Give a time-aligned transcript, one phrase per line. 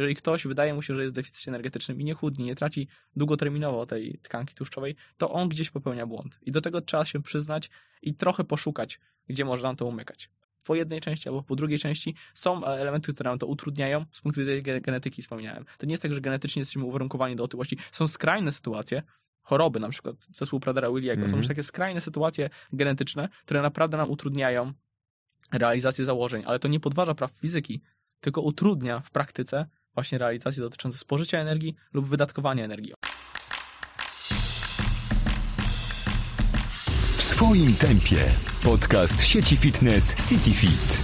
[0.00, 3.86] Jeżeli ktoś wydaje mu się, że jest deficycie energetycznym i nie chudnie, nie traci długoterminowo
[3.86, 6.38] tej tkanki tłuszczowej, to on gdzieś popełnia błąd.
[6.42, 7.70] I do tego trzeba się przyznać
[8.02, 10.30] i trochę poszukać, gdzie można to umykać.
[10.64, 14.04] Po jednej części albo po drugiej części są elementy, które nam to utrudniają.
[14.12, 15.64] Z punktu widzenia genetyki wspomniałem.
[15.78, 17.78] To nie jest tak, że genetycznie jesteśmy uwarunkowani do otyłości.
[17.92, 19.02] Są skrajne sytuacje,
[19.42, 21.12] choroby, na przykład zespół Pradera Williego.
[21.12, 21.30] Mm -hmm.
[21.30, 21.56] Są już mhm.
[21.56, 24.72] takie skrajne sytuacje genetyczne, które naprawdę nam utrudniają
[25.52, 27.80] realizację założeń, ale to nie podważa praw fizyki,
[28.20, 29.66] tylko utrudnia w praktyce
[29.98, 32.92] właśnie realizacje dotyczące spożycia energii lub wydatkowania energii.
[37.16, 38.16] W swoim tempie.
[38.64, 41.02] Podcast sieci fitness CityFit.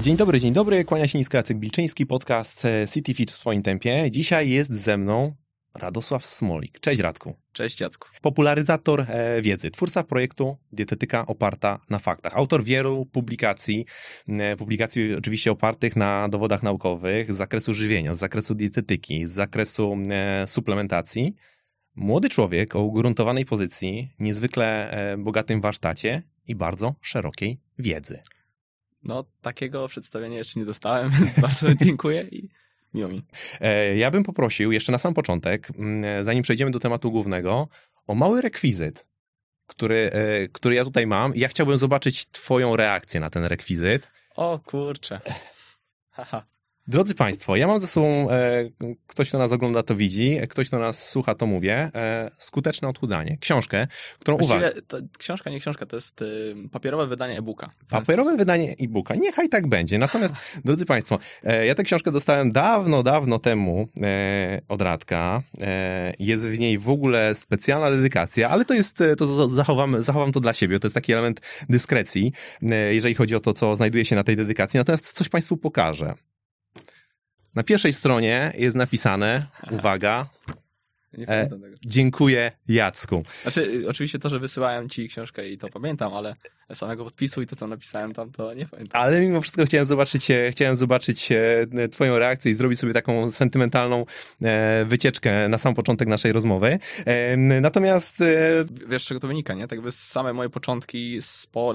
[0.00, 0.84] Dzień dobry, dzień dobry.
[0.84, 4.10] Kłania się nisko Jacek Bilczyński, podcast e, CityFit w swoim tempie.
[4.10, 5.34] Dzisiaj jest ze mną
[5.74, 6.80] Radosław Smolik.
[6.80, 7.34] Cześć Radku.
[7.52, 8.08] Cześć Jacku.
[8.22, 12.36] Popularyzator e, wiedzy, twórca projektu Dietetyka oparta na faktach.
[12.36, 13.86] Autor wielu publikacji,
[14.28, 19.96] e, publikacji oczywiście opartych na dowodach naukowych z zakresu żywienia, z zakresu dietetyki, z zakresu
[20.10, 21.34] e, suplementacji.
[21.94, 28.22] Młody człowiek o ugruntowanej pozycji, niezwykle bogatym warsztacie i bardzo szerokiej wiedzy.
[29.04, 32.48] No, takiego przedstawienia jeszcze nie dostałem, więc bardzo dziękuję i
[32.94, 33.22] Miło mi.
[33.60, 37.68] E, ja bym poprosił jeszcze na sam początek, mm, zanim przejdziemy do tematu głównego,
[38.06, 39.06] o mały rekwizyt,
[39.66, 41.32] który, e, który ja tutaj mam.
[41.36, 44.08] Ja chciałbym zobaczyć Twoją reakcję na ten rekwizyt.
[44.36, 45.20] O kurczę.
[46.10, 46.51] Haha.
[46.86, 48.70] Drodzy Państwo, ja mam ze sobą, e,
[49.06, 53.38] ktoś, kto nas ogląda, to widzi, ktoś, kto nas słucha, to mówię, e, skuteczne odchudzanie.
[53.40, 53.86] Książkę,
[54.18, 54.70] którą uwaga.
[55.18, 57.66] książka, nie książka, to jest y, papierowe wydanie e-booka.
[57.88, 58.38] Papierowe sposób.
[58.38, 59.14] wydanie e-booka.
[59.14, 59.98] Niechaj tak będzie.
[59.98, 65.42] Natomiast, drodzy Państwo, e, ja tę książkę dostałem dawno, dawno temu e, od Radka.
[65.60, 70.32] E, jest w niej w ogóle specjalna dedykacja, ale to jest, e, to zachowam, zachowam
[70.32, 70.80] to dla siebie.
[70.80, 72.32] To jest taki element dyskrecji,
[72.90, 74.78] jeżeli chodzi o to, co znajduje się na tej dedykacji.
[74.78, 76.14] Natomiast coś Państwu pokażę.
[77.54, 80.26] Na pierwszej stronie jest napisane, uwaga,
[81.28, 81.48] e,
[81.84, 83.22] dziękuję Jacku.
[83.42, 86.36] Znaczy, oczywiście to, że wysyłałem ci książkę i to pamiętam, ale
[86.74, 89.02] samego podpisu i to, co napisałem tam, to nie pamiętam.
[89.02, 93.30] Ale mimo wszystko chciałem zobaczyć, e, chciałem zobaczyć e, twoją reakcję i zrobić sobie taką
[93.30, 94.06] sentymentalną
[94.42, 96.78] e, wycieczkę na sam początek naszej rozmowy.
[97.60, 98.16] Natomiast...
[98.88, 99.68] Wiesz, czego to wynika, nie?
[99.68, 101.18] Tak jakby same moje początki,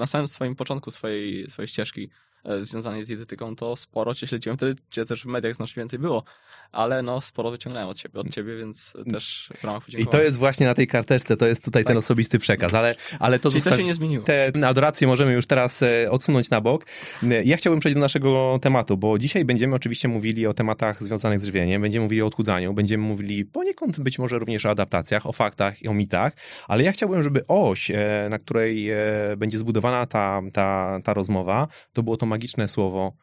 [0.00, 2.10] na samym swoim początku swojej, swojej ścieżki
[2.62, 6.24] związanej z dietetyką, to sporo cię śledziłem, wtedy cię też w mediach znacznie więcej było,
[6.72, 10.36] ale no sporo wyciągnąłem od ciebie, od ciebie, więc też w ramach I to jest
[10.36, 11.88] właśnie na tej karteczce, to jest tutaj tak.
[11.88, 14.24] ten osobisty przekaz, ale, ale to, Czyli to się nie zmieniło.
[14.24, 16.86] Te adoracje możemy już teraz e, odsunąć na bok.
[17.44, 21.44] Ja chciałbym przejść do naszego tematu, bo dzisiaj będziemy oczywiście mówili o tematach związanych z
[21.44, 25.82] żywieniem, będziemy mówili o odchudzaniu, będziemy mówili poniekąd być może również o adaptacjach, o faktach
[25.82, 26.32] i o mitach,
[26.68, 28.90] ale ja chciałbym, żeby oś, e, na której
[29.36, 33.16] będzie zbudowana ta, ta, ta rozmowa, to było to magiczne słowo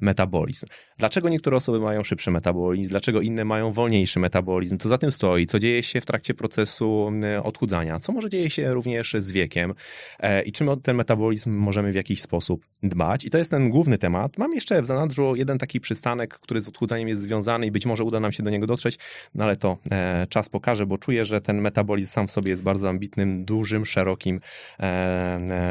[0.00, 0.66] metabolizm.
[0.98, 5.46] Dlaczego niektóre osoby mają szybszy metabolizm, dlaczego inne mają wolniejszy metabolizm, co za tym stoi,
[5.46, 7.12] co dzieje się w trakcie procesu
[7.42, 9.74] odchudzania, co może dzieje się również z wiekiem
[10.20, 13.24] e, i czym o ten metabolizm możemy w jakiś sposób dbać.
[13.24, 14.38] I to jest ten główny temat.
[14.38, 18.04] Mam jeszcze w zanadrzu jeden taki przystanek, który z odchudzaniem jest związany i być może
[18.04, 18.98] uda nam się do niego dotrzeć,
[19.34, 22.62] no ale to e, czas pokaże, bo czuję, że ten metabolizm sam w sobie jest
[22.62, 24.40] bardzo ambitnym, dużym, szerokim,
[24.80, 24.82] e,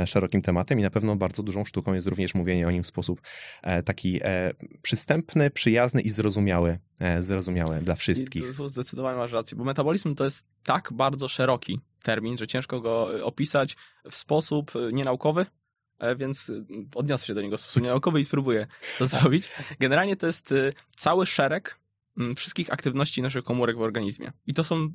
[0.01, 2.87] e szerokim tematem i na pewno bardzo dużą sztuką jest również mówienie o nim w
[2.87, 3.21] sposób
[3.63, 8.43] e, taki e, przystępny, przyjazny i zrozumiały, e, zrozumiały dla wszystkich.
[8.43, 12.81] I tu zdecydowanie masz rację, bo metabolizm to jest tak bardzo szeroki termin, że ciężko
[12.81, 13.75] go opisać
[14.11, 15.45] w sposób e, nienaukowy,
[15.99, 16.51] e, więc
[16.95, 19.49] odniosę się do niego w sposób nienaukowy i spróbuję to zrobić.
[19.79, 20.53] Generalnie to jest
[20.95, 21.79] cały szereg
[22.35, 24.31] wszystkich aktywności naszych komórek w organizmie.
[24.47, 24.89] I to są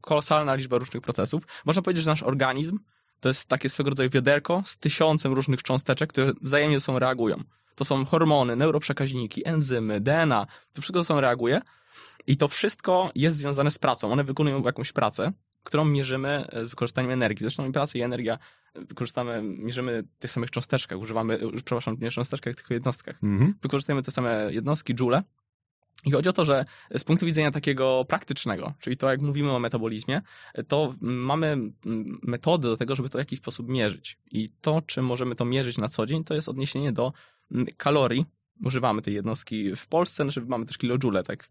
[0.00, 1.46] kolosalna liczba różnych procesów.
[1.64, 2.78] Można powiedzieć, że nasz organizm
[3.20, 7.44] to jest takie swego rodzaju wiaderko z tysiącem różnych cząsteczek, które wzajemnie ze sobą reagują.
[7.80, 10.46] To są hormony, neuroprzekaźniki, enzymy, DNA.
[10.72, 11.60] To wszystko ze sobą reaguje.
[12.26, 14.12] I to wszystko jest związane z pracą.
[14.12, 15.32] One wykonują jakąś pracę,
[15.64, 17.44] którą mierzymy z wykorzystaniem energii.
[17.44, 18.38] Zresztą i praca i energia
[18.74, 23.18] wykorzystamy, mierzymy w tych samych cząsteczkach, używamy, przepraszam, nie cząsteczkach, tylko jednostkach.
[23.22, 23.54] Mhm.
[23.62, 25.22] Wykorzystujemy te same jednostki, joule.
[26.04, 26.64] I chodzi o to, że
[26.96, 30.22] z punktu widzenia takiego praktycznego, czyli to jak mówimy o metabolizmie,
[30.68, 31.56] to mamy
[32.22, 34.18] metody do tego, żeby to w jakiś sposób mierzyć.
[34.30, 37.12] I to, czym możemy to mierzyć na co dzień, to jest odniesienie do
[37.76, 38.24] kalorii,
[38.64, 41.50] używamy tej jednostki w Polsce, znaczy mamy też kilojoule, tak, w,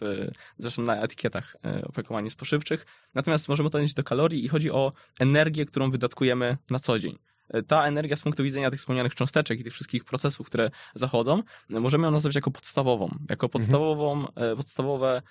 [0.00, 2.86] w, zresztą na etykietach e, opakowań spożywczych.
[3.14, 7.18] Natomiast możemy to odnieść do kalorii i chodzi o energię, którą wydatkujemy na co dzień.
[7.48, 11.42] E, ta energia z punktu widzenia tych wspomnianych cząsteczek i tych wszystkich procesów, które zachodzą,
[11.68, 13.50] możemy ją nazwać jako podstawową, jako mhm.
[13.50, 14.56] podstawową, mhm.
[14.56, 15.22] podstawowe,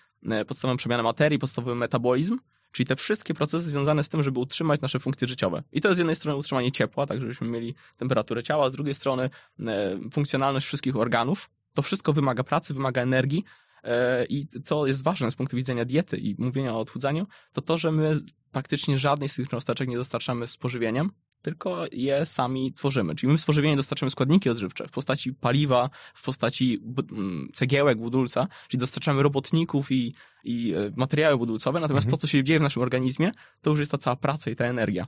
[0.47, 2.37] podstawową przemianę materii, podstawowy metabolizm,
[2.71, 5.63] Czyli te wszystkie procesy związane z tym, żeby utrzymać nasze funkcje życiowe.
[5.71, 8.93] I to jest z jednej strony utrzymanie ciepła, tak żebyśmy mieli temperaturę ciała, z drugiej
[8.93, 9.29] strony
[9.59, 13.43] e, funkcjonalność wszystkich organów, To wszystko wymaga pracy, wymaga energii,
[13.83, 17.77] e, i co jest ważne z punktu widzenia diety i mówienia o odchudzaniu, to to,
[17.77, 18.15] że my
[18.51, 23.15] praktycznie żadnej z tych cząsteczek nie dostarczamy z pożywieniem, tylko je sami tworzymy.
[23.15, 26.81] Czyli my z pożywienia dostarczamy składniki odżywcze w postaci paliwa, w postaci
[27.11, 30.13] mm, cegiełek, budulca, czyli dostarczamy robotników i,
[30.43, 32.11] i e, materiały budulcowe, natomiast Mhm.
[32.11, 33.31] to, co się dzieje w naszym organizmie,
[33.61, 35.07] to już jest ta cała praca i ta energia.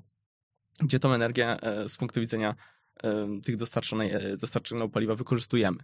[0.82, 2.56] Gdzie tą energię e, z punktu widzenia
[3.04, 5.78] e, tych dostarczonej, dostarczonego paliwa wykorzystujemy.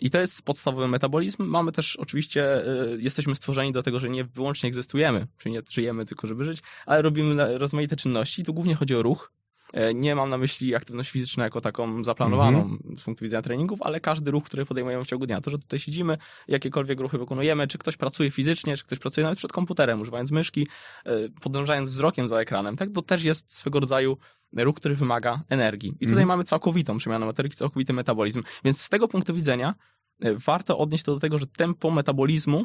[0.00, 1.44] I to jest podstawowy metabolizm.
[1.44, 2.62] Mamy też oczywiście,
[2.98, 7.02] jesteśmy stworzeni do tego, że nie wyłącznie egzystujemy, czyli nie żyjemy tylko, żeby żyć, ale
[7.02, 8.44] robimy rozmaite czynności.
[8.44, 9.32] Tu głównie chodzi o ruch.
[9.72, 14.00] E, Nie mam na myśli aktywność fizyczną jako taką zaplanowaną z punktu widzenia treningów, ale
[14.00, 15.40] każdy ruch, który podejmujemy w ciągu dnia.
[15.40, 16.18] To, że tutaj siedzimy,
[16.48, 20.66] jakiekolwiek ruchy wykonujemy, czy ktoś pracuje fizycznie, czy ktoś pracuje nawet przed komputerem, używając myszki,
[21.04, 21.10] e,
[21.40, 22.90] podążając wzrokiem za ekranem, tak?
[22.90, 24.16] To też jest swego rodzaju
[24.56, 25.88] ruch, który wymaga energii.
[25.90, 26.28] I tutaj Mhm.
[26.28, 28.42] mamy całkowitą przemianę materii, całkowity metabolizm.
[28.64, 29.74] Więc z tego punktu widzenia
[30.20, 32.64] e, warto odnieść to do tego, że tempo metabolizmu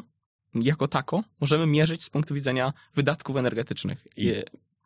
[0.54, 4.32] jako tako możemy mierzyć z punktu widzenia wydatków energetycznych i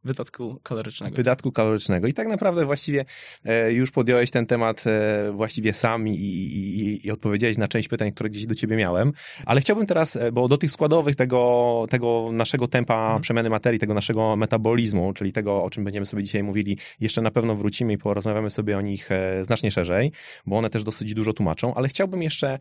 [0.04, 1.16] wydatku kalorycznego.
[1.16, 2.06] wydatku kalorycznego.
[2.06, 3.04] I tak naprawdę właściwie
[3.44, 8.12] e, już podjąłeś ten temat e, właściwie sam i, i, i- odpowiedziałeś na część pytań,
[8.12, 9.12] które gdzieś do ciebie miałem.
[9.46, 13.22] Ale chciałbym teraz, e, bo do tych składowych tego, tego naszego tempa Mhm.
[13.22, 17.30] przemiany materii, tego naszego metabolizmu, czyli tego, o czym będziemy sobie dzisiaj mówili, jeszcze na
[17.30, 19.08] pewno wrócimy i porozmawiamy sobie o nich
[19.42, 20.12] znacznie szerzej,
[20.46, 22.58] bo one też dosyć dużo tłumaczą, ale chciałbym jeszcze,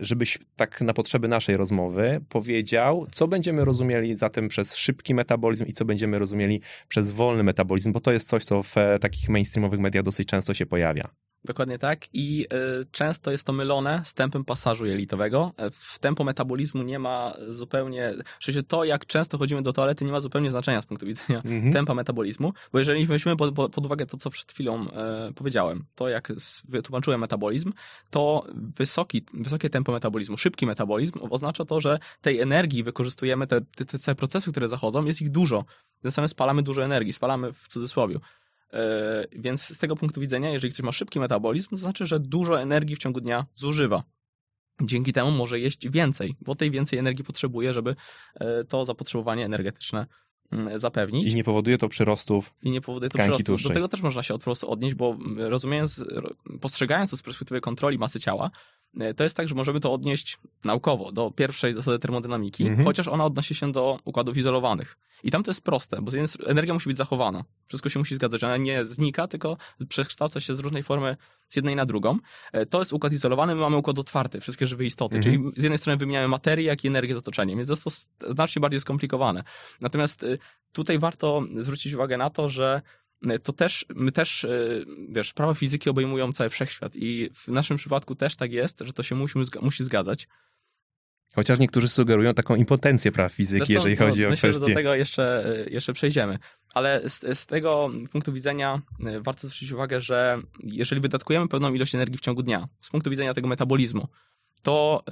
[0.00, 5.72] żebyś tak na potrzeby naszej rozmowy powiedział, co będziemy rozumieli zatem przez szybki metabolizm i
[5.72, 9.80] co będziemy rozumieli przez wolny metabolizm, bo to jest coś, co w e, takich mainstreamowych
[9.80, 11.04] mediach dosyć często się pojawia.
[11.44, 12.08] Dokładnie tak.
[12.12, 12.46] I
[12.80, 15.52] y, często jest to mylone z tempem pasażu jelitowego.
[15.56, 18.12] E, W tempo metabolizmu nie ma zupełnie,
[18.44, 21.72] sensie to, jak często chodzimy do toalety, nie ma zupełnie znaczenia z punktu widzenia Mhm.
[21.72, 26.08] tempa metabolizmu, bo jeżeli weźmiemy pod, pod, uwagę to, co przed chwilą e, powiedziałem, to
[26.08, 26.32] jak
[26.68, 27.72] wytłumaczyłem metabolizm,
[28.10, 33.98] to wysoki, wysokie tempo metabolizmu, szybki metabolizm oznacza to, że tej energii wykorzystujemy, te, te,
[33.98, 35.64] te procesy, które zachodzą, jest ich dużo.
[36.02, 38.18] Tym samym spalamy dużo energii, spalamy w cudzysłowie.
[38.72, 42.60] E, Więc z tego punktu widzenia, jeżeli ktoś ma szybki metabolizm, to znaczy, że dużo
[42.62, 44.02] energii w ciągu dnia zużywa.
[44.82, 47.96] Dzięki temu może jeść więcej, bo tej więcej energii potrzebuje, żeby
[48.34, 50.06] e, to zapotrzebowanie energetyczne
[50.52, 52.54] mm, zapewnić I nie powoduje to przyrostów.
[52.62, 53.44] i nie powoduje to przyrostu.
[53.44, 53.68] tłuszczej.
[53.68, 57.22] Do tego też można się od prostu odnieść, bo mm, rozumiejąc, ro- postrzegając to z
[57.22, 58.50] perspektywy kontroli masy ciała,
[59.16, 62.84] to jest tak, że możemy to odnieść naukowo do pierwszej zasady termodynamiki, Mhm.
[62.84, 64.96] chociaż ona odnosi się do układów izolowanych.
[65.24, 66.12] I tam to jest proste, bo
[66.46, 67.44] energia musi być zachowana.
[67.68, 68.44] Wszystko się musi zgadzać.
[68.44, 69.56] Ona nie znika, tylko
[69.88, 71.16] przekształca się z różnej formy
[71.48, 72.18] z jednej na drugą.
[72.52, 75.16] E, To jest układ izolowany, my mamy układ otwarty, wszystkie żywe istoty.
[75.16, 75.34] Mhm.
[75.34, 77.90] Czyli z jednej strony wymieniamy materię, jak i energię z otoczeniem, więc jest to
[78.32, 79.42] znacznie bardziej skomplikowane.
[79.80, 80.38] Natomiast y,
[80.72, 82.82] tutaj warto zwrócić uwagę na to, że
[83.42, 88.14] to też, my też, y, wiesz, prawa fizyki obejmują cały wszechświat i w naszym przypadku
[88.14, 90.28] też tak jest, że to się musi, musi zgadzać.
[91.34, 94.74] Chociaż niektórzy sugerują taką impotencję praw fizyki, Zresztą, jeżeli no, chodzi o myślę, że kwestie.
[94.74, 96.38] do tego jeszcze, y, jeszcze przejdziemy.
[96.74, 98.82] Ale z, z tego punktu widzenia
[99.16, 103.10] y, warto zwrócić uwagę, że jeżeli wydatkujemy pewną ilość energii w ciągu dnia, z punktu
[103.10, 104.08] widzenia tego metabolizmu,
[104.62, 105.04] to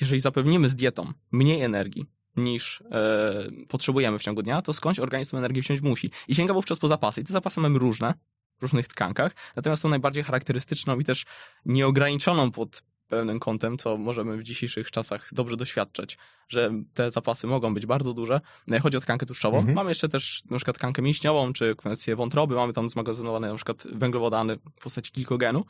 [0.00, 5.36] jeżeli zapewnimy z dietą mniej energii niż y, potrzebujemy w ciągu dnia, to skądś organizm
[5.36, 6.10] energię wziąć musi.
[6.28, 7.20] I sięga wówczas po zapasy.
[7.20, 8.14] I te zapasy mamy różne,
[8.58, 11.24] w różnych tkankach, natomiast tą najbardziej charakterystyczną i też
[11.64, 16.18] nieograniczoną pod pewnym kątem, co możemy w dzisiejszych czasach dobrze doświadczać,
[16.48, 18.40] że te zapasy mogą być bardzo duże.
[18.66, 19.58] No, Chodzi o tkankę tłuszczową.
[19.58, 19.74] Mhm.
[19.74, 23.86] Mamy jeszcze też na przykład tkankę mięśniową, czy kwestię wątroby, mamy tam zmagazynowane na przykład
[23.92, 25.64] węglowodany w postaci glikogenu,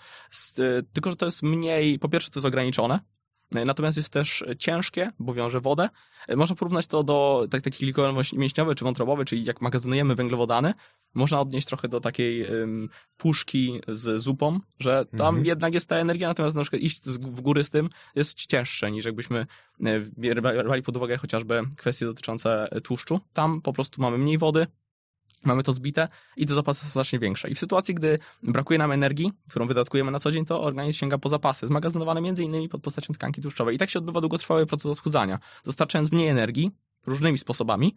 [0.59, 3.01] y, tylko że to jest mniej, po pierwsze to jest ograniczone,
[3.53, 5.89] Natomiast jest też ciężkie, bo wiąże wodę.
[6.31, 10.75] Y, Można porównać to do tak, taki glikogen mięśniowy czy wątrobowy, czyli jak magazynujemy węglowodany,
[11.15, 15.45] można odnieść trochę do takiej ym, puszki z zupą, że tam Mhm.
[15.47, 18.91] jednak jest ta energia, natomiast na przykład iść z- w góry z tym jest cięższe
[18.91, 19.47] niż jakbyśmy
[19.85, 20.01] e,
[20.65, 23.21] brali pod uwagę chociażby kwestie dotyczące e, tłuszczu.
[23.33, 24.67] Tam po prostu mamy mniej wody,
[25.45, 27.51] mamy to zbite i te zapasy są znacznie większe.
[27.51, 31.19] I w sytuacji, gdy brakuje nam energii, którą wydatkujemy na co dzień, to organizm sięga
[31.19, 33.77] po zapasy, zmagazynowane innymi pod postacią tkanki tłuszczowej.
[33.77, 35.39] I tak się odbywa długotrwały proces odchudzania.
[35.65, 36.71] Dostarczając mniej energii,
[37.07, 37.95] różnymi sposobami,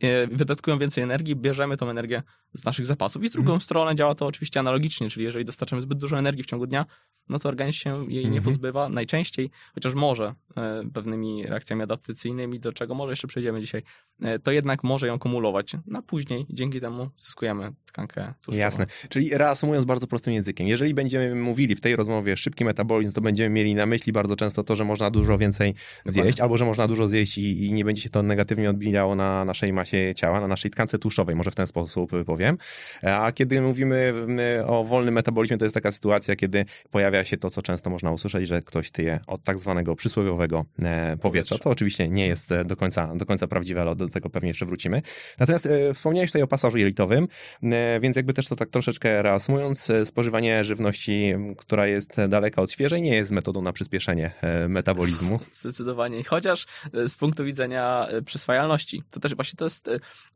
[0.00, 3.24] e, wydatkują więcej energii, bierzemy tą energię z naszych zapasów.
[3.24, 6.46] I z drugą stronę działa to oczywiście analogicznie, czyli jeżeli dostarczamy zbyt dużo energii w
[6.46, 6.86] ciągu dnia,
[7.28, 8.44] no to organizm się jej nie Mhm.
[8.44, 13.82] pozbywa najczęściej, chociaż może e, pewnymi reakcjami adaptacyjnymi, do czego może jeszcze przejdziemy dzisiaj,
[14.22, 16.46] e, to jednak może ją kumulować na później.
[16.50, 18.58] Dzięki temu zyskujemy tkankę tłuszczową.
[18.58, 18.86] Jasne.
[19.08, 23.50] Czyli reasumując bardzo prostym językiem, jeżeli będziemy mówili w tej rozmowie szybki metabolizm, to będziemy
[23.50, 25.74] mieli na myśli bardzo często to, że można dużo więcej
[26.04, 29.44] zjeść, albo że można dużo zjeść i, i nie będzie się to negatywnie odbijało na
[29.44, 32.58] naszej masie ciała, na naszej tkance tłuszczowej, może w ten sposób powiem.
[33.02, 34.14] A kiedy mówimy
[34.66, 38.48] o wolnym metabolizmie, to jest taka sytuacja, kiedy pojawia się to, co często można usłyszeć,
[38.48, 41.58] że ktoś tyje od tak zwanego przysłowiowego e, powietrza.
[41.58, 44.66] To oczywiście nie jest e, do końca, do końca prawdziwe, ale do tego pewnie jeszcze
[44.66, 45.02] wrócimy.
[45.38, 47.28] Natomiast e, wspomniałeś tutaj o pasażu jelitowym,
[48.00, 53.14] więc jakby też to tak troszeczkę reasumując, spożywanie żywności, która jest daleka od świeżej, nie
[53.14, 54.30] jest metodą na przyspieszenie
[54.68, 55.40] metabolizmu.
[55.52, 56.24] Zdecydowanie.
[56.24, 56.66] Chociaż
[57.06, 59.77] z punktu widzenia przyswajalności, to też właśnie to jest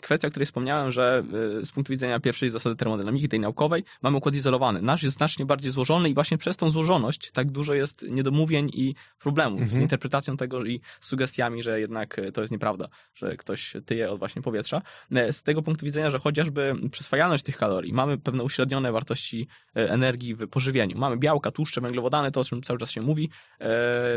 [0.01, 1.25] kwestia, o której wspomniałem, że
[1.65, 4.83] z punktu widzenia pierwszej zasady termodynamiki, tej naukowej, mamy układ izolowany.
[4.83, 8.95] Nasz jest znacznie bardziej złożony i właśnie przez tą złożoność tak dużo jest niedomówień i
[9.19, 9.79] problemów mhm.
[9.79, 14.43] z interpretacją tego i sugestiami, że jednak to jest nieprawda, że ktoś tyje od właśnie
[14.43, 14.83] powietrza.
[15.31, 20.49] Z tego punktu widzenia, że chociażby przyswajalność tych kalorii, mamy pewne uśrednione wartości energii w
[20.49, 20.99] pożywieniu.
[20.99, 23.31] Mamy białka, tłuszcze, węglowodany, to o czym cały czas się mówi,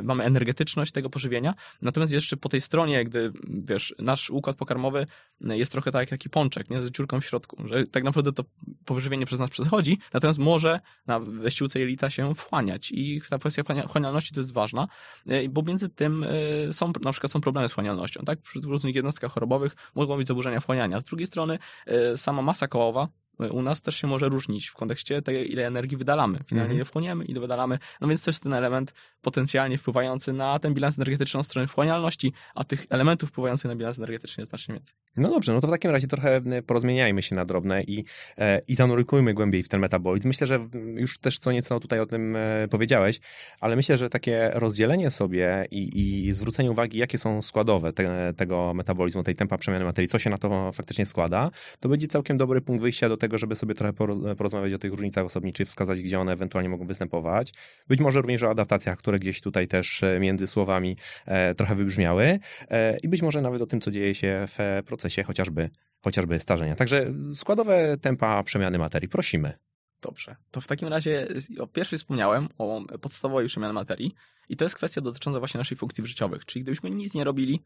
[0.03, 5.08] mamy energetyczność tego pożywienia, natomiast jeszcze po tej stronie, gdy, wiesz, nasz układ pokarmowy
[5.41, 8.43] jest trochę tak jak taki pączek, nie, z dziurką w środku, że tak naprawdę to
[8.86, 14.34] pożywienie przez nas przechodzi, natomiast może na wyściółce jelita się wchłaniać i ta kwestia wchłanialności
[14.34, 14.88] to jest ważna,
[15.27, 16.24] e, bo między tym
[16.69, 18.41] e, są, na przykład są problemy z wchłanialnością, tak?
[18.41, 21.00] Przy różnych jednostkach chorobowych mogą być zaburzenia wchłaniania.
[21.00, 23.07] Z drugiej strony e, sama masa kołowa
[23.51, 26.39] u nas też się może różnić w kontekście tego, ile energii wydalamy.
[26.48, 26.77] Finalnie mm.
[26.77, 27.80] ile wchłoniemy, ile wydalamy.
[28.01, 32.34] No więc to jest ten element potencjalnie wpływający na ten bilans energetyczny od strony wchłanialności,
[32.56, 34.96] a tych elementów wpływających na bilans energetyczny jest znacznie więcej.
[35.18, 38.06] No dobrze, no to w takim razie trochę porozmieniajmy się na drobne i,
[38.38, 40.27] e, i zanurkujmy głębiej w ten metabolizm.
[40.27, 43.20] Myślę, że już też co nieco tutaj o tym e, powiedziałeś,
[43.60, 48.74] ale myślę, że takie rozdzielenie sobie i, i zwrócenie uwagi, jakie są składowe te, tego
[48.74, 52.62] metabolizmu, tej tempa przemiany materii, co się na to faktycznie składa, to będzie całkiem dobry
[52.62, 53.94] punkt wyjścia do tego, tego, żeby sobie trochę
[54.38, 57.53] porozmawiać o tych różnicach osobniczych, wskazać, gdzie one ewentualnie mogą występować.
[57.88, 62.39] Być może również o adaptacjach, które gdzieś tutaj też e, między słowami e, trochę wybrzmiały
[62.70, 65.70] e, i być może nawet o tym, co dzieje się w procesie chociażby,
[66.01, 66.75] chociażby starzenia.
[66.75, 69.10] Także składowe tempa przemiany materii.
[69.10, 69.53] Prosimy.
[70.01, 70.36] Dobrze.
[70.51, 71.27] To w takim razie
[71.60, 74.15] o pierwszej wspomniałem o podstawowej przemianie materii
[74.50, 76.46] i to jest kwestia dotycząca właśnie naszych funkcji życiowych.
[76.46, 77.62] Czyli gdybyśmy nic nie robili,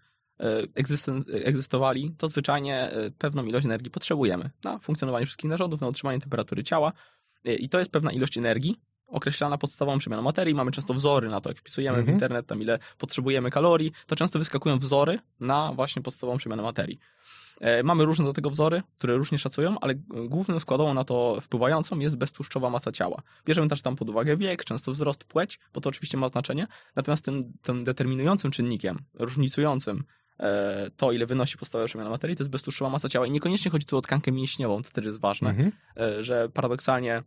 [1.43, 6.63] egzystowali, to zwyczajnie e, pewną ilość energii potrzebujemy na funkcjonowanie wszystkich narządów, na utrzymanie temperatury
[6.63, 6.93] ciała
[7.45, 10.55] e, i to jest pewna ilość energii, określana podstawową przemianą materii.
[10.55, 12.15] Mamy często wzory na to, jak wpisujemy w mhm.
[12.15, 16.99] internet tam ile potrzebujemy kalorii, to często wyskakują wzory na właśnie podstawową przemianę materii.
[17.83, 22.17] Mamy różne do tego wzory, które różnie szacują, ale główną składową na to wpływającą jest
[22.17, 23.21] beztłuszczowa masa ciała.
[23.45, 27.25] Bierzemy też tam pod uwagę wiek, często wzrost, płeć, bo to oczywiście ma znaczenie, natomiast
[27.25, 30.18] tym, tym determinującym czynnikiem, różnicującym E,
[30.97, 33.27] to, ile wynosi podstawowa przemiana materii, to jest beztłuszczowa masa ciała.
[33.27, 35.71] I niekoniecznie chodzi tu o tkankę mięśniową, to też jest ważne, mhm.
[35.97, 37.23] E, że paradoksalnie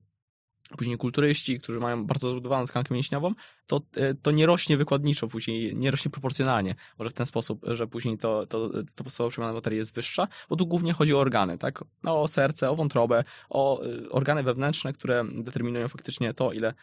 [0.78, 3.34] później kulturyści, którzy mają bardzo zbudowaną tkankę mięśniową,
[3.66, 6.74] to, e, to nie rośnie wykładniczo, później nie rośnie proporcjonalnie.
[6.98, 10.56] Może w ten sposób, że później to, to, to podstawowa przemiana materii jest wyższa, bo
[10.56, 11.84] tu głównie chodzi o organy, tak?
[12.02, 16.74] No, o serce, o wątrobę, o organy wewnętrzne, które determinują faktycznie to, ile,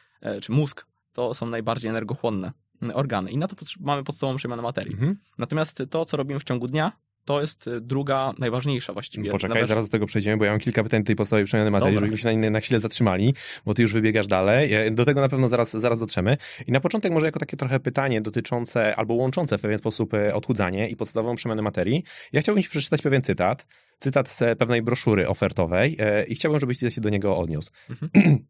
[0.41, 2.51] czy mózg, to są najbardziej energochłonne
[2.93, 3.31] organy.
[3.31, 4.93] I na to mamy podstawową przemianę materii.
[4.93, 5.17] Mhm.
[5.37, 6.91] Natomiast to, co robimy w ciągu dnia,
[7.29, 9.31] to jest y, druga, najważniejsza właściwie.
[9.31, 12.07] Poczekaj, zaraz do tego przejdziemy, bo ja mam kilka pytań tej podstawowej przemiany materii, Dobra.
[12.07, 13.33] żebyśmy się na, na chwilę zatrzymali,
[13.65, 14.91] bo ty już wybiegasz dalej.
[14.91, 16.37] Do tego na pewno zaraz, zaraz dotrzemy.
[16.67, 20.35] I na początek może jako takie trochę pytanie dotyczące albo łączące w pewien sposób e,
[20.35, 22.03] odchudzanie i podstawową przemianę materii.
[22.33, 23.65] Ja chciałbym ci przeczytać pewien cytat.
[23.99, 27.71] Cytat z pewnej broszury ofertowej e, i chciałbym, żebyś się do niego odniósł.
[27.89, 28.39] Mhm.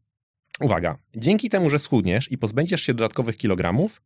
[0.62, 0.98] Uwaga.
[1.16, 4.02] Dzięki temu, że schudniesz i pozbędziesz się dodatkowych kilogramów,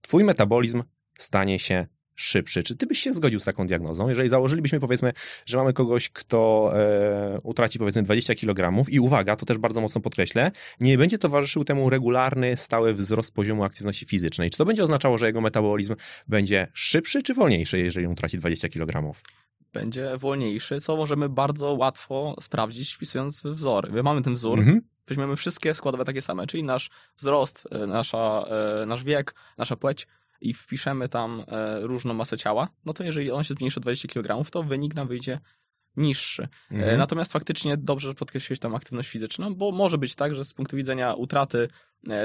[0.00, 0.82] twój metabolizm
[1.18, 1.86] stanie się
[2.18, 2.62] szybszy.
[2.62, 4.08] Czy ty byś się zgodził z taką diagnozą?
[4.08, 5.12] Jeżeli założylibyśmy, powiedzmy,
[5.46, 10.00] że mamy kogoś, kto e, utraci, powiedzmy, 20 kg i uwaga, to też bardzo mocno
[10.00, 10.50] podkreślę,
[10.80, 14.50] nie będzie towarzyszył temu regularny, stały wzrost poziomu aktywności fizycznej.
[14.50, 15.94] Czy to będzie oznaczało, że jego metabolizm
[16.28, 19.12] będzie szybszy czy wolniejszy, jeżeli on utraci 20 kg?
[19.72, 23.92] Będzie wolniejszy, co możemy bardzo łatwo sprawdzić, wpisując wzory.
[23.92, 28.44] My mamy ten wzór, mhm weźmiemy wszystkie składowe takie same, czyli nasz wzrost, e, nasza,
[28.82, 30.06] e, nasz wiek, nasza płeć
[30.40, 34.08] i wpiszemy tam e, różną masę ciała, no to jeżeli on się zmniejszy o 20
[34.08, 35.40] kg, to wynik nam wyjdzie
[35.96, 36.48] niższy.
[36.70, 36.98] Mhm.
[36.98, 40.76] Natomiast faktycznie dobrze, że podkreśliłeś tam aktywność fizyczną, bo może być tak, że z punktu
[40.76, 41.68] widzenia utraty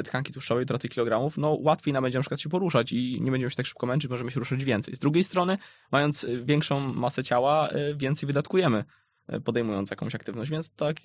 [0.06, 3.50] tkanki tłuszczowej, utraty kilogramów, no łatwiej nam będzie na przykład się poruszać i nie będziemy
[3.50, 4.96] się tak szybko męczyć, możemy się ruszyć więcej.
[4.96, 5.58] Z drugiej strony,
[5.92, 8.84] mając większą masę ciała, więcej wydatkujemy
[9.44, 11.02] podejmując jakąś aktywność, więc tak e,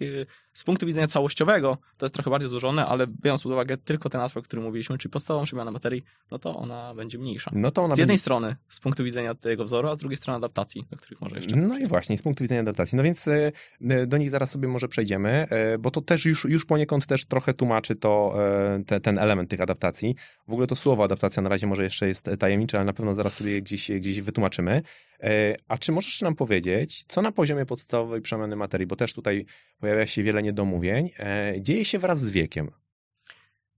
[0.52, 4.20] z punktu widzenia całościowego to jest trochę bardziej złożone, ale biorąc pod uwagę tylko ten
[4.20, 7.50] aspekt, o którym mówiliśmy, czyli podstawową przemianę materii, no to ona będzie mniejsza.
[7.54, 8.20] No to ona Z jednej będzie...
[8.22, 11.56] strony z punktu widzenia tego wzoru, a z drugiej strony adaptacji, do których może jeszcze...
[11.56, 12.96] No i właśnie, z punktu widzenia adaptacji.
[12.96, 16.44] No więc e, e, do nich zaraz sobie może przejdziemy, e, bo to też już,
[16.44, 18.34] już poniekąd też trochę tłumaczy to,
[18.76, 20.14] e, te, ten element tych adaptacji.
[20.48, 23.34] W ogóle to słowo adaptacja na razie może jeszcze jest tajemnicze, ale na pewno zaraz
[23.34, 24.82] sobie gdzieś, gdzieś wytłumaczymy.
[25.22, 27.66] E, A czy możesz nam powiedzieć, co na poziomie
[28.08, 29.46] podstawowej przemiany materii, bo też tutaj
[29.80, 32.70] pojawia się wiele niedomówień, e, dzieje się wraz z wiekiem?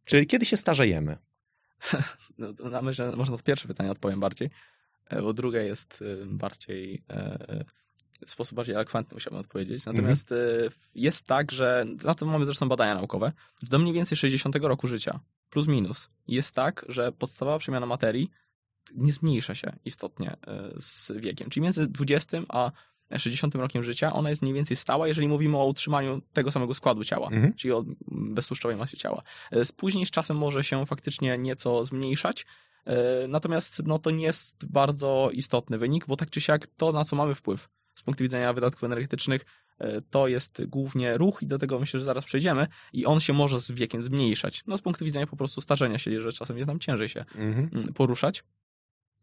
[0.05, 1.19] Czyli kiedy się starzejemy?
[2.39, 4.51] No, myślę, może na to pierwsze pytanie odpowiem bardziej,
[5.11, 7.03] e, bo drugie jest e, bardziej
[8.27, 9.87] w sposób bardziej elokwentny musiałbym odpowiedzieć.
[9.87, 10.37] Natomiast e,
[10.95, 13.33] jest tak, że na to mamy zresztą badania naukowe,
[13.63, 15.21] że do mniej więcej 60 roku życia,
[15.51, 18.31] plus minus, jest tak, że podstawowa przemiana materii
[18.95, 20.37] nie zmniejsza się istotnie
[20.77, 21.51] z wiekiem.
[21.51, 22.73] Czyli między 20 a
[23.19, 27.05] 60 rokiem życia ona jest mniej więcej stała, jeżeli mówimy o utrzymaniu tego samego składu
[27.05, 27.55] ciała, Mhm.
[27.55, 29.23] czyli o beztłuszczowej masie ciała.
[29.51, 32.47] E, Z później z czasem może się faktycznie nieco zmniejszać,
[32.87, 32.95] e,
[33.29, 37.17] natomiast no, to nie jest bardzo istotny wynik, bo tak czy siak to, na co
[37.17, 39.45] mamy wpływ z punktu widzenia wydatków energetycznych,
[39.79, 43.33] e, to jest głównie ruch i do tego myślę, że zaraz przejdziemy i on się
[43.33, 44.63] może z wiekiem zmniejszać.
[44.67, 47.71] No z punktu widzenia po prostu starzenia się, że czasem jest nam ciężej się Mhm.
[47.75, 48.45] mm, poruszać.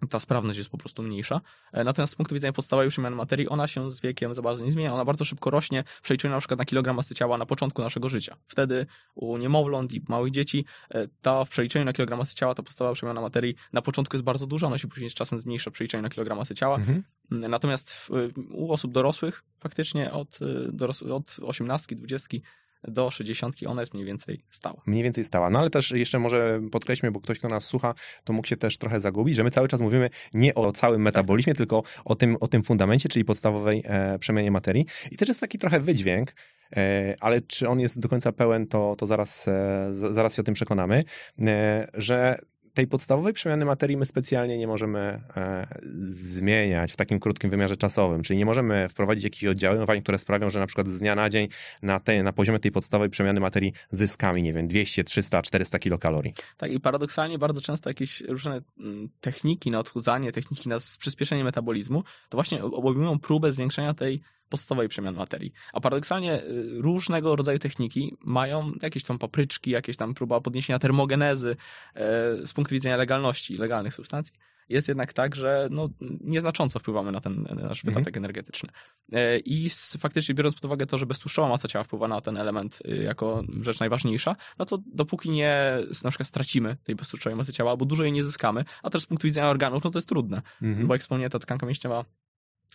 [0.09, 1.41] Ta sprawność jest po prostu mniejsza.
[1.73, 4.71] E, Natomiast z punktu widzenia podstawowej przemiany materii, ona się z wiekiem za bardzo nie
[4.71, 4.93] zmienia.
[4.93, 8.09] Ona bardzo szybko rośnie w przeliczeniu na przykład na kilogram masy ciała na początku naszego
[8.09, 8.35] życia.
[8.47, 8.85] Wtedy
[9.15, 12.93] u niemowląt i małych dzieci e, ta w przeliczeniu na kilogram masy ciała, ta podstawowa
[12.93, 16.01] przemiana materii na początku jest bardzo duża, ona się później z czasem zmniejsza w przeliczeniu
[16.01, 16.75] na kilogram masy ciała.
[16.75, 17.03] Mhm.
[17.31, 18.09] Mm, Natomiast
[18.51, 22.37] u osób dorosłych faktycznie od, y, doros, od 18, 20
[22.83, 24.81] do 60 ona jest mniej więcej stała.
[24.85, 25.49] Mniej więcej stała.
[25.49, 27.93] No ale też jeszcze może podkreślmy, bo ktoś, kto nas słucha,
[28.23, 31.53] to mógł się też trochę zagubić, że my cały czas mówimy nie o całym metabolizmie,
[31.53, 34.85] tylko o tym, o tym fundamencie, czyli podstawowej e, przemianie materii.
[35.11, 36.35] I też jest taki trochę wydźwięk,
[36.77, 40.45] e, ale czy on jest do końca pełen, to, to zaraz, e, zaraz się o
[40.45, 41.03] tym przekonamy,
[41.47, 42.39] e, że
[42.77, 44.99] tej podstawowej przemiany materii my specjalnie nie możemy
[45.37, 45.67] e,
[46.09, 50.59] zmieniać w takim krótkim wymiarze czasowym, czyli nie możemy wprowadzić jakichś oddziaływań, które sprawią, że
[50.59, 51.47] na przykład z dnia na dzień
[51.81, 56.33] na, tej, na poziomie tej podstawowej przemiany materii zyskamy, nie wiem, 200, 300, 400 kilokalorii.
[56.57, 62.03] Tak i paradoksalnie bardzo często jakieś różne mm, techniki na odchudzanie, techniki na przyspieszenie metabolizmu,
[62.29, 65.53] to właśnie ob- obejmują próbę zwiększenia tej podstawowej przemiany materii.
[65.73, 71.55] A paradoksalnie y, różnego rodzaju techniki mają jakieś tam papryczki, jakieś tam próba podniesienia termogenezy
[71.95, 72.01] e,
[72.47, 74.33] z punktu widzenia legalności legalnych substancji.
[74.69, 75.89] Jest jednak tak, że no,
[76.21, 78.69] nieznacząco wpływamy na ten nasz wydatek energetyczny.
[79.13, 82.37] E, I s- faktycznie biorąc pod uwagę to, że beztłuszczowa masa ciała wpływa na ten
[82.37, 87.53] element y, jako rzecz najważniejsza, no to dopóki nie na przykład stracimy tej beztłuszczowej masy
[87.53, 90.09] ciała, albo dużo jej nie zyskamy, a też z punktu widzenia organów, no to jest
[90.09, 90.87] trudne, Mhm.
[90.87, 92.05] bo jak wspomniałem, ta tkanka mięśniowa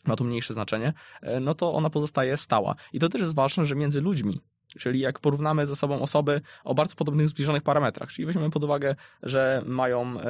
[0.04, 2.74] ma tu mniejsze znaczenie, e, no to ona pozostaje stała.
[2.92, 4.40] I to też jest ważne, że między ludźmi,
[4.78, 8.94] czyli jak porównamy ze sobą osoby o bardzo podobnych, zbliżonych parametrach, czyli weźmiemy pod uwagę,
[9.22, 10.26] że mają e,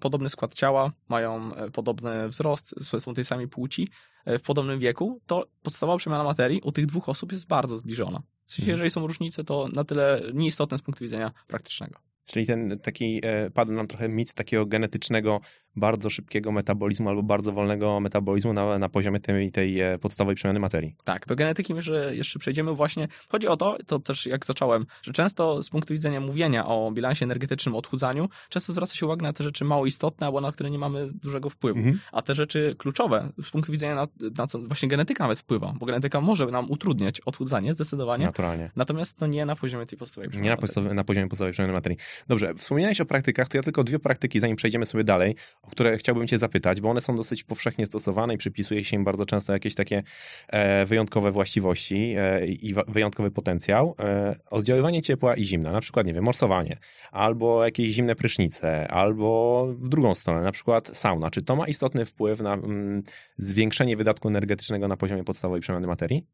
[0.00, 3.88] podobny skład ciała, mają e, podobny wzrost, są tej samej płci,
[4.26, 8.22] w podobnym wieku, to podstawowa przemiana materii u tych dwóch osób jest bardzo zbliżona.
[8.46, 8.72] W sensie, Mhm.
[8.72, 11.98] jeżeli są różnice, to na tyle nieistotne z punktu widzenia praktycznego.
[12.30, 15.40] Czyli ten taki, e, padł nam trochę mit takiego genetycznego,
[15.76, 20.60] bardzo szybkiego metabolizmu albo bardzo wolnego metabolizmu na, na poziomie tej, tej e, podstawowej przemiany
[20.60, 20.96] materii.
[21.04, 23.08] Tak, do genetyki myślę, że jeszcze przejdziemy właśnie.
[23.28, 27.24] Chodzi o to, to też jak zacząłem, że często z punktu widzenia mówienia o bilansie
[27.24, 30.78] energetycznym, odchudzaniu, często zwraca się uwagę na te rzeczy mało istotne, albo na które nie
[30.78, 31.78] mamy dużego wpływu.
[31.78, 32.00] Mhm.
[32.12, 34.06] A te rzeczy kluczowe, z punktu widzenia na,
[34.38, 38.70] na co właśnie genetyka nawet wpływa, bo genetyka może nam utrudniać odchudzanie zdecydowanie, Naturalnie.
[38.76, 41.98] natomiast no nie na poziomie tej podstawowej Nie na, przemiany na poziomie podstawowej przemiany materii.
[42.28, 45.98] Dobrze, wspomniałeś o praktykach, to ja tylko dwie praktyki, zanim przejdziemy sobie dalej, o które
[45.98, 49.52] chciałbym cię zapytać, bo one są dosyć powszechnie stosowane i przypisuje się im bardzo często
[49.52, 50.02] jakieś takie
[50.48, 53.94] e, wyjątkowe właściwości e, i wyjątkowy potencjał.
[53.98, 56.78] E, oddziaływanie ciepła i zimna, na przykład, nie wiem, morsowanie,
[57.12, 61.30] albo jakieś zimne prysznice, albo w drugą stronę, na przykład sauna.
[61.30, 63.02] Czy to ma istotny wpływ na mm,
[63.38, 66.26] zwiększenie wydatku energetycznego na poziomie podstawowej przemiany materii?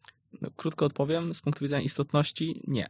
[0.42, 2.86] No, krótko odpowiem, z punktu widzenia istotności nie.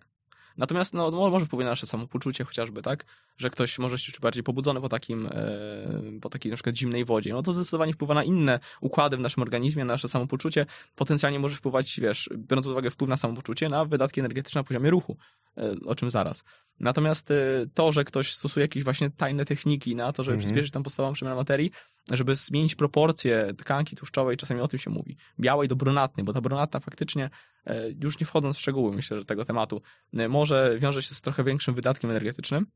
[0.56, 3.04] Natomiast no, mo- może wpłynie na nasze samopoczucie chociażby, tak?
[3.36, 7.04] Że ktoś może się czuć bardziej pobudzony po takim, e, po takiej na przykład zimnej
[7.04, 7.32] wodzie.
[7.32, 10.66] No to zdecydowanie wpływa na inne układy w naszym organizmie, na nasze samopoczucie.
[10.94, 14.90] Potencjalnie może wpływać, wiesz, biorąc pod uwagę wpływ na samopoczucie, na wydatki energetyczne na poziomie
[14.90, 15.16] ruchu,
[15.56, 16.44] e, o czym zaraz.
[16.80, 17.34] Natomiast e,
[17.74, 20.44] to, że ktoś stosuje jakieś właśnie tajne techniki na to, żeby Mhm.
[20.44, 21.70] przyspieszyć tam podstawową przemianę materii,
[22.10, 26.40] żeby zmienić proporcje tkanki tłuszczowej, czasami o tym się mówi, białej do brunatnej, bo ta
[26.40, 27.30] brunatna faktycznie,
[27.66, 29.82] e, już nie wchodząc w szczegóły, myślę, że tego tematu,
[30.18, 32.66] e, może wiąże się z trochę większym wydatkiem energetycznym,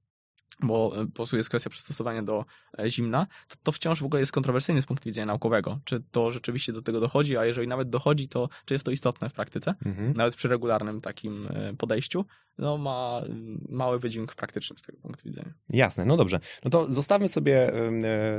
[0.63, 2.45] bo e, po prostu jest kwestia przystosowania do
[2.79, 5.81] e, zimna, to, to wciąż w ogóle jest kontrowersyjne z punktu widzenia naukowego.
[5.85, 9.29] Czy to rzeczywiście do tego dochodzi, a jeżeli nawet dochodzi, to czy jest to istotne
[9.29, 9.75] w praktyce?
[9.87, 10.13] Mhm.
[10.13, 12.25] Nawet przy regularnym takim e, podejściu,
[12.59, 15.55] no ma mm, mały wydźwięk praktyczny z tego punktu widzenia.
[15.69, 16.41] Jasne, no dobrze.
[16.65, 17.73] No to zostawmy sobie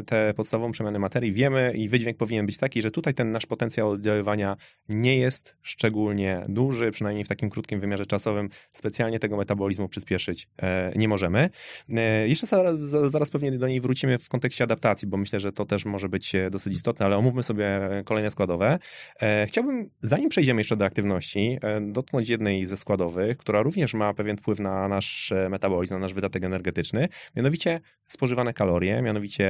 [0.06, 1.32] tę podstawową przemianę materii.
[1.32, 4.58] Wiemy i wydźwięk powinien być taki, że tutaj ten nasz potencjał oddziaływania
[4.90, 8.50] nie jest szczególnie duży, przynajmniej w takim krótkim wymiarze czasowym.
[8.72, 10.48] Specjalnie tego metabolizmu przyspieszyć
[10.96, 11.50] nie możemy.
[12.02, 15.66] E, jeszcze zaraz, zaraz pewnie do niej wrócimy w kontekście adaptacji, bo myślę, że to
[15.66, 18.80] też może być e, dosyć istotne, ale omówmy sobie kolejne składowe.
[19.22, 24.14] E, chciałbym, zanim przejdziemy jeszcze do aktywności, e, dotknąć jednej ze składowych, która również ma
[24.14, 29.46] pewien wpływ na nasz e, metabolizm, na nasz wydatek energetyczny, mianowicie spożywane kalorie, mianowicie,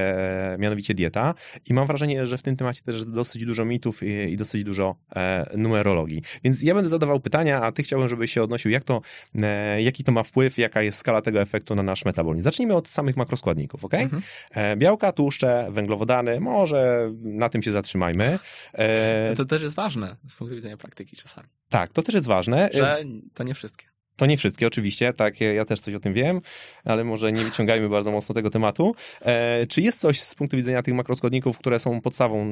[0.54, 1.34] e, mianowicie dieta.
[1.70, 4.96] I mam wrażenie, że w tym temacie też dosyć dużo mitów i, i dosyć dużo
[5.16, 6.22] e, numerologii.
[6.44, 9.02] Więc ja będę zadawał pytania, a ty chciałbym, żebyś się odnosił, jak to,
[9.42, 12.41] e, jaki to ma wpływ, jaka jest skala tego efektu na nasz metabolizm.
[12.42, 13.94] Zacznijmy od samych makroskładników, ok?
[13.94, 14.22] Mhm.
[14.52, 18.40] E, białka, tłuszcze, węglowodany, może na tym się zatrzymajmy.
[18.74, 22.70] E, To też jest ważne z punktu widzenia praktyki czasami, tak, to też jest ważne.
[22.70, 23.92] E, że to nie wszystkie.
[24.16, 26.42] To nie wszystkie, oczywiście, tak, ja też coś o tym wiem,
[26.86, 28.96] ale może nie wyciągajmy bardzo mocno tego tematu.
[29.22, 32.46] E, czy jest coś z punktu widzenia tych makroskładników, które są podstawą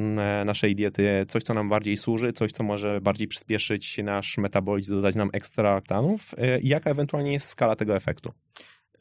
[0.46, 5.16] naszej diety, coś, co nam bardziej służy, coś, co może bardziej przyspieszyć nasz metabolizm, dodać
[5.16, 6.36] nam ekstra aktanów?
[6.38, 8.34] E, I jaka ewentualnie jest skala tego efektu?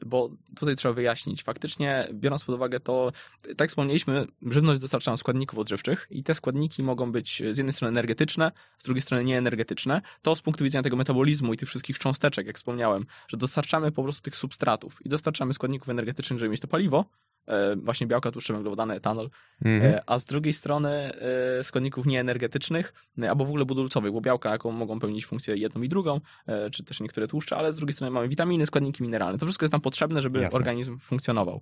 [0.05, 1.43] Bo tutaj trzeba wyjaśnić.
[1.43, 3.11] Faktycznie, biorąc pod uwagę to,
[3.57, 7.89] tak wspomnieliśmy, żywność dostarcza nam składników odżywczych i te składniki mogą być z jednej strony
[7.89, 10.01] energetyczne, z drugiej strony nieenergetyczne.
[10.21, 14.03] To z punktu widzenia tego metabolizmu i tych wszystkich cząsteczek, jak wspomniałem, że dostarczamy po
[14.03, 17.28] prostu tych substratów i dostarczamy składników energetycznych, żeby mieć to paliwo, e,
[17.77, 19.29] właśnie białka, tłuszcze, węglowodany, etanol,
[19.65, 19.93] Mhm.
[19.93, 24.49] E, a z drugiej strony e, składników nieenergetycznych, e, albo w ogóle budulcowych, bo białka
[24.49, 27.93] jaką mogą pełnić funkcję jedną i drugą, e, czy też niektóre tłuszcze, ale z drugiej
[27.93, 29.39] strony mamy witaminy, składniki mineralne.
[29.39, 30.57] To wszystko jest nam potrzebne, żeby Jasne.
[30.57, 31.61] organizm funkcjonował.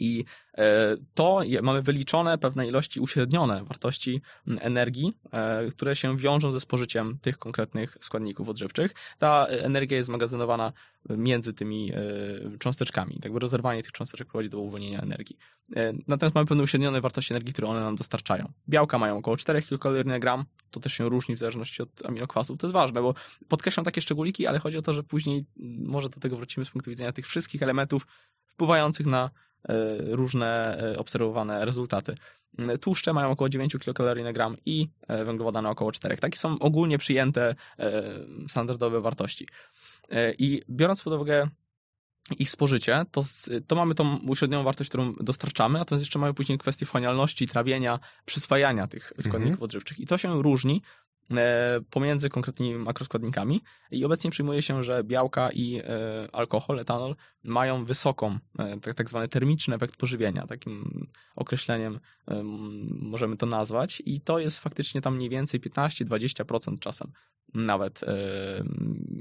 [0.00, 0.24] I
[0.58, 4.22] e, to mamy wyliczone pewne ilości uśrednione wartości
[4.60, 8.94] energii, e, które się wiążą ze spożyciem tych konkretnych składników odżywczych.
[9.18, 10.72] Ta e, energia jest magazynowana
[11.08, 11.92] między tymi
[12.58, 13.18] cząsteczkami.
[13.22, 15.36] Tak by rozerwanie tych cząsteczek prowadzi do uwolnienia energii.
[16.08, 18.52] Natomiast mamy pewne uśrednione wartości energii, które one nam dostarczają.
[18.68, 22.58] Białka mają około 4 kilokalorii na gram, to też się różni w zależności od aminokwasów.
[22.58, 23.14] To jest ważne, bo
[23.48, 25.44] podkreślam takie szczególiki, ale chodzi o to, że później
[25.78, 28.06] może do tego wrócimy z punktu widzenia tych wszystkich elementów
[28.46, 29.30] wpływających na
[29.98, 32.14] różne e, obserwowane rezultaty.
[32.58, 36.16] Mm, Tłuszcze mają około 9 kilokalorii na gram i e, węglowodany około 4.
[36.16, 38.02] Takie są ogólnie przyjęte e,
[38.48, 39.48] standardowe wartości.
[40.10, 41.48] E, I biorąc pod uwagę
[42.38, 43.22] ich spożycie, to,
[43.66, 48.86] to mamy tą uśrednioną wartość, którą dostarczamy, natomiast jeszcze mamy później kwestię wchłanialności, trawienia, przyswajania
[48.86, 50.00] tych składników odżywczych.
[50.00, 51.09] I to się różni e,
[51.90, 58.38] pomiędzy konkretnymi makroskładnikami i obecnie przyjmuje się, że białka i e, alkohol, etanol mają wysoką,
[58.58, 62.46] e, tak, tak zwany termiczny efekt pożywienia, takim określeniem em,
[63.00, 64.02] możemy to nazwać.
[64.06, 67.12] I to jest faktycznie tam mniej więcej 15-20% czasem
[67.54, 68.00] nawet,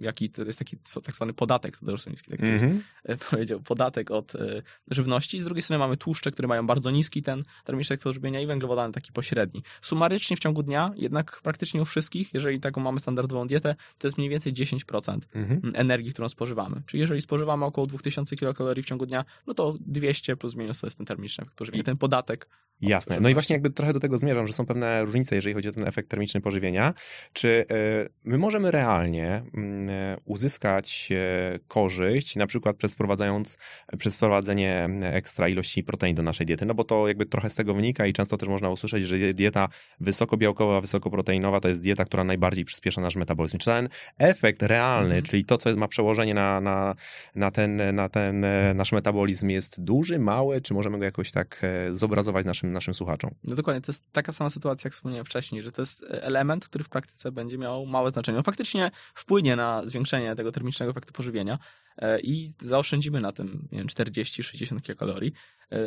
[0.01, 2.83] jaki to jest taki tak zwany podatek tadeuszowski, tak ktoś Mhm.
[3.03, 4.61] e, powiedział, podatek od e,
[4.91, 5.39] żywności.
[5.39, 8.93] Z drugiej strony mamy tłuszcze, które mają bardzo niski ten termiczny efekt pożywienia i węglowodany
[8.93, 9.63] taki pośredni.
[9.81, 14.17] Sumarycznie w ciągu dnia, jednak praktycznie u wszystkich, jeżeli taką mamy standardową dietę, to jest
[14.17, 15.61] mniej więcej 10% Mhm.
[15.75, 16.81] energii, którą spożywamy.
[16.85, 20.87] Czyli jeżeli spożywamy około 2000 kilokalorii w ciągu dnia, no to 200 plus minus to
[20.87, 22.47] jest ten termiczny efekt pożywienia, I- ten podatek.
[22.81, 23.19] Jasne.
[23.19, 25.71] No i właśnie jakby trochę do tego zmierzam, że są pewne różnice, jeżeli chodzi o
[25.71, 26.93] ten efekt termiczny pożywienia.
[27.33, 33.57] Czy e, my możemy realnie mm, e, uzyskać e, korzyść, na przykład przez, wprowadzając,
[33.97, 36.65] przez wprowadzenie ekstra ilości protein do naszej diety?
[36.65, 39.69] No bo to jakby trochę z tego wynika i często też można usłyszeć, że dieta
[39.99, 43.57] wysokobiałkowa, wysokoproteinowa to jest dieta, która najbardziej przyspiesza nasz metabolizm.
[43.57, 45.23] Czy ten efekt realny, Mhm.
[45.23, 46.95] czyli to, co ma przełożenie na, na,
[47.35, 51.61] na, ten, na ten e, nasz metabolizm jest duży, mały, czy możemy go jakoś tak
[51.93, 53.31] zobrazować naszym, naszym słuchaczom?
[53.43, 56.83] No dokładnie, to jest taka sama sytuacja, jak wspomniałem wcześniej, że to jest element, który
[56.83, 58.37] w praktyce będzie miał małe znaczenie.
[58.37, 61.59] On faktycznie wpłynie na zwiększenie tego termicznego efektu pożywienia
[61.97, 65.33] e, i zaoszczędzimy na tym nie wiem, 40-60 kilokalorii,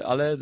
[0.04, 0.36] ale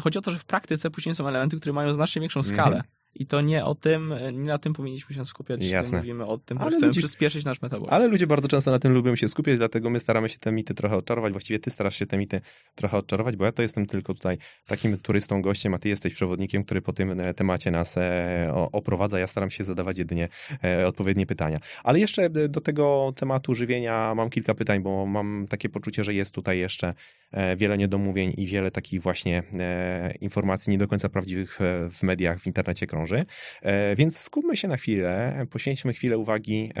[0.00, 2.54] chodzi o to, że w praktyce później są elementy, które mają znacznie większą Mhm.
[2.56, 2.82] skalę.
[3.16, 5.98] I to nie o tym, e, nie na tym powinniśmy się skupiać, Jasne.
[5.98, 7.94] mówimy o tym, że Ale chcemy ludzi- przyspieszyć nasz metabolizm.
[7.94, 10.74] Ale ludzie bardzo często na tym lubią się skupiać, dlatego my staramy się te mity
[10.74, 11.32] trochę odczarować.
[11.32, 12.40] Właściwie ty starasz się te mity
[12.74, 16.64] trochę odczarować, bo ja to jestem tylko tutaj takim turystą, gościem, a ty jesteś przewodnikiem,
[16.64, 19.18] który po tym e, temacie nas e, oprowadza.
[19.18, 20.28] Ja staram się zadawać jedynie
[20.64, 21.58] e, odpowiednie pytania.
[21.84, 26.14] Ale jeszcze e, do tego tematu żywienia mam kilka pytań, bo mam takie poczucie, że
[26.14, 26.94] jest tutaj jeszcze
[27.32, 32.02] e, wiele niedomówień i wiele takich właśnie e, informacji nie do końca prawdziwych e, w
[32.02, 33.24] mediach, w internecie krąży.
[33.62, 36.72] E, Więc skupmy się na chwilę, poświęćmy chwilę uwagi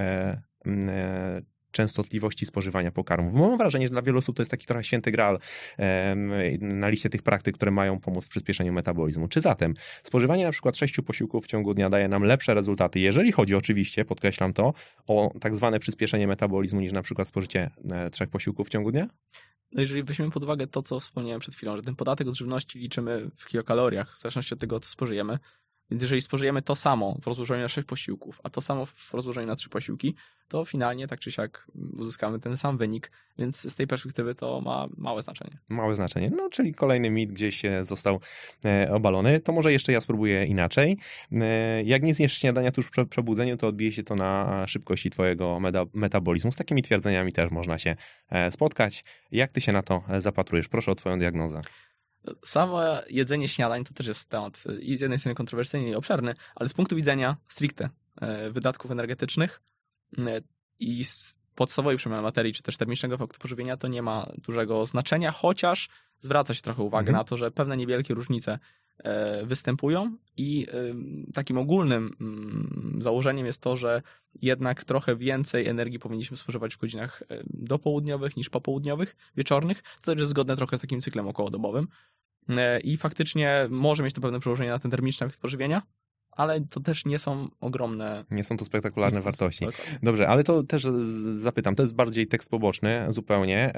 [1.70, 3.34] częstotliwości spożywania pokarmów.
[3.34, 5.38] Mam wrażenie, że dla wielu osób to jest taki trochę święty graal
[6.60, 9.28] na liście tych praktyk, które mają pomóc w przyspieszeniu metabolizmu.
[9.28, 13.32] Czy zatem spożywanie na przykład sześciu posiłków w ciągu dnia daje nam lepsze rezultaty, jeżeli
[13.32, 14.74] chodzi oczywiście, podkreślam to,
[15.06, 17.70] o tak zwane przyspieszenie metabolizmu niż na przykład spożycie
[18.12, 19.08] trzech posiłków w ciągu dnia?
[19.74, 22.78] No jeżeli weźmiemy pod uwagę to, co wspomniałem przed chwilą, że ten podatek od żywności
[22.78, 25.38] liczymy w kilokaloriach, w zależności od tego, co spożyjemy,
[25.90, 29.46] więc jeżeli spożyjemy to samo w rozłożeniu na 6 posiłków, a to samo w rozłożeniu
[29.46, 30.14] na 3 posiłki,
[30.48, 31.66] to finalnie tak czy siak
[31.98, 35.58] uzyskamy ten sam wynik, więc z tej perspektywy to ma małe znaczenie.
[35.68, 36.30] Małe znaczenie.
[36.36, 38.20] No, czyli kolejny mit gdzieś został
[38.64, 39.40] e, obalony.
[39.40, 40.98] To może jeszcze ja spróbuję inaczej.
[41.32, 45.60] E, jak nie zjesz śniadania tuż po przebudzeniu, to odbije się to na szybkości twojego
[45.60, 46.52] meta metabolizmu.
[46.52, 47.96] Z takimi twierdzeniami też można się
[48.30, 49.04] e, spotkać.
[49.32, 50.68] Jak ty się na to zapatrujesz?
[50.68, 51.60] Proszę o twoją diagnozę.
[52.44, 56.34] Samo jedzenie śniadań to też jest temat e, i z jednej strony kontrowersyjny i obszerny,
[56.54, 57.88] ale z punktu widzenia stricte
[58.20, 59.62] e, wydatków energetycznych
[60.18, 60.40] e,
[60.80, 61.04] i
[61.54, 65.88] podstawowej przemiany materii, czy też termicznego faktu pożywienia, to nie ma dużego znaczenia, chociaż
[66.20, 67.16] zwraca się trochę uwagę Mhm.
[67.18, 68.58] na to, że pewne niewielkie różnice
[69.44, 74.02] występują i e, takim ogólnym mm, założeniem jest to, że
[74.42, 79.82] jednak trochę więcej energii powinniśmy spożywać w godzinach e, dopołudniowych niż popołudniowych, wieczornych.
[79.82, 81.88] To też jest zgodne trochę z takim cyklem okołodobowym.
[82.48, 85.82] E, I faktycznie może mieć to pewne przełożenie na ten termiczny efekt pożywienia,
[86.36, 89.64] ale to też nie są ogromne Nie są to spektakularne wartości.
[89.64, 89.98] Dokładnie.
[90.02, 90.86] Dobrze, ale to też
[91.38, 93.72] zapytam, to jest bardziej tekst poboczny zupełnie.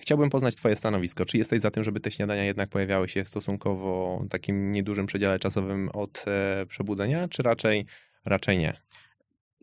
[0.00, 1.24] Chciałbym poznać twoje stanowisko.
[1.24, 5.38] Czy jesteś za tym, żeby te śniadania jednak pojawiały się w stosunkowo takim niedużym przedziale
[5.38, 7.86] czasowym od e, przebudzenia, czy raczej,
[8.24, 8.83] raczej nie?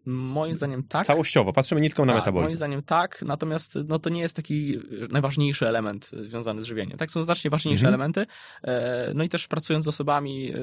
[0.06, 1.06] Moim zdaniem tak.
[1.08, 2.48] Całościowo, patrzymy nie tylko na Tak, metabolizm.
[2.50, 4.78] Moim zdaniem tak, natomiast no, to nie jest taki
[5.10, 6.98] najważniejszy element y, związany z żywieniem.
[6.98, 7.94] Tak, są znacznie ważniejsze Mhm.
[7.94, 8.26] elementy.
[8.64, 10.54] E, No i też pracując z osobami,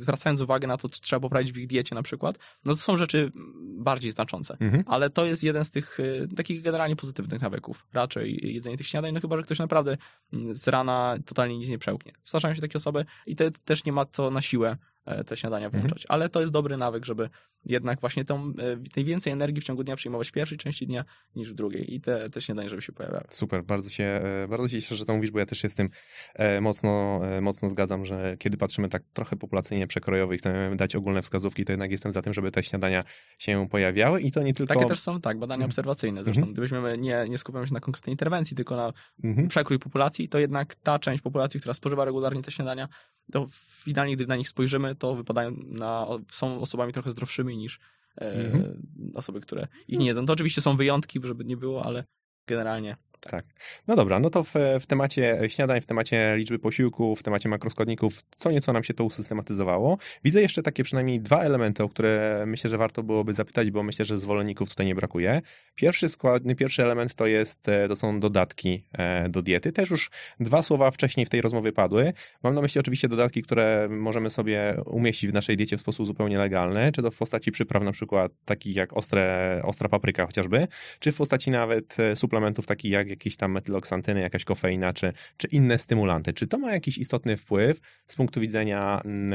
[0.00, 2.96] zwracając uwagę na to, co trzeba poprawić w ich diecie na przykład, no to są
[2.96, 3.32] rzeczy
[3.62, 4.56] bardziej znaczące.
[4.60, 4.84] Mhm.
[4.86, 5.98] Ale to jest jeden z tych
[6.36, 7.86] takich generalnie pozytywnych nawyków.
[7.92, 9.96] Raczej jedzenie tych śniadań, no chyba, że ktoś naprawdę
[10.32, 12.12] mm, z rana totalnie nic nie przełknie.
[12.24, 15.66] Zdarzają się takie osoby i te, też nie ma co na siłę e, te śniadania
[15.66, 15.80] Mhm.
[15.82, 16.06] włączać.
[16.08, 17.30] Ale to jest dobry nawyk, żeby
[17.64, 21.04] jednak właśnie tą, e, tej więcej energii w ciągu dnia przyjmować w pierwszej części dnia
[21.36, 21.94] niż w drugiej.
[21.94, 23.24] I te, te śniadania, żeby się pojawiały.
[23.30, 25.74] Super, bardzo się, e, bardzo się cieszę, że to mówisz, bo ja też się z
[25.74, 25.88] tym
[26.34, 31.22] e, mocno, mocno zgadzam, że kiedy patrzymy tak trochę populacyjnie przekrojowo i chcemy dać ogólne
[31.22, 33.04] wskazówki, to jednak jestem za tym, żeby te śniadania
[33.38, 34.74] się pojawiały i to nie tylko...
[34.74, 35.70] Takie też są, tak, badania Mhm.
[35.70, 36.24] obserwacyjne.
[36.24, 36.52] Zresztą, Mhm.
[36.52, 38.92] gdybyśmy nie, nie skupiamy się na konkretnej interwencji, tylko na
[39.24, 39.48] Mhm.
[39.48, 42.88] przekrój populacji, to jednak ta część populacji, która spożywa regularnie te śniadania,
[43.32, 43.46] to
[43.84, 47.80] finalnie, gdy na nich spojrzymy, to wypadają na, są osobami trochę zdrowszymi niż
[48.18, 48.82] e, Mhm.
[49.14, 50.26] osoby, które ich nie jedzą.
[50.26, 52.04] To oczywiście są wyjątki, żeby nie było, ale
[52.46, 52.96] generalnie
[53.30, 53.44] Tak.
[53.88, 58.22] No dobra, no to w, w temacie śniadań, w temacie liczby posiłków, w temacie makroskładników,
[58.36, 59.98] co nieco nam się to usystematyzowało.
[60.24, 64.04] Widzę jeszcze takie przynajmniej dwa elementy, o które myślę, że warto byłoby zapytać, bo myślę,
[64.04, 65.42] że zwolenników tutaj nie brakuje.
[65.74, 69.72] Pierwszy skład, pierwszy element to jest, e, to są dodatki e, do diety.
[69.72, 72.12] Też już dwa słowa wcześniej w tej rozmowie padły.
[72.42, 76.38] Mam na myśli oczywiście dodatki, które możemy sobie umieścić w naszej diecie w sposób zupełnie
[76.38, 81.12] legalny, czy to w postaci przypraw na przykład takich jak ostre, ostra papryka chociażby, czy
[81.12, 85.78] w postaci nawet e, suplementów takich jak jakieś tam metyloksantyny, jakaś kofeina, czy, czy inne
[85.78, 86.32] stymulanty.
[86.32, 89.32] Czy to ma jakiś istotny wpływ z punktu widzenia mm,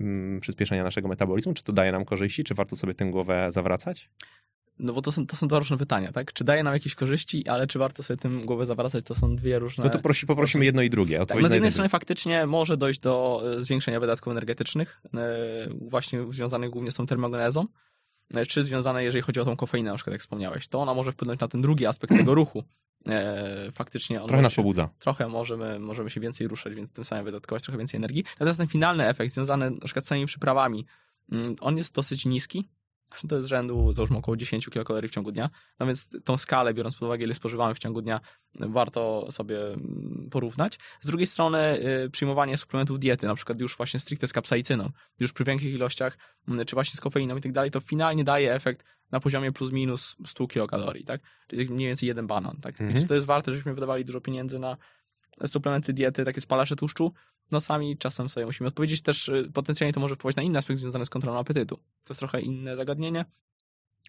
[0.00, 1.54] mm, przyspieszenia naszego metabolizmu?
[1.54, 2.44] Czy to daje nam korzyści?
[2.44, 4.10] Czy warto sobie tę głowę zawracać?
[4.78, 6.32] No bo to są, to są dwa różne pytania, tak?
[6.32, 9.04] Czy daje nam jakieś korzyści, ale czy warto sobie tym głowę zawracać?
[9.04, 9.84] To są dwie różne...
[9.84, 11.26] No to prosi, poprosimy jedno i drugie.
[11.26, 16.32] Tak, no z jednej strony faktycznie może dojść do e, zwiększenia wydatków energetycznych, e, właśnie
[16.32, 17.66] związanych głównie z tą termogenezą,
[18.48, 21.40] czy związane, jeżeli chodzi o tą kofeinę, na przykład jak wspomniałeś, to ona może wpłynąć
[21.40, 22.64] na ten drugi aspekt tego ruchu.
[23.08, 24.88] E, Faktycznie on Trochę nas się- pobudza.
[24.98, 28.24] trochę możemy, możemy się więcej ruszać, więc tym samym wydatkować trochę więcej energii.
[28.32, 30.86] Natomiast ten finalny efekt związany na przykład z samymi przyprawami,
[31.32, 32.68] mm, on jest dosyć niski.
[33.28, 35.50] To jest rzędu, załóżmy, około 10 kilokalorii w ciągu dnia.
[35.80, 38.20] No więc tą skalę, biorąc pod uwagę, ile spożywamy w ciągu dnia,
[38.54, 40.78] warto sobie mm, porównać.
[41.00, 44.90] Z drugiej strony y, przyjmowanie suplementów diety, na przykład już właśnie stricte z kapsaicyną,
[45.20, 48.54] już przy większych ilościach, mm, czy właśnie z kofeiną i tak dalej, to finalnie daje
[48.54, 51.20] efekt na poziomie plus minus 100 kilokalorii, tak?
[51.48, 52.80] Czyli mniej więcej jeden banan, tak?
[52.80, 53.02] Mhm.
[53.02, 54.76] Czy to jest warte, żebyśmy wydawali dużo pieniędzy na
[55.46, 57.12] suplementy diety, takie spalacze tłuszczu?
[57.50, 59.02] No sami czasem sobie musimy odpowiedzieć.
[59.02, 61.76] Też y, potencjalnie to może wpływać na inny aspekt związany z kontrolą apetytu.
[61.76, 63.24] To jest trochę inne zagadnienie,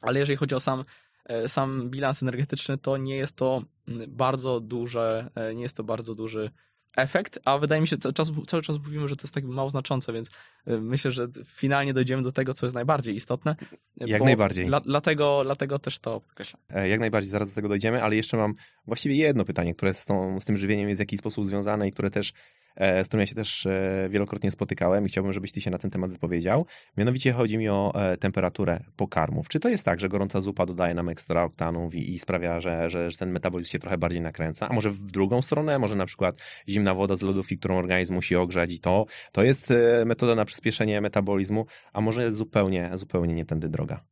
[0.02, 0.84] ale jeżeli chodzi o sam,
[1.26, 5.84] e, sam bilans energetyczny, to nie jest to mm, bardzo duże, e, nie jest to
[5.84, 6.52] bardzo duży
[6.98, 9.70] efekt, a wydaje mi się, cały czas, cały czas mówimy, że to jest tak mało
[9.70, 10.30] znaczące, więc
[10.66, 13.56] e, myślę, że finalnie dojdziemy do tego, co jest najbardziej istotne.
[13.98, 14.66] Jak najbardziej.
[14.66, 16.62] Dla, dlatego, dlatego też to podkreślam.
[16.90, 18.54] Jak najbardziej, zaraz do tego dojdziemy, ale jeszcze mam
[18.88, 21.92] właściwie jedno pytanie, które z, tą, z tym żywieniem jest w jakiś sposób związane i
[21.92, 22.34] które też
[22.76, 25.78] e, z którym ja się też e, wielokrotnie spotykałem i chciałbym, żebyś ty się na
[25.78, 26.66] ten temat wypowiedział.
[26.98, 29.50] Mianowicie chodzi mi o e, temperaturę pokarmów.
[29.50, 32.90] Czy to jest tak, że gorąca zupa dodaje nam ekstra oktanów i, i sprawia, że,
[32.90, 34.70] że, że ten metabolizm się trochę bardziej nakręca?
[34.70, 36.36] A może w drugą stronę, może na przykład
[36.70, 39.74] zimna woda z lodówki, którą organizm musi ogrzać i to, to jest
[40.06, 44.04] metoda na przyspieszenie metabolizmu, a może zupełnie, zupełnie nie tędy droga.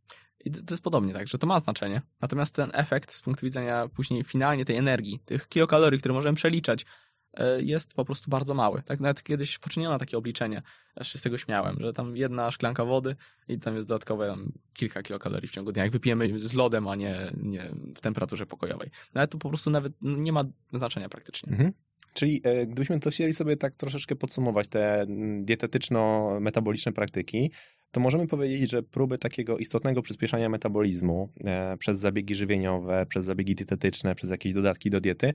[0.46, 2.02] I to jest podobnie tak, że to ma znaczenie.
[2.22, 6.86] Natomiast ten efekt z punktu widzenia później finalnie tej energii, tych kilokalorii, które możemy przeliczać,
[7.34, 8.82] e, jest po prostu bardzo mały.
[8.82, 10.62] Tak nawet kiedyś poczyniono takie obliczenie,
[10.96, 13.16] aż się z tego śmiałem, że tam jedna szklanka wody
[13.48, 14.38] i tam jest dodatkowe
[14.74, 18.90] kilka kilokalorii w ciągu dnia, jak wypijemy z lodem, a nie, nie w temperaturze pokojowej.
[19.16, 21.52] No ale to po prostu nawet nie ma znaczenia praktycznie.
[21.52, 21.74] Mhm.
[22.14, 27.52] Czyli e, gdybyśmy to chcieli sobie tak troszeczkę podsumować, te mm, dietetyczno-metaboliczne praktyki,
[27.94, 33.56] to możemy powiedzieć, że próby takiego istotnego przyspieszania metabolizmu e, przez zabiegi żywieniowe, przez zabiegi
[33.56, 35.34] dietetyczne, przez jakieś dodatki do diety,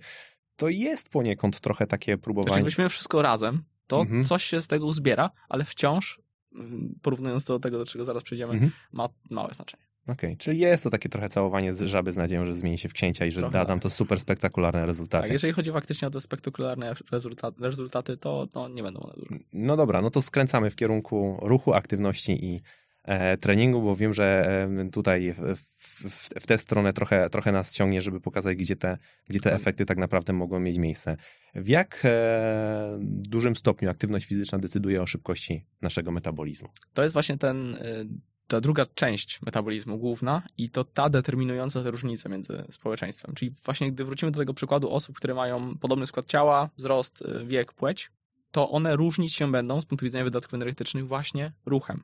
[0.56, 2.54] to jest poniekąd trochę takie próbowanie.
[2.54, 4.24] Znaczy, weźmiemy wszystko razem, to mhm.
[4.24, 6.20] coś się z tego uzbiera, ale wciąż,
[6.54, 8.72] mm, porównując to do tego, do czego zaraz przejdziemy, mhm.
[8.92, 9.87] ma małe znaczenie.
[10.08, 10.36] Okej, okay.
[10.36, 13.26] czyli jest to takie trochę całowanie z żaby z nadzieją, że zmieni się w księcia
[13.26, 13.82] i że trochę da nam tak.
[13.82, 15.22] to super spektakularne rezultaty.
[15.22, 19.40] Tak, jeżeli chodzi faktycznie o te spektakularne rezultaty, rezultaty to no, nie będą one duże.
[19.52, 22.62] No dobra, no to skręcamy w kierunku ruchu, aktywności i
[23.04, 24.48] e, treningu, bo wiem, że
[24.80, 28.98] e, tutaj w, w, w, tę stronę trochę, trochę nas ciągnie, żeby pokazać, gdzie te,
[29.28, 31.16] gdzie te efekty tak naprawdę mogą mieć miejsce.
[31.54, 36.68] W jak e, dużym stopniu aktywność fizyczna decyduje o szybkości naszego metabolizmu?
[36.94, 38.04] To jest właśnie ten e,
[38.48, 43.34] ta druga część metabolizmu główna i to ta determinująca te różnice między społeczeństwem.
[43.34, 47.46] Czyli właśnie gdy wrócimy do tego przykładu osób, które mają podobny skład ciała, wzrost, y,
[47.46, 48.10] wiek, płeć,
[48.50, 52.02] to one różnić się będą z punktu widzenia wydatków energetycznych właśnie ruchem.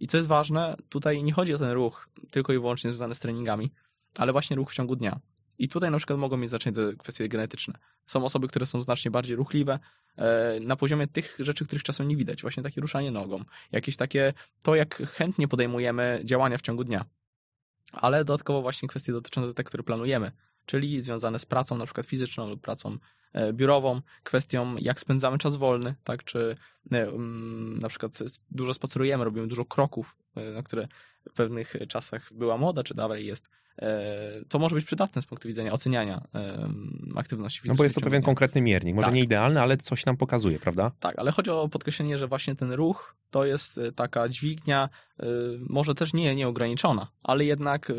[0.00, 3.18] I co jest ważne, tutaj nie chodzi o ten ruch tylko i wyłącznie związany z
[3.18, 3.72] treningami,
[4.18, 5.20] ale właśnie ruch w ciągu dnia.
[5.58, 7.74] I tutaj na przykład mogą mieć znaczenie te kwestie genetyczne.
[8.06, 9.78] Są osoby, które są znacznie bardziej ruchliwe
[10.16, 12.42] e, na poziomie tych rzeczy, których czasem nie widać.
[12.42, 13.44] Właśnie takie ruszanie nogą.
[13.72, 17.04] Jakieś takie, to jak chętnie podejmujemy działania w ciągu dnia.
[17.92, 20.32] Ale dodatkowo właśnie kwestie dotyczące tych, które planujemy.
[20.66, 22.98] Czyli związane z pracą na przykład fizyczną lub pracą
[23.52, 26.56] biurową, kwestią jak spędzamy czas wolny, tak, czy
[26.92, 28.18] e, mm, na przykład
[28.50, 30.16] dużo spacerujemy, robimy dużo kroków,
[30.54, 30.88] na które
[31.30, 33.50] w pewnych czasach była moda, czy dalej jest,
[34.48, 36.24] to może być przydatne z punktu widzenia oceniania
[37.16, 37.74] aktywności fizycznej.
[37.74, 39.14] No bo jest to pewien konkretny miernik, może tak.
[39.14, 40.92] nie idealny, ale coś nam pokazuje, prawda?
[41.00, 44.88] Tak, ale chodzi o podkreślenie, że właśnie ten ruch to jest e, taka dźwignia,
[45.20, 45.24] e,
[45.68, 47.92] może też nie nieograniczona, ale jednak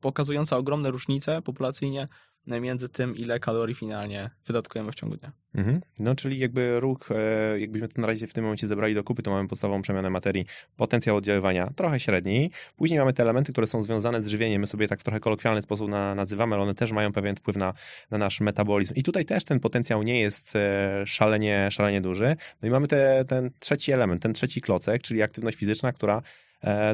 [0.00, 2.08] pokazująca ogromne różnice populacyjnie
[2.46, 5.32] między tym, ile kalorii finalnie wydatkujemy w ciągu dnia.
[5.54, 5.80] Mhm.
[6.00, 9.22] No, czyli jakby ruch, e, jakbyśmy to na razie w tym momencie zebrali do kupy,
[9.22, 12.50] to mamy podstawową przemianę materii, potencjał oddziaływania trochę średni.
[12.76, 14.60] Później mamy te elementy, które są związane z żywieniem.
[14.60, 17.56] My sobie tak w trochę kolokwialny sposób na, nazywamy, ale one też mają pewien wpływ
[17.56, 17.74] na,
[18.10, 18.94] na nasz metabolizm.
[18.94, 22.36] I tutaj też ten potencjał nie jest e, szalenie, szalenie duży.
[22.62, 26.22] No i mamy te, ten trzeci element, ten trzeci klocek, czyli aktywność fizyczna, która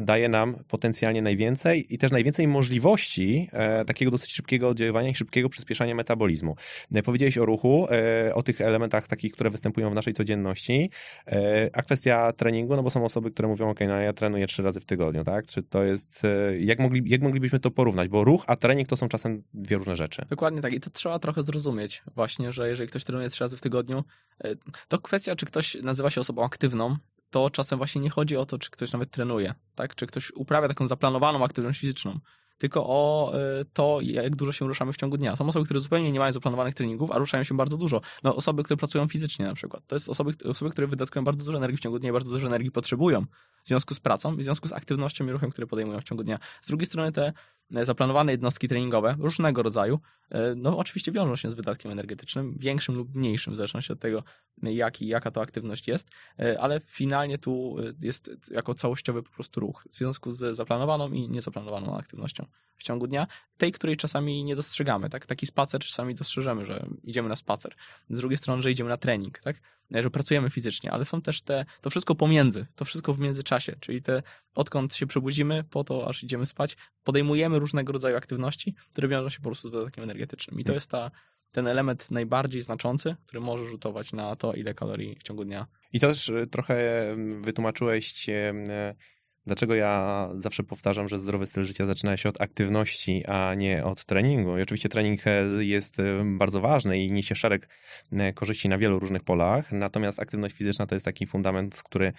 [0.01, 5.49] daje nam potencjalnie najwięcej i też najwięcej możliwości e, takiego dosyć szybkiego oddziaływania i szybkiego
[5.49, 6.55] przyspieszania metabolizmu.
[6.95, 7.87] E, powiedziałeś o ruchu,
[8.33, 10.89] o tych elementach takich, które występują w naszej codzienności,
[11.73, 14.79] a kwestia treningu, no bo są osoby, które mówią, ok, no ja trenuję trzy razy
[14.79, 15.45] w tygodniu, tak?
[15.45, 16.23] Czy to jest,
[16.59, 18.07] jak, mogli, jak moglibyśmy to porównać?
[18.07, 20.25] Bo ruch, a trening to są czasem dwie różne rzeczy.
[20.29, 23.61] Dokładnie tak i to trzeba trochę zrozumieć właśnie, że jeżeli ktoś trenuje trzy razy w
[23.61, 24.03] tygodniu,
[24.87, 26.97] to kwestia, czy ktoś nazywa się osobą aktywną,
[27.33, 29.95] to czasem właśnie nie chodzi o to, czy ktoś nawet trenuje, tak?
[29.95, 32.19] Czy ktoś uprawia taką zaplanowaną aktywność fizyczną,
[32.57, 35.35] tylko o e, to, jak dużo się ruszamy w ciągu dnia.
[35.35, 38.01] Są osoby, które zupełnie nie mają zaplanowanych treningów, a ruszają się bardzo dużo.
[38.23, 39.83] No, osoby, które pracują fizycznie na przykład.
[39.87, 42.47] To jest osoby, osoby, które wydatkują bardzo dużo energii w ciągu dnia i bardzo dużo
[42.47, 43.25] energii potrzebują
[43.63, 46.39] w związku z pracą w związku z aktywnością i ruchem, który podejmują w ciągu dnia.
[46.61, 47.33] Z drugiej strony te
[47.81, 53.15] zaplanowane jednostki treningowe różnego rodzaju, e, no oczywiście wiążą się z wydatkiem energetycznym, większym lub
[53.15, 54.23] mniejszym, w zależności od tego,
[54.63, 56.09] jaki, jaka to aktywność jest,
[56.39, 61.29] e, ale finalnie tu jest jako całościowy po prostu ruch w związku z zaplanowaną i
[61.29, 65.25] niezaplanowaną aktywnością w ciągu dnia, tej, której czasami nie dostrzegamy, tak?
[65.25, 67.75] Taki spacer czasami dostrzeżemy, że idziemy na spacer.
[68.09, 69.55] Z drugiej strony, że idziemy na trening, tak?
[70.01, 74.01] że pracujemy fizycznie, ale są też te, to wszystko pomiędzy, to wszystko w międzyczasie, czyli
[74.01, 74.23] te,
[74.55, 79.37] odkąd się przebudzimy, po to aż idziemy spać, podejmujemy różnego rodzaju aktywności, które wiążą się
[79.37, 80.59] po prostu z dodatkiem energetycznym.
[80.59, 81.11] I to jest ta,
[81.51, 85.67] ten element najbardziej znaczący, który może rzutować na to, ile kalorii w ciągu dnia.
[85.93, 86.75] I też e, trochę
[87.41, 88.95] wytłumaczyłeś e,
[89.45, 94.05] Dlaczego ja zawsze powtarzam, że zdrowy styl życia zaczyna się od aktywności, a nie od
[94.05, 94.57] treningu?
[94.57, 97.69] I oczywiście trening e, jest bardzo ważny i niesie szereg
[98.35, 102.13] korzyści na wielu różnych polach, natomiast aktywność fizyczna to jest taki fundament, który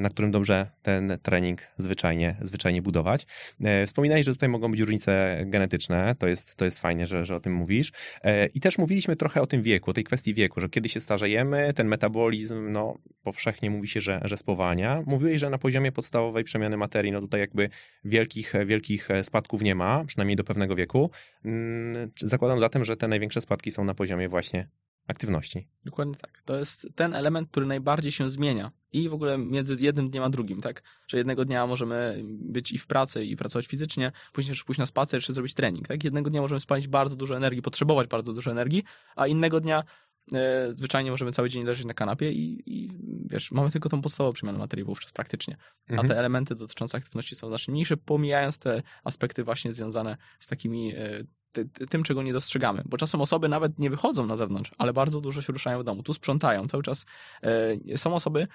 [0.00, 3.26] na którym dobrze ten trening zwyczajnie, zwyczajnie budować.
[3.60, 7.36] E, wspominałeś, że tutaj mogą być różnice genetyczne, to jest, to jest fajnie, że, że
[7.36, 7.92] o tym mówisz.
[8.24, 11.00] E, I też mówiliśmy trochę o tym wieku, o tej kwestii wieku, że kiedy się
[11.00, 15.02] starzejemy, ten metabolizm, no powszechnie mówi się, że, że spowalnia.
[15.06, 17.70] Mówiłeś, że na poziomie podstawowej przemiany materii, no tutaj jakby
[18.04, 21.10] wielkich, wielkich spadków nie ma, przynajmniej do pewnego wieku.
[21.44, 24.68] Mm, zakładam zatem, że te największe spadki są na poziomie właśnie
[25.06, 25.68] aktywności.
[25.84, 26.42] Dokładnie tak.
[26.44, 30.30] To jest ten element, który najbardziej się zmienia i w ogóle między jednym dniem a
[30.30, 30.82] drugim, tak?
[31.06, 34.86] Że jednego dnia możemy być i w pracy i pracować fizycznie, później jeszcze pójść na
[34.86, 36.04] spacer, czy zrobić trening, tak?
[36.04, 38.84] Jednego dnia możemy spalić bardzo dużo energii, potrzebować bardzo dużo energii,
[39.16, 39.84] a innego dnia
[40.32, 42.90] e, zwyczajnie możemy cały dzień leżeć na kanapie i, i
[43.30, 45.56] wiesz, mamy tylko tą podstawową przemianę materii wówczas praktycznie.
[45.88, 46.06] Mhm.
[46.06, 50.92] A te elementy dotyczące aktywności są znacznie mniejsze, pomijając te aspekty właśnie związane z takimi
[50.96, 52.82] e, ty, tym, czego nie dostrzegamy.
[52.86, 56.02] Bo czasem osoby nawet nie wychodzą na zewnątrz, ale bardzo dużo się ruszają w domu.
[56.02, 57.06] Tu sprzątają cały czas.
[57.42, 58.48] E, są osoby,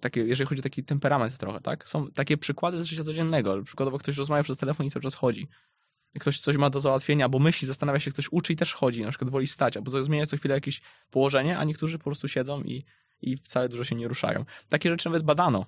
[0.00, 1.88] takie, jeżeli chodzi o taki temperament trochę, tak?
[1.88, 3.62] Są takie przykłady z życia codziennego.
[3.62, 5.48] Przykładowo ktoś rozmawia przez telefon i cały czas chodzi.
[6.20, 9.08] Ktoś coś ma do załatwienia, bo myśli, zastanawia się, ktoś uczy i też chodzi, na
[9.08, 10.80] przykład woli stać, albo zmienia co chwilę jakieś
[11.10, 12.84] położenie, a niektórzy po prostu siedzą i,
[13.22, 14.44] i wcale dużo się nie ruszają.
[14.68, 15.66] Takie rzeczy nawet badano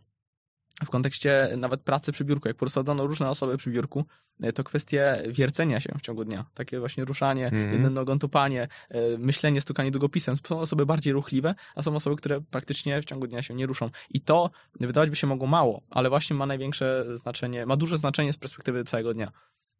[0.84, 2.48] w kontekście nawet pracy przy biurku.
[2.48, 4.04] Jak posadzono różne osoby przy biurku,
[4.42, 6.44] e, to kwestie wiercenia się w ciągu dnia.
[6.54, 7.72] Takie właśnie ruszanie, mm.
[7.72, 10.34] jedną nogą tupanie, e, myślenie, stukanie długopisem.
[10.36, 13.90] Są osoby bardziej ruchliwe, a są osoby, które praktycznie w ciągu dnia się nie ruszą.
[14.10, 14.50] I to
[14.80, 18.84] wydawać by się mogło mało, ale właśnie ma największe znaczenie, ma duże znaczenie z perspektywy
[18.84, 19.32] całego dnia.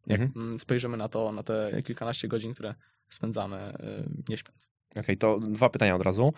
[0.07, 0.59] Jak mm.
[0.59, 2.75] spojrzymy na to, na te kilkanaście godzin, które
[3.09, 4.72] spędzamy e, nie śpiąc.
[4.93, 6.33] Okej, okay, to dwa pytania od razu,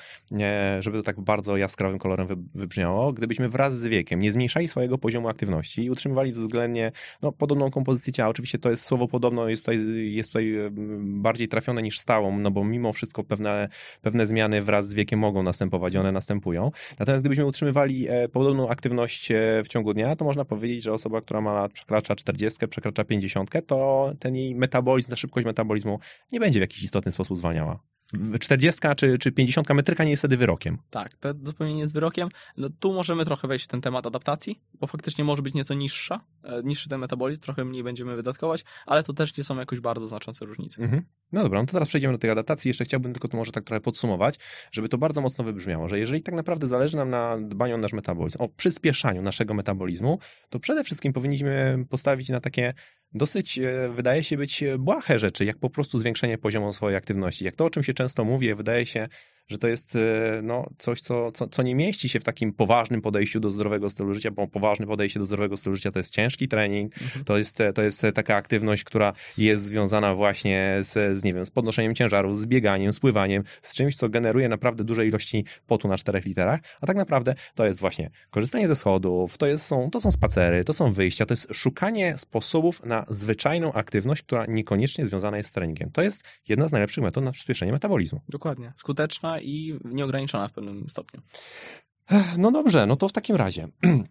[0.79, 3.13] żeby to tak bardzo jaskrawym kolorem wybrzmiało.
[3.13, 6.91] Gdybyśmy wraz z wiekiem nie zmniejszali swojego poziomu aktywności i utrzymywali względnie
[7.21, 9.79] no, podobną kompozycję ciała, oczywiście to jest słowo podobno, jest tutaj,
[10.13, 10.53] jest tutaj
[10.99, 13.69] bardziej trafione niż stałą, no bo mimo wszystko pewne,
[14.01, 16.71] pewne zmiany wraz z wiekiem mogą następować one następują.
[16.99, 21.21] Natomiast gdybyśmy utrzymywali e, podobną aktywność e, w ciągu dnia, to można powiedzieć, że osoba,
[21.21, 25.99] która ma przekracza 40, przekracza 50, to ten jej metabolizm, ta szybkość metabolizmu
[26.31, 27.79] nie będzie w jakiś istotny sposób zwalniała.
[28.39, 30.77] 40 czy, czy 50 metryka nie jest wtedy wyrokiem.
[30.89, 32.29] Tak, to zupełnie nie jest wyrokiem.
[32.57, 36.21] No, tu możemy trochę wejść w ten temat adaptacji, bo faktycznie może być nieco niższa,
[36.43, 40.07] e, niższy ten metabolizm, trochę mniej będziemy wydatkować, ale to też nie są jakoś bardzo
[40.07, 40.81] znaczące różnice.
[40.81, 41.03] Mhm.
[41.31, 42.69] No dobra, no to teraz przejdziemy do tej adaptacji.
[42.69, 44.39] Jeszcze chciałbym tylko to może tak trochę podsumować,
[44.71, 47.93] żeby to bardzo mocno wybrzmiało, że jeżeli tak naprawdę zależy nam na dbaniu o nasz
[47.93, 52.73] metabolizm, o przyspieszaniu naszego metabolizmu, to przede wszystkim powinniśmy postawić na takie
[53.15, 57.45] dosyć e, wydaje się być błahe rzeczy, jak po prostu zwiększenie poziomu swojej aktywności.
[57.45, 59.07] Jak to, o czym się często mówi, wydaje się
[59.47, 59.99] że to jest e,
[60.43, 64.13] no, coś, co, co, co nie mieści się w takim poważnym podejściu do zdrowego stylu
[64.13, 67.25] życia, bo poważne podejście do zdrowego stylu życia to jest ciężki trening, mhm.
[67.25, 71.49] to, jest, to jest taka aktywność, która jest związana właśnie z, z, nie wiem, z
[71.49, 75.97] podnoszeniem ciężarów, z bieganiem, z pływaniem, z czymś, co generuje naprawdę duże ilości potu na
[75.97, 80.01] czterech literach, a tak naprawdę to jest właśnie korzystanie ze schodów, to, jest, są, to
[80.01, 85.37] są spacery, to są wyjścia, to jest szukanie sposobów na zwyczajną aktywność, która niekoniecznie związana
[85.37, 85.91] jest z treningiem.
[85.91, 88.21] To jest jedna z najlepszych metod na przyspieszenie metabolizmu.
[88.29, 88.73] Dokładnie.
[88.75, 91.21] Skuteczna i nieograniczona w pewnym stopniu.
[92.37, 93.67] No dobrze, no to w takim razie.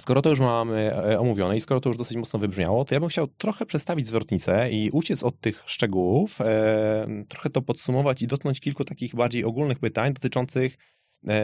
[0.00, 3.00] Skoro to już mamy e, omówione i skoro to już dosyć mocno wybrzmiało, to ja
[3.00, 8.26] bym chciał trochę przestawić zwrotnicę i uciec od tych szczegółów, e, trochę to podsumować i
[8.26, 10.97] dotknąć kilku takich bardziej ogólnych pytań dotyczących e,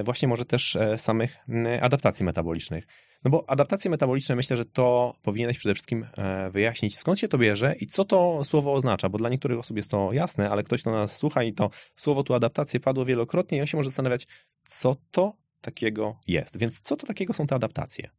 [0.05, 1.37] właśnie może też e, samych
[1.81, 2.87] adaptacji metabolicznych.
[3.25, 7.39] No bo adaptacje metaboliczne myślę, że to powinieneś przede wszystkim e, wyjaśnić, skąd się to
[7.39, 10.81] bierze i co to słowo oznacza, bo dla niektórych osób jest to jasne, ale ktoś,
[10.81, 14.27] kto nas słucha i to słowo tu adaptacje padło wielokrotnie i on się może zastanawiać,
[14.65, 16.59] co to takiego jest.
[16.59, 18.11] Więc co to takiego są te adaptacje?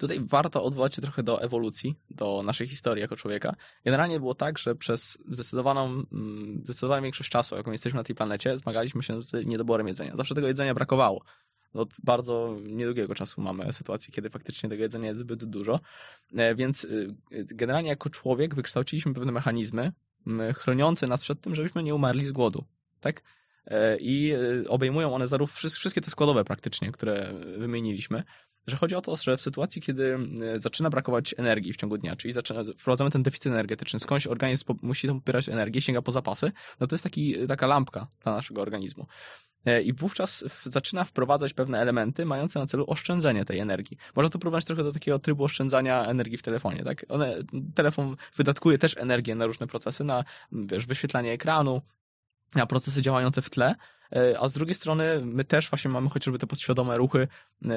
[0.00, 3.56] Tutaj warto odwołać się trochę do ewolucji, do naszej historii jako człowieka.
[3.84, 8.58] Generalnie było tak, że przez zdecydowaną, mm, zdecydowaną większość czasu, jaką jesteśmy na tej planecie,
[8.58, 10.16] zmagaliśmy się z niedoborem jedzenia.
[10.16, 11.24] Zawsze tego jedzenia brakowało
[11.74, 15.80] od bardzo niedługiego czasu mamy sytuację, kiedy faktycznie tego jedzenia jest zbyt dużo.
[16.36, 19.92] E, więc y, generalnie jako człowiek wykształciliśmy pewne mechanizmy
[20.56, 22.64] chroniące nas przed tym, żebyśmy nie umarli z głodu.
[23.00, 23.22] Tak?
[23.66, 28.22] E, I y, obejmują one zarówno wszystkie te składowe praktycznie, które wymieniliśmy,
[28.70, 30.18] że chodzi o to, że w sytuacji, kiedy
[30.56, 35.08] zaczyna brakować energii w ciągu dnia, czyli zaczyna, wprowadzamy ten deficyt energetyczny, skądś organizm musi
[35.08, 39.06] popierać energię, sięga po zapasy, no to jest taki, taka lampka dla naszego organizmu.
[39.66, 43.96] E, I wówczas zaczyna wprowadzać pewne elementy mające na celu oszczędzenie tej energii.
[44.16, 46.84] Można to porównać trochę do takiego trybu oszczędzania energii w telefonie.
[46.84, 47.06] Tak?
[47.08, 47.36] One,
[47.74, 51.82] telefon wydatkuje też energię na różne procesy, na wiesz, wyświetlanie ekranu,
[52.54, 53.74] na procesy działające w tle,
[54.12, 57.28] e, a z drugiej strony my też właśnie mamy chociażby te podświadome ruchy e,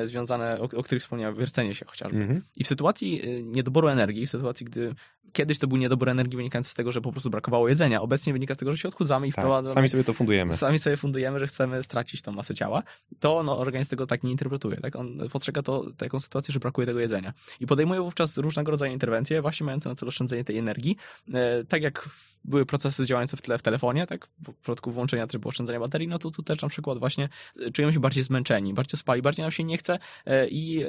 [0.03, 2.27] związane, o, o których wspomniałem, wiercenie się chociażby.
[2.27, 2.41] -hmm.
[2.57, 4.95] I w sytuacji niedoboru energii, w sytuacji, gdy
[5.34, 8.01] kiedyś to był niedobór energii wynikający z tego, że po prostu brakowało jedzenia.
[8.01, 10.57] Obecnie wynika z tego, że się odchudzamy i Tak, wprowadzamy sami sobie to fundujemy.
[10.57, 12.84] sami sobie fundujemy, że chcemy stracić tą masę ciała,
[13.19, 14.77] to no, organizm tego tak nie interpretuje.
[14.77, 14.95] Tak?
[14.95, 17.34] On postrzega to taką sytuację, że brakuje tego jedzenia.
[17.59, 20.97] I podejmuje wówczas różnego rodzaju interwencje, właśnie mające na celu oszczędzenie tej energii.
[21.34, 22.09] E, tak jak
[22.45, 24.27] były procesy działające w tle w telefonie, tak?
[24.47, 27.29] W przypadku włączenia trybu oszczędzania baterii, no to tu też na przykład właśnie
[27.59, 30.88] e, czujemy się bardziej zmęczeni, bardziej spali, bardziej nam się nie chce e, i e,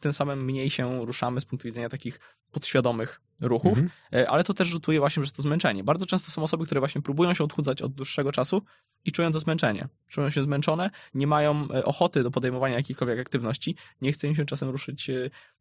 [0.00, 2.20] tym samym mniej się ruszamy z punktu widzenia takich
[2.52, 3.78] podświadomych ruchów.
[3.78, 3.90] Mhm.
[4.12, 5.84] E, ale to też rzutuje właśnie przez to zmęczenie.
[5.84, 8.62] Bardzo często są osoby, które właśnie próbują się odchudzać od dłuższego czasu
[9.04, 9.88] i czują to zmęczenie.
[10.08, 14.46] Czują się zmęczone, nie mają e, ochoty do podejmowania jakichkolwiek aktywności, nie chce im się
[14.46, 15.10] czasem ruszyć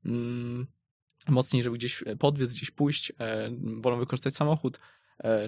[0.06, 0.68] mm,
[1.28, 3.14] mocniej, żeby gdzieś podbiec, gdzieś pójść,
[3.82, 4.80] wolą wykorzystać samochód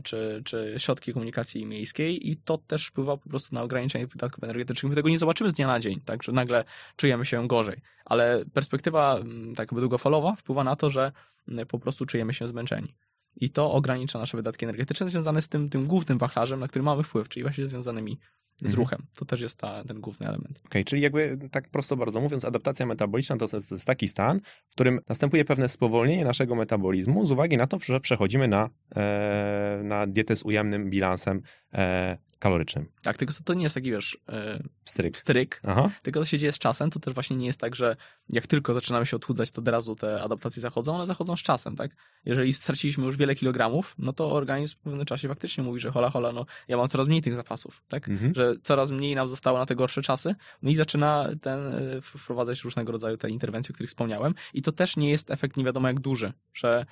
[0.03, 4.89] czy, czy środki komunikacji miejskiej i to też wpływa po prostu na ograniczenie wydatków energetycznych.
[4.89, 6.63] My tego nie zobaczymy z dnia na dzień, tak, że nagle
[6.95, 11.11] czujemy się gorzej, ale perspektywa mm, tak długofalowa wpływa na to, że
[11.47, 12.95] mm, po prostu czujemy się zmęczeni.
[13.36, 17.03] I to ogranicza nasze wydatki energetyczne związane z tym, tym głównym wachlarzem, na który mamy
[17.03, 18.20] wpływ, czyli właśnie związanymi
[18.60, 18.78] z Mhm.
[18.78, 18.99] ruchem.
[19.16, 20.62] To też jest ta, ten główny element.
[20.66, 24.39] Okej, czyli jakby tak prosto bardzo mówiąc, adaptacja metaboliczna to jest, to jest taki stan,
[24.68, 29.82] w którym następuje pewne spowolnienie naszego metabolizmu z uwagi na to, że przechodzimy na, e,
[29.84, 31.41] na dietę z ujemnym bilansem
[31.74, 32.86] e, kalorycznym.
[33.02, 35.18] Tak, tylko to, to nie jest taki, wiesz, e, Stryk.
[35.18, 35.90] stryk, Aha.
[36.02, 36.90] tylko to się dzieje z czasem.
[36.90, 37.96] To też właśnie nie jest tak, że
[38.30, 41.76] jak tylko zaczynamy się odchudzać, to od razu te adaptacje zachodzą, one zachodzą z czasem,
[41.76, 41.92] tak?
[42.26, 46.10] Jeżeli straciliśmy już wiele kilogramów, no to organizm w pewnym czasie faktycznie mówi, że hola,
[46.10, 48.10] hola, no ja mam coraz mniej tych zapasów, tak?
[48.10, 48.36] Mhm.
[48.36, 52.64] Że coraz mniej nam zostało na te gorsze czasy, no i zaczyna ten, e, wprowadzać
[52.64, 54.34] różnego rodzaju te interwencje, o których wspomniałem.
[54.54, 56.86] I to też nie jest efekt nie wiadomo jak duży, że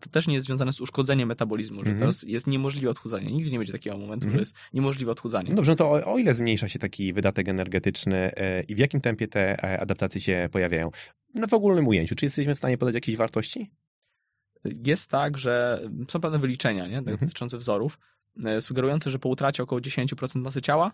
[0.00, 1.98] to też nie jest związane z uszkodzeniem metabolizmu, że Mhm.
[1.98, 3.30] teraz jest niemożliwe odchudzanie.
[3.32, 4.32] Nigdy nie będzie takiego momentu, Mhm.
[4.32, 5.50] że jest niemożliwe odchudzanie.
[5.50, 8.78] No dobrze, no to o, o ile zmniejsza się taki wydatek energetyczny e, i w
[8.78, 10.90] jakim tempie te e, adaptacje się pojawiają?
[11.34, 13.70] No w ogólnym ujęciu, czy jesteśmy w stanie podać jakieś wartości?
[14.86, 16.96] jest tak, że są pewne wyliczenia nie?
[16.96, 17.18] Tak, Mhm.
[17.18, 17.98] dotyczące wzorów,
[18.44, 20.92] e, sugerujące, że po utracie około 10% masy ciała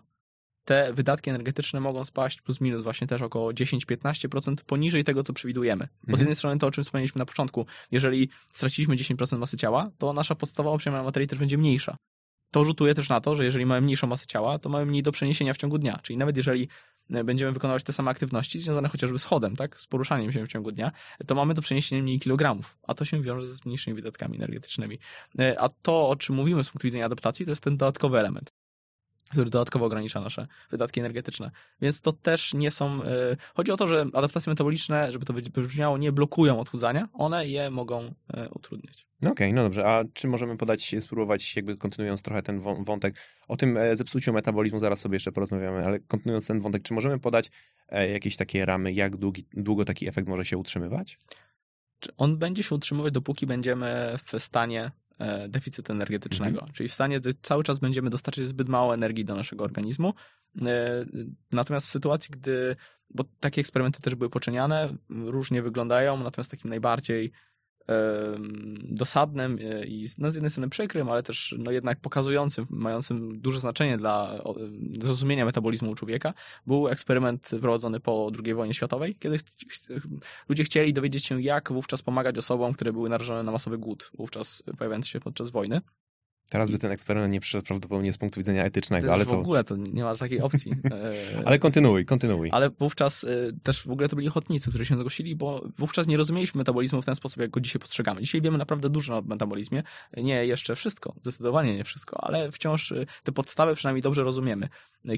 [0.65, 5.87] te wydatki energetyczne mogą spaść plus minus właśnie też około 10-15% poniżej tego, co przewidujemy.
[5.87, 6.19] Bo z Mhm.
[6.19, 10.35] jednej strony to, o czym wspomnieliśmy na początku, jeżeli straciliśmy 10% masy ciała, to nasza
[10.35, 11.95] podstawowa przemiana materii też będzie mniejsza.
[12.51, 15.11] To rzutuje też na to, że jeżeli mamy mniejszą masę ciała, to mamy mniej do
[15.11, 15.99] przeniesienia w ciągu dnia.
[16.03, 16.67] Czyli nawet jeżeli
[17.09, 20.47] e, będziemy wykonywać te same aktywności związane chociażby z chodem, tak, z poruszaniem się w
[20.47, 20.91] ciągu dnia,
[21.27, 24.99] to mamy do przeniesienia mniej kilogramów, a to się wiąże z mniejszymi wydatkami energetycznymi.
[25.39, 28.53] E, A to, o czym mówimy z punktu widzenia adaptacji, to jest ten dodatkowy element,
[29.33, 31.51] który dodatkowo ogranicza nasze wydatki energetyczne.
[31.81, 33.03] Więc to też nie są.
[33.03, 33.07] e,
[33.55, 38.13] Chodzi o to, że adaptacje metaboliczne, żeby to wybrzmiało, nie blokują odchudzania, one je mogą
[38.33, 39.07] e, utrudniać.
[39.21, 43.15] No okej, no dobrze, a czy możemy podać, spróbować, jakby kontynuując trochę ten wą- wątek,
[43.47, 47.19] o tym e, zepsuciu metabolizmu zaraz sobie jeszcze porozmawiamy, ale kontynuując ten wątek, czy możemy
[47.19, 47.51] podać
[48.13, 51.17] jakieś takie ramy, jak długi, długo taki efekt może się utrzymywać?
[52.17, 54.91] On będzie się utrzymywać, dopóki będziemy w stanie
[55.49, 59.63] deficytu energetycznego, czyli w stanie, gdy cały czas będziemy dostarczać zbyt mało energii do naszego
[59.63, 60.13] organizmu.
[60.61, 61.05] E,
[61.51, 62.75] Natomiast w sytuacji, gdy,
[63.09, 67.31] bo takie eksperymenty też były poczyniane, różnie wyglądają, natomiast takim najbardziej
[68.83, 73.59] dosadnym e, i no, z jednej strony przykrym, ale też no, jednak pokazującym, mającym duże
[73.59, 74.43] znaczenie dla
[75.01, 76.33] zrozumienia metabolizmu człowieka,
[76.67, 79.37] był eksperyment prowadzony po II wojnie światowej, kiedy
[80.49, 84.63] ludzie chcieli dowiedzieć się, jak wówczas pomagać osobom, które były narażone na masowy głód, wówczas
[84.77, 85.81] pojawiający się podczas wojny.
[86.49, 89.39] Teraz by ten eksperyment nie przyszedł prawdopodobnie z punktu widzenia etycznego, To ale w to...
[89.39, 90.71] ogóle to nie ma takiej opcji.
[90.91, 92.49] E, Ale kontynuuj, kontynuuj.
[92.51, 96.17] ale wówczas y, też w ogóle to byli ochotnicy, którzy się zgłosili, bo wówczas nie
[96.17, 98.21] rozumieliśmy metabolizmu w ten sposób, jak go dzisiaj postrzegamy.
[98.21, 99.83] Dzisiaj wiemy naprawdę dużo o metabolizmie.
[100.17, 104.69] Nie jeszcze wszystko, zdecydowanie nie wszystko, ale wciąż y, te podstawy przynajmniej dobrze rozumiemy.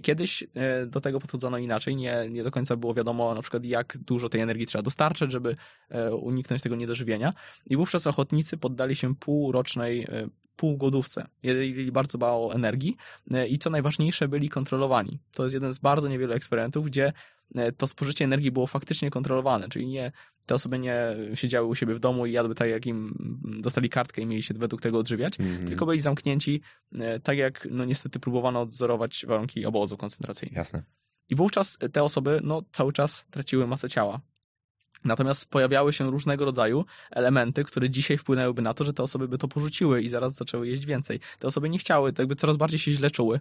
[0.01, 0.43] Kiedyś
[0.87, 1.95] do tego podchodzono inaczej.
[1.95, 5.55] Nie, nie do końca było wiadomo na przykład, jak dużo tej energii trzeba dostarczyć, żeby
[5.89, 7.33] e, uniknąć tego niedożywienia.
[7.69, 10.07] I wówczas ochotnicy poddali się półrocznej
[10.55, 11.27] półgłodówce.
[11.43, 12.95] Jedli bardzo mało energii
[13.33, 15.19] e, i co najważniejsze, byli kontrolowani.
[15.31, 17.13] To jest jeden z bardzo niewielu eksperymentów, gdzie
[17.55, 20.11] e, to spożycie energii było faktycznie kontrolowane, czyli nie
[20.45, 22.97] te osoby nie siedziały u siebie w domu i jadły tak, jak im
[23.43, 25.67] mm, dostali kartkę i mieli się według tego odżywiać, Mhm.
[25.67, 26.61] tylko byli zamknięci,
[26.99, 30.59] e, tak jak no niestety próbowano odzorować warunki obozu koncentracyjnego.
[30.59, 30.83] Jasne.
[31.29, 34.21] I wówczas te osoby no, cały czas traciły masę ciała.
[35.05, 39.37] Natomiast pojawiały się różnego rodzaju elementy, które dzisiaj wpłynęłyby na to, że te osoby by
[39.37, 41.19] to porzuciły i zaraz zaczęły jeść więcej.
[41.39, 43.39] Te osoby nie chciały, to jakby coraz bardziej się źle czuły.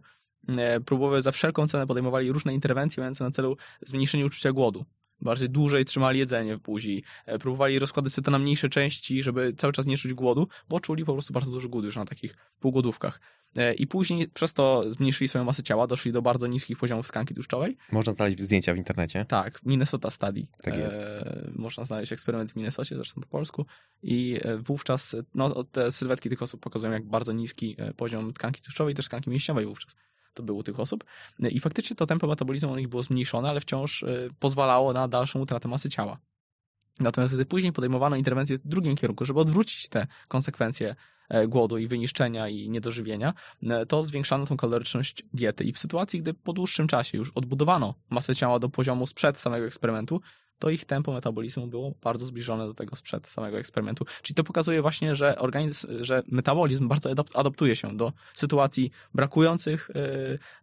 [0.49, 3.57] E, Próbowały za wszelką cenę podejmowali różne interwencje mające na celu
[3.87, 4.85] zmniejszenie uczucia głodu.
[5.21, 9.53] Bardziej dłużej trzymali jedzenie w buzi, e, próbowali rozkładać sobie to na mniejsze części, żeby
[9.57, 12.37] cały czas nie czuć głodu, bo czuli po prostu bardzo duży głód już na takich
[12.61, 13.21] półgłodówkach.
[13.57, 17.35] E, I później przez to zmniejszyli swoją masę ciała, doszli do bardzo niskich poziomów tkanki
[17.35, 17.77] tłuszczowej.
[17.93, 19.25] Można znaleźć zdjęcia w internecie.
[19.25, 20.47] Tak, Minnesota Study.
[20.63, 20.97] Tak jest.
[20.97, 23.67] E, można znaleźć eksperyment w Minnesocie, zresztą po polsku.
[24.03, 28.63] I e, wówczas no, te sylwetki tych osób pokazują, jak bardzo niski e, poziom tkanki
[28.63, 29.97] tłuszczowej i też tkanki mięśniowej wówczas
[30.35, 31.05] to było tych osób.
[31.39, 35.41] I faktycznie to tempo metabolizmu u nich było zmniejszone, ale wciąż e, pozwalało na dalszą
[35.41, 36.19] utratę masy ciała.
[37.01, 40.95] Natomiast gdy później podejmowano interwencję w drugim kierunku, żeby odwrócić te konsekwencje
[41.29, 45.65] e, głodu i wyniszczenia i niedożywienia, e, to zwiększano tą kaloryczność diety.
[45.65, 49.67] I w sytuacji, gdy po dłuższym czasie już odbudowano masę ciała do poziomu sprzed samego
[49.67, 50.21] eksperymentu,
[50.65, 54.05] to ich tempo metabolizmu było bardzo zbliżone do tego sprzed samego eksperymentu.
[54.23, 59.91] Czyli to pokazuje właśnie, że organizm, że metabolizm bardzo adap- adaptuje się do sytuacji brakujących
[59.91, 59.99] e,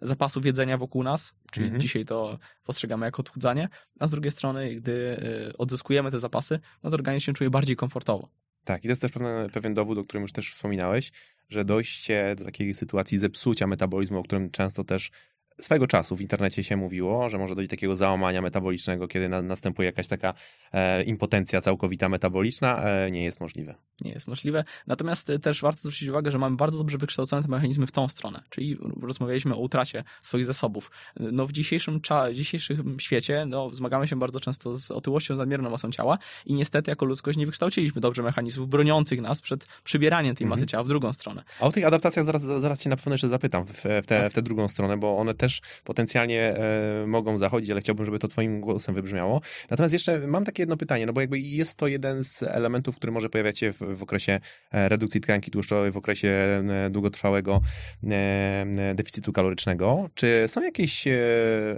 [0.01, 1.81] zapasów jedzenia wokół nas, czyli Mhm.
[1.81, 5.17] dzisiaj to postrzegamy jako odchudzanie, a z drugiej strony, gdy
[5.49, 8.29] e, odzyskujemy te zapasy, no to organizm się czuje bardziej komfortowo.
[8.65, 11.11] Tak, i to jest też pewien, pewien dowód, o którym już też wspominałeś,
[11.49, 15.11] że dojście do takiej sytuacji zepsucia metabolizmu, o którym często też
[15.61, 19.41] swego czasu w internecie się mówiło, że może dojść do takiego załamania metabolicznego, kiedy na,
[19.41, 20.33] następuje jakaś taka
[20.73, 23.75] e, impotencja całkowita metaboliczna, e, nie jest możliwe.
[24.01, 24.63] nie jest możliwe.
[24.87, 28.07] Natomiast y, też warto zwrócić uwagę, że mamy bardzo dobrze wykształcone te mechanizmy w tą
[28.09, 30.91] stronę, czyli rozmawialiśmy o utracie swoich zasobów.
[31.19, 35.91] No w dzisiejszym, cza- dzisiejszym świecie no, zmagamy się bardzo często z otyłością, nadmierną masą
[35.91, 40.59] ciała i niestety jako ludzkość nie wykształciliśmy dobrze mechanizmów broniących nas przed przybieraniem tej masy
[40.61, 40.67] Mhm.
[40.67, 41.43] ciała w drugą stronę.
[41.59, 44.31] A o tych adaptacjach zaraz, zaraz cię na pewno jeszcze zapytam w, w, Tak.
[44.31, 45.50] w tę drugą stronę, bo one też
[45.83, 49.41] potencjalnie e, mogą zachodzić, ale chciałbym, żeby to twoim głosem wybrzmiało.
[49.69, 53.11] Natomiast jeszcze mam takie jedno pytanie, no bo jakby jest to jeden z elementów, który
[53.11, 54.39] może pojawiać się w, w okresie
[54.71, 57.61] e, redukcji tkanki tłuszczowej, w okresie e, długotrwałego
[58.95, 60.09] deficytu kalorycznego.
[60.13, 61.07] Czy są jakieś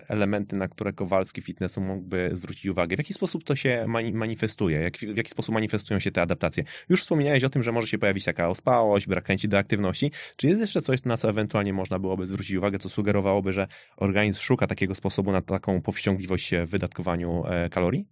[0.07, 2.95] elementy, na które Kowalski Fitnessu mógłby zwrócić uwagę?
[2.95, 4.79] W jaki sposób to się mani- manifestuje?
[4.79, 6.63] Jak, w jaki sposób manifestują się te adaptacje?
[6.89, 10.11] Już wspomniałeś o tym, że może się pojawić taka ospałość, brak chęci do aktywności.
[10.35, 14.39] Czy jest jeszcze coś, na co ewentualnie można byłoby zwrócić uwagę, co sugerowałoby, że organizm
[14.39, 18.05] szuka takiego sposobu na taką powściągliwość w wydatkowaniu e, kalorii?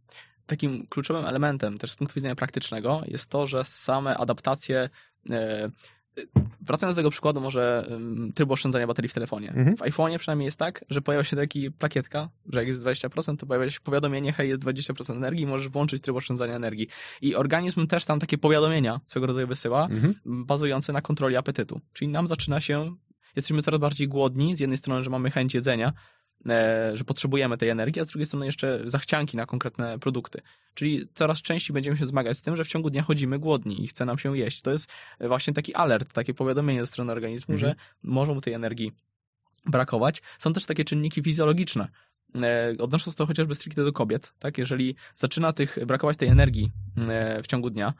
[0.45, 4.89] Takim kluczowym elementem też z punktu widzenia praktycznego jest to, że same adaptacje
[5.31, 5.69] e,
[6.61, 7.89] Wracając do tego przykładu, może
[8.35, 9.49] trybu oszczędzania baterii w telefonie.
[9.49, 9.77] Mhm.
[9.77, 13.45] W iPhone'ie przynajmniej jest tak, że pojawia się taki plakietka, że jak jest 20%, to
[13.45, 16.87] pojawia się powiadomienie, hej, jest 20% energii, możesz włączyć tryb oszczędzania energii.
[17.21, 20.15] I organizm też tam takie powiadomienia swego rodzaju wysyła, Mhm.
[20.25, 21.81] bazujące na kontroli apetytu.
[21.93, 22.95] Czyli nam zaczyna się,
[23.35, 25.93] jesteśmy coraz bardziej głodni, z jednej strony, że mamy chęć jedzenia,
[26.49, 30.41] e, że potrzebujemy tej energii, a z drugiej strony jeszcze zachcianki na konkretne produkty.
[30.73, 33.87] Czyli coraz częściej będziemy się zmagać z tym, że w ciągu dnia chodzimy głodni i
[33.87, 34.61] chce nam się jeść.
[34.61, 37.71] To jest właśnie taki alert, takie powiadomienie ze strony organizmu, Mhm.
[37.71, 38.91] że może mu tej energii
[39.65, 40.21] brakować.
[40.37, 41.87] Są też takie czynniki fizjologiczne.
[42.35, 44.57] E, Odnosząc to chociażby stricte do kobiet, tak?
[44.57, 47.93] Jeżeli zaczyna tych brakować tej energii e, w ciągu dnia,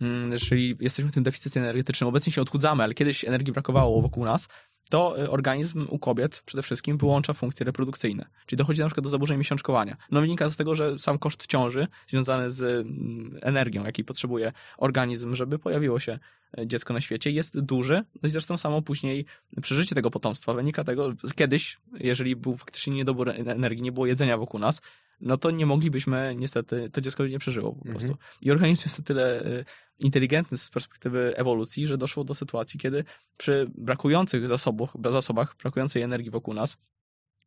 [0.00, 4.24] mm, czyli jesteśmy w tym deficycie energetycznym, obecnie się odchudzamy, ale kiedyś energii brakowało wokół
[4.24, 4.48] nas,
[4.88, 8.26] to e, organizm u kobiet przede wszystkim wyłącza funkcje reprodukcyjne.
[8.46, 9.96] Czyli dochodzi na przykład do zaburzeń miesiączkowania.
[10.10, 15.34] No wynika z tego, że sam koszt ciąży związany z mm, energią, jakiej potrzebuje organizm,
[15.34, 16.18] żeby pojawiło się
[16.58, 18.04] e, dziecko na świecie, jest duży.
[18.22, 19.24] No i zresztą samo później
[19.62, 24.60] przeżycie tego potomstwa wynika tego, kiedyś, jeżeli był faktycznie niedobór energii, nie było jedzenia wokół
[24.60, 24.80] nas,
[25.20, 28.08] no to nie moglibyśmy, niestety, to dziecko nie przeżyło po prostu.
[28.08, 28.28] Mhm.
[28.42, 29.64] I organizm jest o tyle y,
[29.98, 33.04] inteligentny z perspektywy ewolucji, że doszło do sytuacji, kiedy
[33.36, 36.76] przy brakujących zasobach, zasobach brakującej energii wokół nas,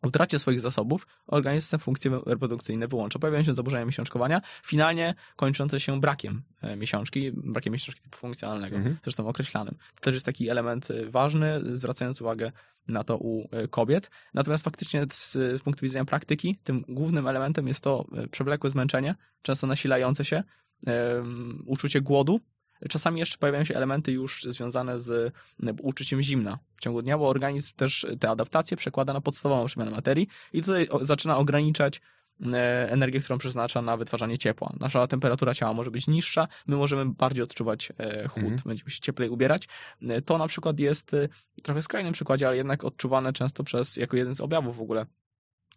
[0.03, 3.19] utracie swoich zasobów, organizm te funkcje reprodukcyjne wyłącza.
[3.19, 8.97] Pojawiają się zaburzenia miesiączkowania, finalnie kończące się brakiem e, miesiączki, brakiem miesiączki typu funkcjonalnego, Mhm.
[9.03, 9.75] zresztą określanym.
[9.95, 12.51] To też jest taki element e, ważny, zwracając uwagę
[12.87, 14.09] na to u e, kobiet.
[14.33, 19.67] Natomiast faktycznie z, z punktu widzenia praktyki, tym głównym elementem jest to przewlekłe zmęczenie, często
[19.67, 20.43] nasilające się,
[20.85, 22.39] em, uczucie głodu.
[22.89, 25.33] Czasami jeszcze pojawiają się elementy już związane z
[25.81, 30.27] uczuciem zimna w ciągu dnia, bo organizm też te adaptacje przekłada na podstawową przemianę materii
[30.53, 32.01] i tutaj zaczyna ograniczać
[32.53, 34.73] e, energię, którą przeznacza na wytwarzanie ciepła.
[34.79, 38.61] Nasza temperatura ciała może być niższa, my możemy bardziej odczuwać e, chłód, Mhm.
[38.65, 39.67] będziemy się cieplej ubierać.
[40.01, 41.15] E, To na przykład jest
[41.63, 45.05] trochę skrajnym przykładzie, ale jednak odczuwane często przez, jako jeden z objawów w ogóle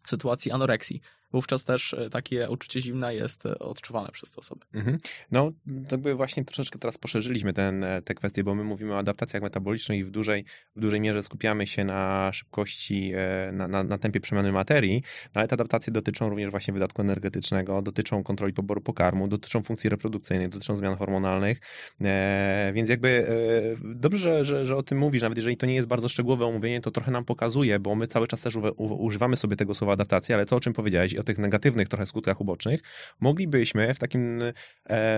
[0.05, 1.01] w sytuacji anoreksji.
[1.35, 4.67] Wówczas też e, takie uczucie zimna jest e, odczuwane przez te osoby.
[4.75, 4.99] Mhm.
[5.33, 5.53] No,
[5.89, 9.43] to by właśnie troszeczkę teraz poszerzyliśmy ten, e, te kwestie, bo my mówimy o adaptacjach
[9.43, 10.45] metabolicznych i w dużej,
[10.77, 13.13] w dużej mierze skupiamy się na szybkości,
[13.53, 15.03] na, na, na tempie przemiany materii,
[15.35, 19.91] no ale te adaptacje dotyczą również właśnie wydatku energetycznego, dotyczą kontroli poboru pokarmu, dotyczą funkcji
[19.91, 21.61] reprodukcyjnej, dotyczą zmian hormonalnych,
[22.01, 25.75] e, więc jakby e, dobrze, że, że, że o tym mówisz, nawet jeżeli to nie
[25.75, 29.57] jest bardzo szczegółowe omówienie, to trochę nam pokazuje, bo my cały czas też używamy sobie
[29.57, 32.81] tego słowa adaptacja, ale to, o czym powiedziałeś o tych negatywnych trochę skutkach ubocznych,
[33.21, 34.53] moglibyśmy w takim e,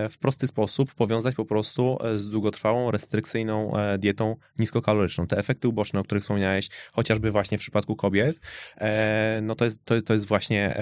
[0.09, 5.27] w prosty sposób powiązać po prostu e, z długotrwałą, restrykcyjną e, dietą niskokaloryczną.
[5.27, 8.39] Te efekty uboczne, o których wspomniałeś, chociażby właśnie w przypadku kobiet,
[9.41, 10.75] no to jest, to, to jest właśnie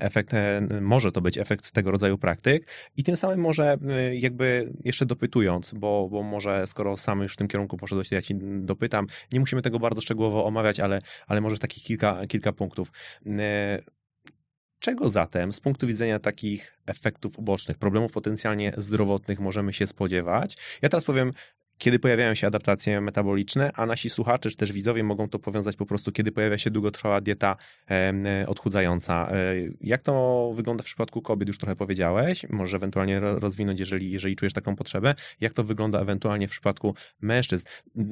[0.00, 0.32] efekt,
[0.80, 3.76] może to być efekt tego rodzaju praktyk i tym samym może
[4.12, 8.34] jakby jeszcze dopytując, bo, bo może skoro sam już w tym kierunku poszedłeś, ja ci
[8.60, 12.92] dopytam, nie musimy tego bardzo szczegółowo omawiać, ale, ale może takich kilka, kilka punktów.
[14.86, 20.56] Czego zatem z punktu widzenia takich efektów ubocznych, problemów potencjalnie zdrowotnych możemy się spodziewać?
[20.82, 21.32] Ja teraz powiem
[21.78, 25.86] kiedy pojawiają się adaptacje metaboliczne, a nasi słuchacze czy też widzowie mogą to powiązać po
[25.86, 27.56] prostu, kiedy pojawia się długotrwała dieta
[27.90, 29.28] e, odchudzająca.
[29.32, 34.36] E, jak to wygląda w przypadku kobiet, już trochę powiedziałeś, może ewentualnie rozwinąć, jeżeli, jeżeli
[34.36, 35.14] czujesz taką potrzebę.
[35.40, 37.66] Jak to wygląda ewentualnie w przypadku mężczyzn?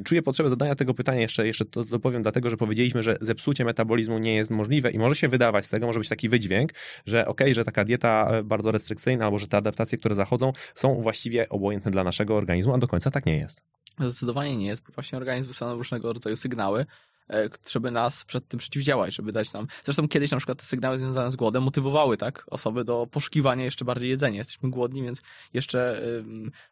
[0.04, 4.18] Czuję potrzebę zadania tego pytania, jeszcze, jeszcze to dopowiem, dlatego, że powiedzieliśmy, że zepsucie metabolizmu
[4.18, 6.72] nie jest możliwe i może się wydawać z tego, może być taki wydźwięk,
[7.06, 10.52] że okej, okay, że taka dieta e, bardzo restrykcyjna, albo że te adaptacje, które zachodzą,
[10.74, 13.53] są właściwie obojętne dla naszego organizmu, a do końca tak nie jest.
[13.98, 16.86] Zdecydowanie nie jest, bo właśnie organizm wysyła różnego rodzaju sygnały,
[17.30, 19.66] e, żeby nas przed tym przeciwdziałać, żeby dać nam...
[19.84, 23.84] Zresztą kiedyś na przykład te sygnały związane z głodem motywowały tak osoby do poszukiwania jeszcze
[23.84, 24.38] bardziej jedzenia.
[24.38, 25.22] Jesteśmy głodni, więc
[25.52, 26.02] jeszcze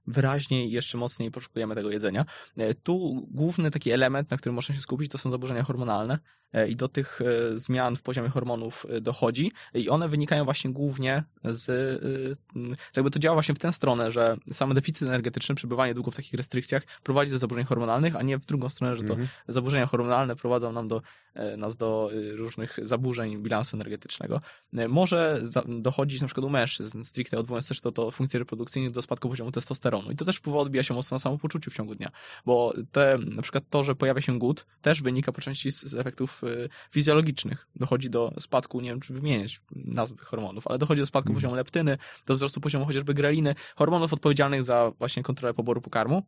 [0.06, 2.24] wyraźniej, jeszcze mocniej poszukujemy tego jedzenia.
[2.56, 6.18] E, tu główny taki element, na którym można się skupić, to są zaburzenia hormonalne.
[6.52, 10.72] E, i do tych e, zmian w poziomie hormonów e, dochodzi i one wynikają właśnie
[10.72, 12.00] głównie z,
[12.96, 16.34] jakby to działa właśnie w tę stronę, że sam deficyt energetyczny, przebywanie długo w takich
[16.34, 19.30] restrykcjach prowadzi do zaburzeń hormonalnych, a nie w drugą stronę, że to mm -hmm.
[19.48, 21.02] zaburzenia hormonalne prowadzą nam do,
[21.56, 24.40] nas do różnych zaburzeń bilansu energetycznego.
[24.88, 29.28] Może dochodzić na przykład u mężczyzn, stricte odwołując też to, to funkcje reprodukcyjne do spadku
[29.28, 32.10] poziomu testosteronu i to też wpływa, odbija się mocno na samopoczuciu w ciągu dnia,
[32.46, 36.42] bo te, na przykład to, że pojawia się głód, też wynika po części z, efektów
[36.90, 37.66] fizjologicznych.
[37.76, 41.36] Dochodzi do spadku, nie wiem czy wymieniać nazwy hormonów, ale dochodzi do spadku mm.
[41.36, 46.22] poziomu leptyny, do wzrostu poziomu chociażby greliny, hormonów odpowiedzialnych za właśnie kontrolę poboru pokarmu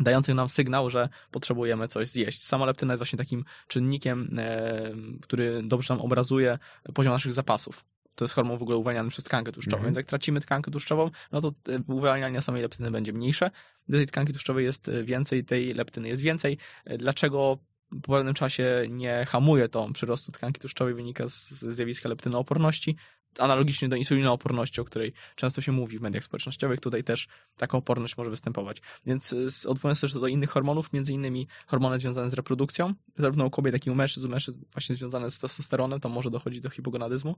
[0.00, 2.44] dających nam sygnał, że potrzebujemy coś zjeść.
[2.44, 4.92] Sama leptyna jest właśnie takim czynnikiem, e,
[5.22, 6.58] który dobrze nam obrazuje
[6.94, 7.84] poziom naszych zapasów.
[8.14, 9.86] To jest hormon w ogóle uwalniany przez tkankę tłuszczową, -hmm.
[9.86, 13.50] więc jak tracimy tkankę tłuszczową, no to e, uwalnianie samej leptyny będzie mniejsze.
[13.88, 16.58] Gdy tej tkanki tłuszczowej jest e, więcej, tej leptyny jest więcej.
[16.98, 17.58] Dlaczego
[18.02, 22.96] po pewnym czasie nie hamuje to przyrostu tkanki tłuszczowej, wynika z, zjawiska leptynooporności,
[23.38, 28.16] analogicznie do insulinooporności, o której często się mówi w mediach społecznościowych, tutaj też taka oporność
[28.16, 28.82] może występować.
[29.06, 29.34] Więc
[29.68, 33.86] odwołując też do innych hormonów, między innymi hormony związane z reprodukcją, zarówno u kobiet, jak
[33.86, 37.36] i u mężczyzn, u mężczyzn właśnie związane z testosteronem, to może dochodzić do hipogonadyzmu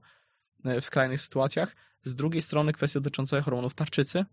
[0.65, 1.75] e, w skrajnych sytuacjach.
[2.03, 4.25] Z drugiej strony kwestie dotyczące hormonów tarczycy,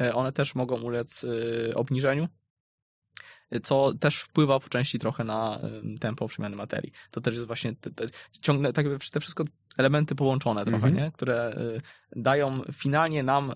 [0.00, 2.28] e, one też mogą ulec e, obniżeniu
[3.62, 5.60] co też wpływa po części trochę na
[6.00, 6.92] tempo przemiany materii.
[7.10, 8.06] To też jest właśnie te, te,
[8.40, 9.44] ciągle tak, te wszystko
[9.78, 11.04] elementy połączone trochę, mm -hmm.
[11.04, 11.10] nie?
[11.10, 11.56] które
[12.16, 13.54] y, dają finalnie nam y,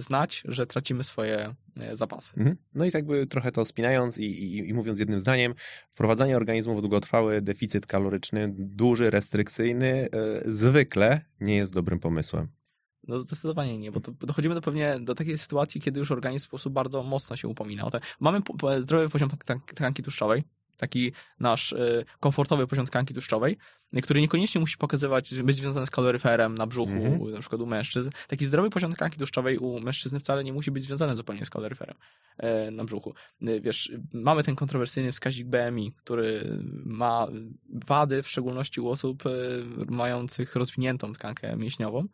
[0.00, 1.54] znać, że tracimy swoje
[1.92, 2.34] y, zapasy.
[2.40, 2.56] Mm -hmm.
[2.74, 5.54] No i tak by trochę to spinając i, i, i, mówiąc jednym zdaniem,
[5.92, 10.08] wprowadzanie organizmu w długotrwały deficyt kaloryczny, duży, restrykcyjny,
[10.46, 12.48] zwykle nie jest dobrym pomysłem.
[13.08, 16.48] No zdecydowanie nie, bo to dochodzimy do pewnie do takiej sytuacji, kiedy już organizm w
[16.48, 17.90] sposób bardzo mocno się upomina.
[18.20, 18.40] Mamy
[18.78, 19.30] zdrowy poziom
[19.66, 20.44] tkanki tłuszczowej,
[20.76, 23.56] taki nasz y, komfortowy poziom tkanki tłuszczowej,
[24.02, 27.32] który niekoniecznie musi pokazywać, być związany z kaloryferem na brzuchu, -hmm.
[27.32, 28.10] na przykład u mężczyzn.
[28.28, 31.96] Taki zdrowy poziom tkanki tłuszczowej u mężczyzny wcale nie musi być związany zupełnie z kaloryferem
[32.38, 33.14] e, na brzuchu.
[33.42, 37.26] E, wiesz, mamy ten kontrowersyjny wskaźnik BMI, który ma
[37.68, 39.30] wady, w szczególności u osób e,
[39.86, 42.08] mających rozwiniętą tkankę mięśniową,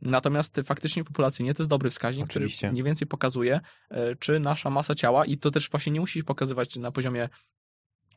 [0.00, 2.58] Natomiast faktycznie populacyjnie to jest dobry wskaźnik, Oczywiście.
[2.58, 6.24] który mniej więcej pokazuje, e, czy nasza masa ciała, i to też właśnie nie musi
[6.24, 7.28] pokazywać na poziomie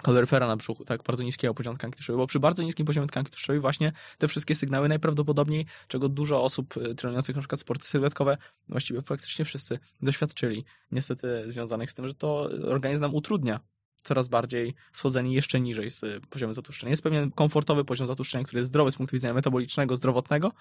[0.01, 3.31] kaloryfera na brzuchu, tak, bardzo niskiego poziomu tkanki tłuszczowej, bo przy bardzo niskim poziomie tkanki
[3.31, 8.37] tłuszczowej właśnie te wszystkie sygnały najprawdopodobniej, czego dużo osób e, trenujących na przykład sporty sylwetkowe,
[8.69, 13.59] właściwie praktycznie wszyscy doświadczyli, niestety związanych z tym, że to organizm nam utrudnia
[14.03, 16.89] coraz bardziej schodzenie jeszcze niżej z poziomu zatłuszczenia.
[16.89, 20.51] Jest pewien komfortowy poziom zatłuszczenia, który jest zdrowy z punktu widzenia metabolicznego, zdrowotnego,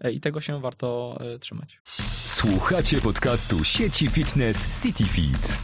[0.00, 1.80] E, i tego się warto e, trzymać.
[2.24, 5.58] Słuchacie podcastu sieci fitness CityFit.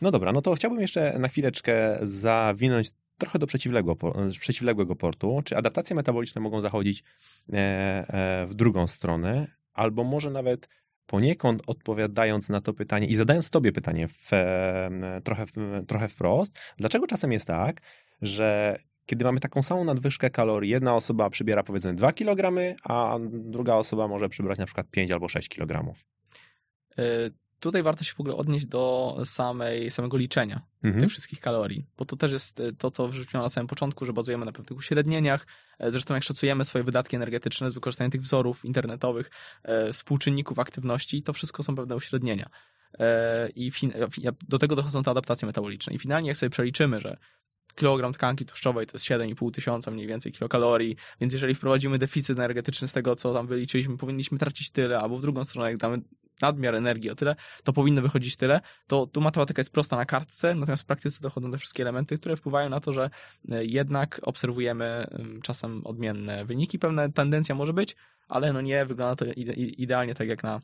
[0.00, 5.42] No dobra, no to chciałbym jeszcze na chwileczkę zawinąć trochę do przeciwległego, przeciwległego portu.
[5.44, 7.02] Czy adaptacje metaboliczne mogą zachodzić
[7.52, 10.68] e, w drugą stronę, albo może nawet
[11.10, 14.30] poniekąd odpowiadając na to pytanie i zadając tobie pytanie w,
[15.24, 15.44] trochę,
[15.86, 17.80] trochę wprost, dlaczego czasem jest tak,
[18.22, 23.74] że kiedy mamy taką samą nadwyżkę kalorii, jedna osoba przybiera powiedzmy 2 kg, a druga
[23.74, 25.94] osoba może przybrać na przykład 5 albo 6 kg.
[27.60, 31.00] Tutaj warto się w ogóle odnieść do samej, samego liczenia Mhm.
[31.02, 34.12] tych wszystkich kalorii, bo to też jest e, to, co wrzuciłem na samym początku, że
[34.12, 35.46] bazujemy na pewnych uśrednieniach.
[35.78, 39.30] E, Zresztą jak szacujemy swoje wydatki energetyczne z wykorzystaniem tych wzorów internetowych,
[39.62, 42.50] e, współczynników aktywności, to wszystko są pewne uśrednienia.
[43.56, 43.72] I
[44.48, 45.94] do tego dochodzą te adaptacje metaboliczne.
[45.94, 47.16] I finalnie jak sobie przeliczymy, że
[47.74, 52.88] kilogram tkanki tłuszczowej to jest 7,5 tysiąca mniej więcej kilokalorii, więc jeżeli wprowadzimy deficyt energetyczny
[52.88, 56.02] z tego, co tam wyliczyliśmy, powinniśmy tracić tyle, albo w drugą stronę, jak damy
[56.42, 60.54] nadmiar energii o tyle, to powinno wychodzić tyle, to tu matematyka jest prosta na kartce,
[60.54, 63.10] natomiast w praktyce dochodzą te wszystkie elementy, które wpływają na to, że
[63.50, 66.78] e, jednak obserwujemy em, czasem odmienne wyniki.
[66.78, 67.96] Pewna tendencja może być,
[68.28, 70.60] ale no nie wygląda to ide- idealnie tak jak na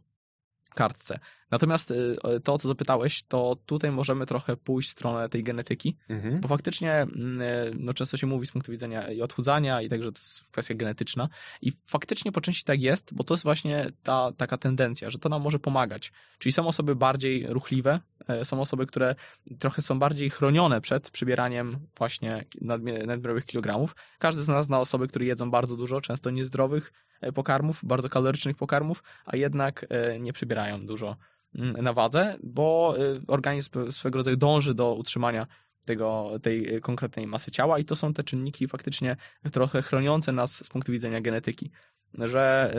[0.75, 1.19] kartce.
[1.51, 5.97] Natomiast y, to, o co zapytałeś, to tutaj możemy trochę pójść w stronę tej genetyki,
[6.09, 6.41] Mhm.
[6.41, 7.41] bo faktycznie mm,
[7.79, 11.29] no, często się mówi z punktu widzenia i odchudzania i także to jest kwestia genetyczna
[11.63, 15.29] i faktycznie po części tak jest, bo to jest właśnie ta taka tendencja, że to
[15.29, 16.13] nam może pomagać.
[16.39, 19.15] Czyli są osoby bardziej ruchliwe, e, są osoby, które
[19.59, 23.97] trochę są bardziej chronione przed przybieraniem właśnie nadmie- nadmiarowych kilogramów.
[24.19, 26.93] Każdy z nas zna osoby, które jedzą bardzo dużo, często niezdrowych
[27.35, 29.87] pokarmów, bardzo kalorycznych pokarmów, a jednak
[30.21, 31.17] nie przybierają dużo
[31.57, 35.47] na wadze, bo e, organizm swego rodzaju dąży do utrzymania
[35.85, 39.17] tego, tej e, konkretnej masy ciała i to są te czynniki faktycznie
[39.53, 41.71] trochę chroniące nas z punktu widzenia genetyki.
[42.15, 42.75] Że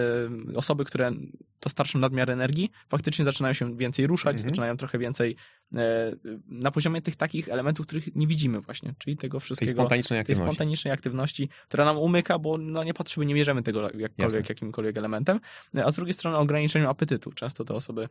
[0.52, 1.12] y, osoby, które
[1.62, 4.50] dostarczą nadmiar energii, faktycznie zaczynają się więcej ruszać, Mhm.
[4.50, 5.36] zaczynają trochę więcej
[6.48, 10.22] na poziomie tych takich elementów, których nie widzimy właśnie, czyli tego Tej wszystkiego spontanicznej tej
[10.22, 10.56] aktywności.
[10.56, 14.40] spontanicznej aktywności, która nam umyka, bo no, nie patrzymy, nie mierzymy tego jakkolwiek, Jasne.
[14.50, 15.40] jakimkolwiek elementem,
[15.86, 17.32] a z drugiej strony ograniczeniu apetytu.
[17.32, 18.10] Często te osoby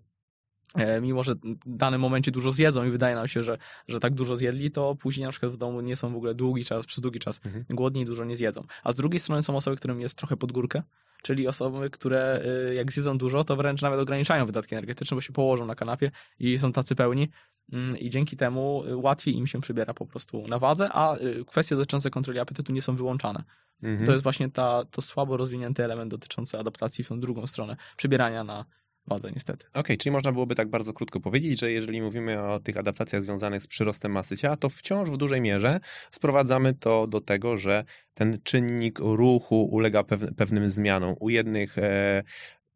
[1.01, 3.59] mimo, że w danym momencie dużo zjedzą i wydaje nam się, że,
[3.89, 6.65] że tak dużo zjedli, to później na przykład w domu nie są w ogóle długi
[6.65, 7.65] czas, przez długi czas Mhm.
[7.71, 8.65] głodni i dużo nie zjedzą.
[8.85, 10.83] A z drugiej strony są osoby, którym jest trochę pod górkę,
[11.23, 15.33] czyli osoby, które y, jak zjedzą dużo, to wręcz nawet ograniczają wydatki energetyczne, bo się
[15.33, 17.29] położą na kanapie i są tacy pełni
[17.73, 21.45] Mm, i dzięki temu y, łatwiej im się przybiera po prostu na wadze, a y,
[21.45, 23.45] kwestie dotyczące kontroli apetytu nie są wyłączane.
[23.83, 24.07] Mhm.
[24.07, 28.45] To jest właśnie ta, to słabo rozwinięty element dotyczący adaptacji w tą drugą stronę, przybierania
[28.45, 28.65] na
[29.09, 29.67] wadze niestety.
[29.75, 33.63] Okej, czyli można byłoby tak bardzo krótko powiedzieć, że jeżeli mówimy o tych adaptacjach związanych
[33.63, 35.81] z przyrostem masy ciała, to wciąż w dużej mierze
[36.11, 37.85] sprowadzamy to do tego, że
[38.15, 41.15] ten czynnik ruchu ulega pew- pewnym zmianom.
[41.21, 42.23] U jednych e,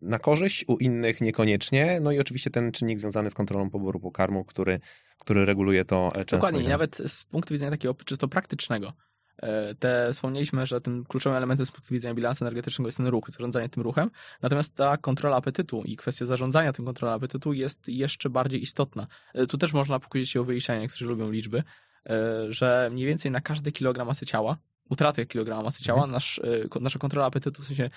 [0.01, 1.99] na korzyść, u innych niekoniecznie.
[2.03, 4.81] No i oczywiście ten czynnik związany z kontrolą poboru pokarmu, który,
[5.19, 6.37] który reguluje to e, często.
[6.37, 8.93] Dokładnie, nawet z punktu widzenia takiego czysto praktycznego.
[9.41, 13.31] E, Te, wspomnieliśmy, że tym kluczowym elementem z punktu widzenia bilansu energetycznego jest ten ruch,
[13.31, 14.11] zarządzanie tym ruchem.
[14.43, 19.07] Natomiast ta kontrola apetytu i kwestia zarządzania tym kontrolą apetytu jest jeszcze bardziej istotna.
[19.35, 21.63] E, Tu też można pokusić się o wyliczenia, niektórzy lubią liczby,
[22.07, 22.13] e,
[22.53, 24.57] że mniej więcej na każdy kilogram masy ciała,
[24.91, 27.91] utratę kilograma masy ciała, nasz, e, ko- nasza kontrola apetytu, w sensie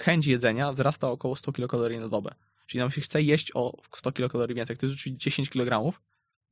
[0.00, 2.30] chęć jedzenia wzrasta około 100 kilokalorii na dobę.
[2.66, 4.74] Czyli nam się chce jeść o 100 kilokalorii więcej.
[4.74, 6.00] Jak ktoś rzuci 10 kilogramów,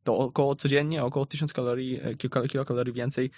[0.09, 3.31] to około codziennie około 1000 kalorii, e, kilka, kilokalorii więcej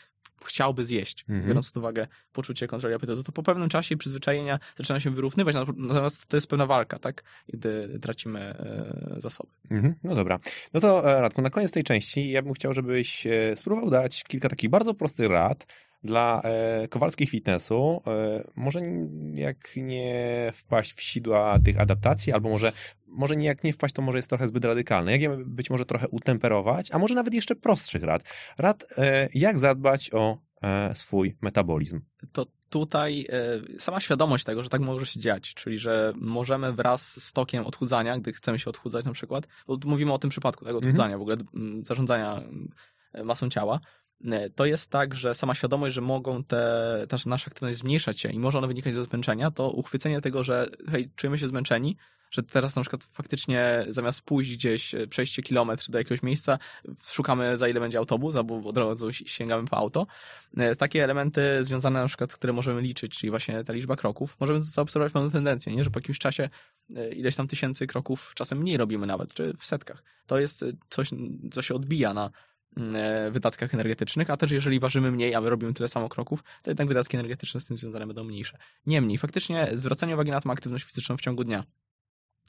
[0.44, 1.48] chciałby zjeść, Mhm.
[1.48, 3.22] biorąc pod uwagę poczucie kontroli apetytu.
[3.22, 7.22] To po pewnym czasie przyzwyczajenia zaczyna się wyrównywać, natomiast to jest pewna walka, tak?
[7.48, 9.50] Gdy tracimy e, zasoby.
[9.70, 10.38] Mhm, no dobra.
[10.74, 14.48] No to e, Radku, na koniec tej części ja bym chciał, żebyś spróbował dać kilka
[14.48, 15.66] takich bardzo prostych rad
[16.04, 18.02] dla e, Kowalskich Fitnessu.
[18.06, 18.80] E, może
[19.34, 22.72] jak nie wpaść w sidła tych adaptacji, albo może,
[23.06, 25.12] może nie jak nie wpaść, to może jest trochę zbyt radykalne.
[25.12, 28.22] Jak je być może trochę utemperować, a może nawet jeszcze prostszych rad.
[28.58, 30.38] Rad, e, jak zadbać o
[30.94, 32.00] swój metabolizm.
[32.32, 33.26] to tutaj
[33.78, 38.18] sama świadomość tego, że tak może się dziać, czyli że możemy wraz z tokiem odchudzania,
[38.18, 41.36] gdy chcemy się odchudzać na przykład, bo mówimy o tym przypadku, tego odchudzania, w ogóle
[41.54, 42.70] mm, zarządzania mm,
[43.24, 43.80] masą ciała,
[44.54, 48.38] to jest tak, że sama świadomość, że mogą te, ta nasza aktywność zmniejszać się i
[48.38, 51.96] może ona wynikać ze zmęczenia, to uchwycenie tego, że hej, czujemy się zmęczeni,
[52.30, 56.58] że teraz na przykład faktycznie zamiast pójść gdzieś, e, przejście kilometr do jakiegoś miejsca,
[57.04, 60.06] szukamy za ile będzie autobus, albo od razu sięgamy po auto.
[60.56, 64.62] E, Takie elementy związane na przykład, które możemy liczyć, czyli właśnie ta liczba kroków, możemy
[64.62, 65.84] zaobserwować pewną tendencję, nie?
[65.84, 66.48] że po jakimś czasie
[66.96, 70.02] e, ileś tam tysięcy kroków czasem mniej robimy nawet, czy w setkach.
[70.26, 71.10] To jest e, coś,
[71.52, 72.30] co się odbija na e,
[73.30, 76.88] wydatkach energetycznych, a też jeżeli ważymy mniej, a my robimy tyle samo kroków, to jednak
[76.88, 78.58] wydatki energetyczne z tym związane będą mniejsze.
[78.86, 81.64] Niemniej, faktycznie zwracanie uwagi na tą aktywność fizyczną w ciągu dnia,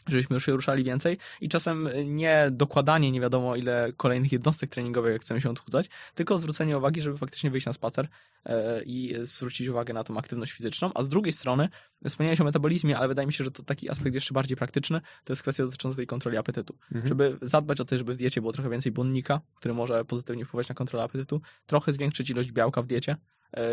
[0.08, 5.14] żebyśmy już się ruszali więcej i czasem nie dokładanie nie wiadomo ile kolejnych jednostek treningowych,
[5.14, 8.08] jak chcemy się odchudzać, tylko zwrócenie uwagi, żeby faktycznie wyjść na spacer
[8.46, 11.70] e, i zwrócić uwagę na tą aktywność fizyczną, a z drugiej strony
[12.10, 15.34] wspomniałeś o metabolizmie, ale wydaje mi się, że to taki aspekt jeszcze bardziej praktyczny, to
[15.34, 16.76] jest kwestia dotycząca tej kontroli apetytu.
[16.92, 17.08] Mhm.
[17.08, 20.70] Żeby zadbać o to, żeby w diecie było trochę więcej błonnika, który może pozytywnie wpływać
[20.70, 23.16] na kontrolę apetytu, trochę zwiększyć ilość białka w diecie,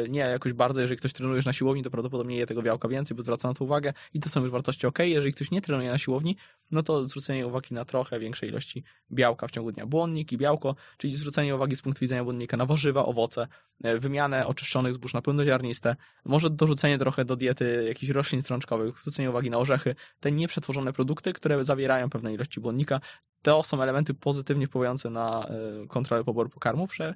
[0.09, 3.23] nie jakoś bardzo, jeżeli ktoś trenujesz na siłowni, to prawdopodobnie je tego białka więcej, bo
[3.23, 4.99] zwraca na to uwagę i to są już wartości ok.
[4.99, 6.37] Jeżeli ktoś nie trenuje na siłowni,
[6.71, 9.87] no to zwrócenie uwagi na trochę większej ilości białka w ciągu dnia.
[9.87, 13.49] Błonnik i białko, czyli zwrócenie uwagi z punktu widzenia błonnika na warzywa, owoce,
[13.85, 19.31] e, wymianę oczyszczonych zbóż na pełnoziarniste, może dorzucenie trochę do diety jakichś roślin strączkowych, zwrócenie
[19.31, 23.01] uwagi na orzechy, te nieprzetworzone produkty, które zawierają pewne ilości błonnika,
[23.43, 27.15] to są elementy pozytywnie wpływające na e, kontrolę poboru pokarmów, że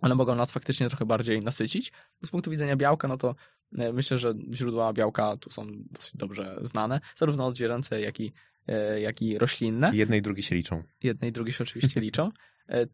[0.00, 1.92] one mogą nas faktycznie trochę bardziej nasycić.
[2.24, 3.34] Z punktu widzenia białka, no to
[3.78, 8.32] e, myślę, że źródła białka tu są dosyć dobrze znane, zarówno odzwierzęce, jak i,
[8.66, 9.90] e, jak i roślinne.
[9.94, 10.82] Jedne i drugie się liczą.
[11.02, 12.30] Jedne i drugie się oczywiście liczą.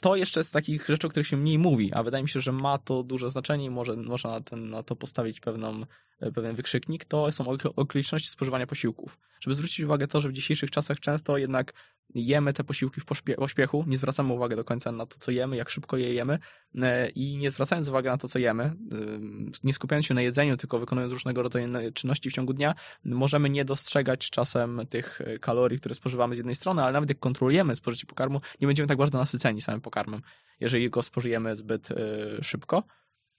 [0.00, 2.52] To jeszcze z takich rzeczy, o których się mniej mówi, a wydaje mi się, że
[2.52, 5.82] ma to duże znaczenie i może, można na, ten, na to postawić pewną,
[6.34, 7.44] pewien wykrzyknik, to są
[7.76, 9.18] okoliczności spożywania posiłków.
[9.40, 11.72] Żeby zwrócić uwagę to, że w dzisiejszych czasach często jednak
[12.14, 13.04] jemy te posiłki w
[13.36, 16.38] pośpiechu, nie zwracamy uwagi do końca na to, co jemy, jak szybko je jemy
[16.74, 18.74] e, i nie zwracając uwagi na to, co jemy, e,
[19.64, 23.64] nie skupiając się na jedzeniu, tylko wykonując różnego rodzaju czynności w ciągu dnia, możemy nie
[23.64, 28.06] dostrzegać czasem tych e, kalorii, które spożywamy z jednej strony, ale nawet jak kontrolujemy spożycie
[28.06, 30.22] pokarmu, nie będziemy tak bardzo nasyceni samym pokarmem,
[30.60, 31.88] jeżeli go spożyjemy zbyt
[32.42, 32.82] szybko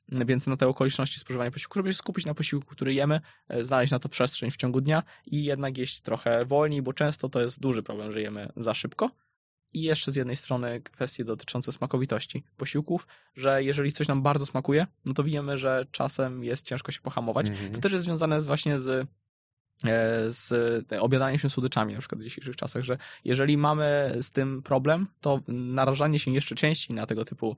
[0.10, 3.91] więc na te okoliczności spożywania posiłku, żeby się skupić na posiłku, który jemy, e, znaleźć
[3.91, 7.60] na to przestrzeń w ciągu dnia i jednak jeść trochę wolniej, bo często to jest
[7.60, 9.12] duży problem, że jemy za szybko.
[9.74, 14.88] I jeszcze z jednej strony kwestie dotyczące smakowitości posiłków, że jeżeli coś nam bardzo smakuje,
[15.05, 17.47] no to wiemy, że czasem jest ciężko się pohamować.
[17.49, 17.76] Mm -hmm.
[17.76, 19.08] To też jest związane z właśnie z
[19.84, 20.53] e, z
[20.99, 25.41] obiadaniem się słodyczami, na przykład w dzisiejszych czasach, że jeżeli mamy z tym problem, to
[25.47, 27.58] narażanie się jeszcze częściej na tego typu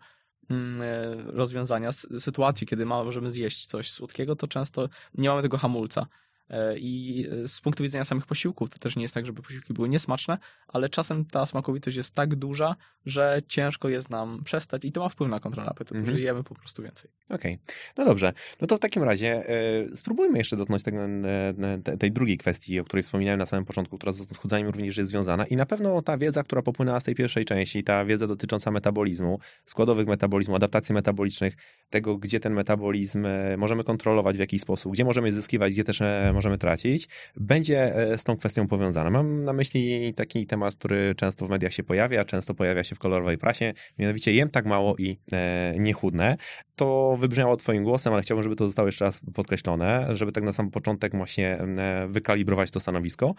[1.26, 6.08] rozwiązania sytuacji, kiedy możemy zjeść coś słodkiego, to często nie mamy tego hamulca.
[6.50, 9.89] E, I z punktu widzenia samych posiłków, to też nie jest tak, żeby posiłki były
[9.89, 10.38] niesmaczne,
[10.68, 12.76] ale czasem ta smakowitość jest tak duża,
[13.06, 16.12] że ciężko jest nam przestać i to ma wpływ na kontrolę apetytu, mm -hmm.
[16.12, 17.12] że jemy po prostu więcej.
[17.30, 17.76] Okej, okay.
[17.97, 18.34] no dobrze.
[18.62, 19.50] No to w takim razie
[19.91, 23.97] y, spróbujmy jeszcze dotknąć tego, y, tej drugiej kwestii, o której wspominałem na samym początku,
[23.97, 27.16] która z odchudzaniem również jest związana i na pewno ta wiedza, która popłynęła z tej
[27.16, 31.56] pierwszej części, ta wiedza dotycząca metabolizmu, składowych metabolizmu, adaptacji metabolicznych,
[31.89, 33.28] tego, gdzie ten metabolizm
[33.58, 36.02] możemy kontrolować w jakiś sposób, gdzie możemy zyskiwać, gdzie też
[36.40, 39.10] możemy tracić, będzie z tą kwestią powiązana.
[39.10, 43.00] Mam na myśli taki temat, który często w mediach się pojawia, często pojawia się w
[43.00, 46.38] kolorowej prasie, mianowicie jem tak mało i e, nie.
[46.76, 50.54] To wybrzmiało twoim głosem, ale chciałbym, żeby to zostało jeszcze raz podkreślone, żeby tak na
[50.54, 53.36] sam początek właśnie e, wykalibrować to stanowisko.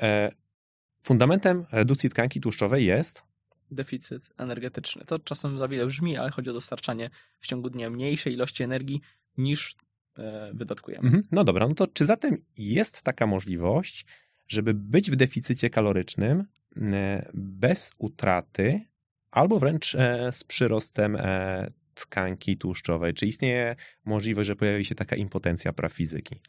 [0.00, 0.32] E,
[1.02, 3.22] fundamentem redukcji tkanki tłuszczowej jest
[3.70, 5.04] deficyt energetyczny.
[5.04, 7.10] To czasem za wiele brzmi, ale chodzi o dostarczanie
[7.40, 9.00] w ciągu dnia mniejszej ilości energii
[9.36, 9.76] niż e,
[10.52, 11.04] wydatkujemy.
[11.04, 11.24] Mhm.
[11.32, 14.06] No dobra, no to czy zatem jest taka możliwość,
[14.48, 16.44] żeby być w deficycie kalorycznym
[16.76, 18.80] e, bez utraty
[19.30, 23.14] albo wręcz e, z przyrostem e, tkanki tłuszczowej?
[23.14, 26.40] Czy istnieje możliwość, że pojawi się taka impotencja praw fizyki?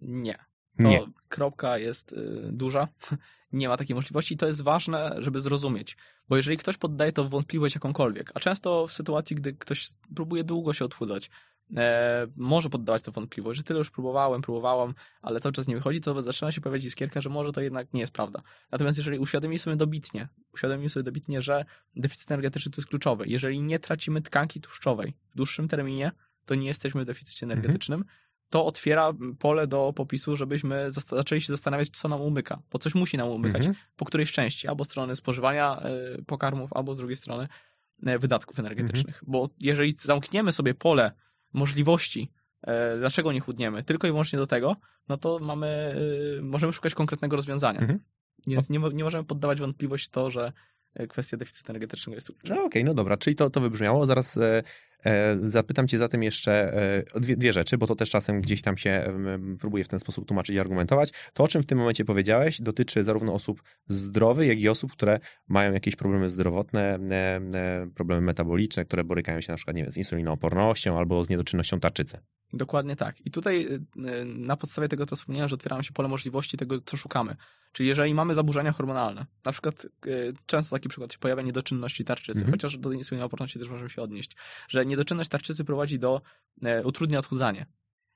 [0.00, 0.38] Nie.
[0.78, 1.00] To Nie.
[1.28, 2.16] kropka jest y,
[2.52, 2.88] duża.
[3.52, 5.96] Nie ma takiej możliwości i to jest ważne, żeby zrozumieć.
[6.28, 10.72] Bo jeżeli ktoś poddaje to wątpliwość jakąkolwiek, a często w sytuacji, gdy ktoś próbuje długo
[10.72, 11.30] się odchudzać,
[11.76, 16.00] e, może poddawać to wątpliwość, że tyle już próbowałem, próbowałam, ale cały czas nie wychodzi,
[16.00, 18.42] to zaczyna się pojawiać iskierka, że może to jednak nie jest prawda.
[18.72, 21.64] Natomiast jeżeli uświadomimy sobie dobitnie, uświadomimy sobie dobitnie, że
[21.96, 26.12] deficyt energetyczny to jest kluczowy, jeżeli nie tracimy tkanki tłuszczowej w dłuższym terminie,
[26.44, 27.58] to nie jesteśmy w deficycie mhm.
[27.58, 28.18] energetycznym, mhm.
[28.50, 33.16] to otwiera pole do popisu, żebyśmy zaczęli się zastanawiać, co nam umyka, bo coś musi
[33.16, 33.74] nam umykać, mhm.
[33.96, 35.82] po którejś części, albo strony spożywania
[36.18, 37.48] y, pokarmów, albo z drugiej strony
[38.08, 39.14] y, wydatków energetycznych.
[39.14, 39.32] Mhm.
[39.32, 41.12] Bo jeżeli zamkniemy sobie pole
[41.58, 42.32] możliwości,
[42.62, 44.76] e, dlaczego nie chudniemy, tylko i wyłącznie do tego,
[45.08, 45.66] no to mamy,
[46.38, 47.80] e, możemy szukać konkretnego rozwiązania.
[47.80, 47.98] Mhm.
[48.46, 50.52] Więc nie, nie możemy poddawać wątpliwość to, że
[50.94, 52.34] e, kwestia deficytu energetycznego jest tu.
[52.44, 54.06] No okej, okay, no dobra, czyli to, to wybrzmiało.
[54.06, 54.38] Zaraz
[55.42, 56.52] zapytam cię zatem jeszcze
[57.14, 59.12] e, dwie, dwie, rzeczy, bo to też czasem gdzieś tam się
[59.60, 61.12] próbuję w ten sposób tłumaczyć i argumentować.
[61.32, 65.20] To, o czym w tym momencie powiedziałeś, dotyczy zarówno osób zdrowych, jak i osób, które
[65.48, 66.98] mają jakieś problemy zdrowotne,
[67.94, 72.18] problemy metaboliczne, które borykają się na przykład nie wiem, z insulinoopornością albo z niedoczynnością tarczycy.
[72.52, 73.26] Dokładnie tak.
[73.26, 76.80] I tutaj y, y, na podstawie tego, co wspomniałem, że otwieramy się pole możliwości tego,
[76.80, 77.36] co szukamy.
[77.72, 82.38] Czyli jeżeli mamy zaburzenia hormonalne, na przykład y, często taki przykład się pojawia niedoczynności tarczycy,
[82.38, 82.52] mhm.
[82.52, 84.36] chociaż do insulinooporności też możemy się odnieść,
[84.68, 86.20] że niedoczynność tarczycy prowadzi do,
[86.84, 87.66] utrudnia odchudzanie.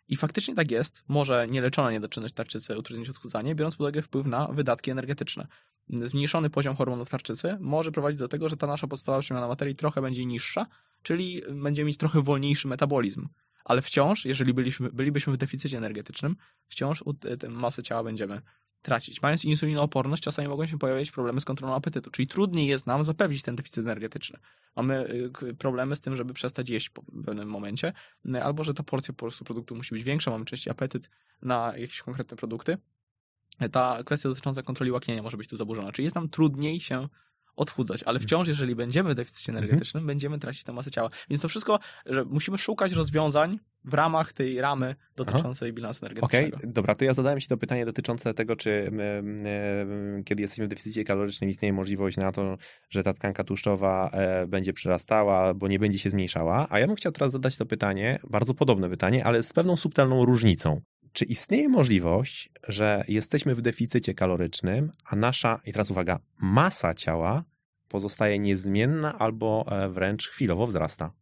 [0.09, 4.47] I faktycznie tak jest, może nieleczona niedoczynność tarczycy utrudnić odchudzanie, biorąc pod uwagę wpływ na
[4.47, 5.47] wydatki energetyczne.
[5.89, 10.03] Zmniejszony poziom hormonów tarczycy może prowadzić do tego, że ta nasza podstawowa przemiana materii trochę
[10.03, 10.67] będzie niższa,
[11.03, 13.29] czyli będziemy mieć trochę wolniejszy metabolizm
[13.65, 16.37] ale wciąż, jeżeli byliśmy, bylibyśmy w deficycie energetycznym,
[16.69, 17.05] wciąż
[17.49, 18.43] masę ciała będziemy
[18.83, 19.23] tracić.
[19.23, 23.43] Mając insulinooporność, czasami mogą się pojawiać problemy z kontrolą apetytu, czyli trudniej jest nam zapewnić
[23.43, 24.39] ten deficyt energetyczny.
[24.77, 25.09] Mamy
[25.43, 27.93] y, problemy z tym, żeby przestać jeść po pewnym momencie,
[28.27, 31.11] y, albo że ta porcja po prostu produktu musi być większa, mamy częściej apetyt
[31.43, 32.79] na jakieś konkretne produkty.
[33.73, 37.09] Ta kwestia dotycząca kontroli łaknienia może być tu zaburzona, czyli jest nam trudniej się
[37.57, 39.65] odchudzać, ale wciąż, jeżeli będziemy w deficycie Mhm.
[39.65, 41.09] energetycznym, będziemy tracić tę masę ciała.
[41.31, 46.73] Więc to wszystko, że musimy szukać rozwiązań w ramach tej ramy dotyczącej bilansu Okej, energetycznego.
[46.73, 48.91] dobra, to ja zadałem Ci to pytanie dotyczące tego, czy
[50.25, 52.57] kiedy jesteśmy w deficycie kalorycznym istnieje możliwość na to,
[52.91, 56.97] że ta tkanka tłuszczowa e, będzie przyrastała, bo nie będzie się zmniejszała, a ja bym
[56.97, 60.81] chciał teraz zadać to pytanie, bardzo podobne pytanie, ale z pewną subtelną różnicą.
[61.13, 67.45] Czy istnieje możliwość, że jesteśmy w deficycie kalorycznym, a nasza, i teraz uwaga, masa ciała
[67.89, 71.13] pozostaje niezmienna albo e, wręcz chwilowo wzrasta?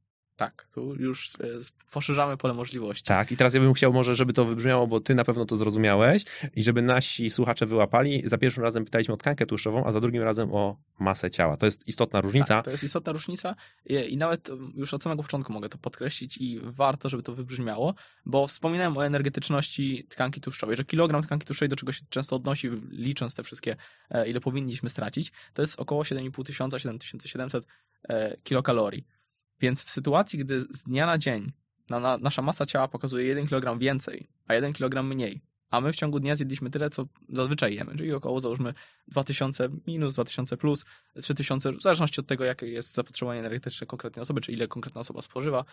[0.41, 1.47] Tak, tu już e,
[1.91, 3.05] poszerzamy pole możliwości.
[3.05, 5.57] Tak, i teraz ja bym chciał może, żeby to wybrzmiało, bo ty na pewno to
[5.57, 6.25] zrozumiałeś
[6.57, 8.23] i żeby nasi słuchacze wyłapali.
[8.29, 11.57] Za pierwszym razem pytaliśmy o tkankę tłuszczową, a za drugim razem o masę ciała.
[11.57, 12.47] To jest istotna różnica.
[12.47, 13.55] Tak, to jest istotna różnica
[13.87, 17.95] i, i nawet już od samego początku mogę to podkreślić i warto, żeby to wybrzmiało,
[18.27, 22.71] bo wspominałem o energetyczności tkanki tłuszczowej, że kilogram tkanki tłuszczowej, do czego się często odnosi,
[22.91, 23.77] licząc te wszystkie,
[24.11, 27.67] e, ile powinniśmy stracić, to jest około 7,5 tysiąca, 7700
[28.09, 29.20] e, kilokalorii.
[29.61, 31.53] Więc w sytuacji, gdy z dnia na dzień
[31.91, 35.41] na, na, nasza masa ciała pokazuje 1 kg więcej, a 1 kg mniej,
[35.71, 38.75] a my w ciągu dnia zjedliśmy tyle, co zazwyczaj jemy, czyli około załóżmy
[39.09, 40.85] 2000 minus, 2000 plus,
[41.23, 45.23] 3000, w zależności od tego, jakie jest zapotrzebowanie energetyczne konkretnej osoby, czy ile konkretna osoba
[45.23, 45.65] spożywa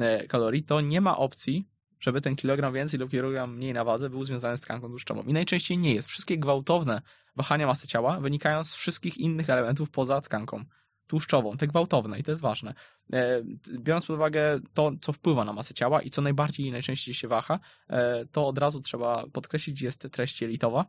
[0.00, 1.68] e, kalorii, to nie ma opcji,
[2.00, 5.22] żeby ten kilogram więcej lub kilogram mniej na wadze był związany z tkanką tłuszczową.
[5.22, 6.08] I najczęściej nie jest.
[6.08, 7.02] Wszystkie gwałtowne
[7.36, 10.64] wahania masy ciała wynikają z wszystkich innych elementów poza tkanką
[11.12, 12.74] tłuszczową, te gwałtowne i to jest ważne.
[13.12, 13.42] E,
[13.78, 17.28] Biorąc pod uwagę to, co wpływa na masę ciała i co najbardziej i najczęściej się
[17.28, 20.86] waha, e, to od razu trzeba podkreślić, jest treść jelitowa.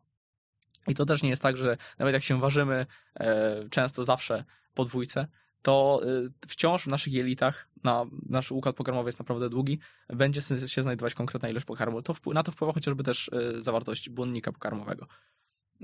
[0.88, 4.44] I to też nie jest tak, że nawet jak się ważymy e, często zawsze
[4.74, 5.28] po dwójce,
[5.62, 6.02] to
[6.48, 11.50] wciąż w naszych jelitach, na, nasz układ pokarmowy jest naprawdę długi, będzie się znajdować konkretna
[11.50, 12.02] ilość pokarmu.
[12.02, 15.08] To na to wpływa chociażby też zawartość błonnika pokarmowego.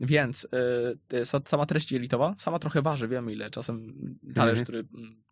[0.02, 0.48] Więc
[1.14, 3.94] y, sa- sama treść jelitowa, sama trochę waży, wiemy ile czasem
[4.36, 4.64] talerz, Mhm.
[4.64, 4.80] który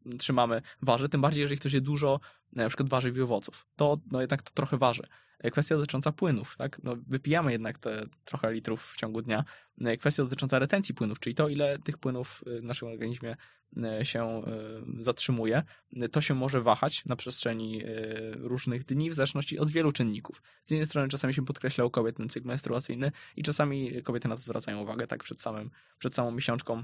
[0.05, 2.19] mm, trzymamy, waży, tym bardziej jeżeli ktoś je dużo,
[2.53, 5.03] na przykład warzyw i owoców, to no jednak to trochę waży.
[5.39, 6.83] E, Kwestia dotycząca płynów, tak?
[6.83, 9.43] No, wypijamy jednak te trochę litrów w ciągu dnia.
[9.81, 13.35] E, Kwestia dotycząca retencji płynów, czyli to, ile tych płynów y, w naszym organizmie
[14.03, 14.41] się
[14.99, 15.63] zatrzymuje,
[16.11, 17.81] to się może wahać na przestrzeni
[18.35, 20.41] różnych dni, w zależności od wielu czynników.
[20.63, 24.35] Z jednej strony czasami się podkreśla u kobiet ten cykl menstruacyjny i czasami kobiety na
[24.35, 25.69] to zwracają uwagę, tak przed, samym,
[25.99, 26.83] przed samą miesiączką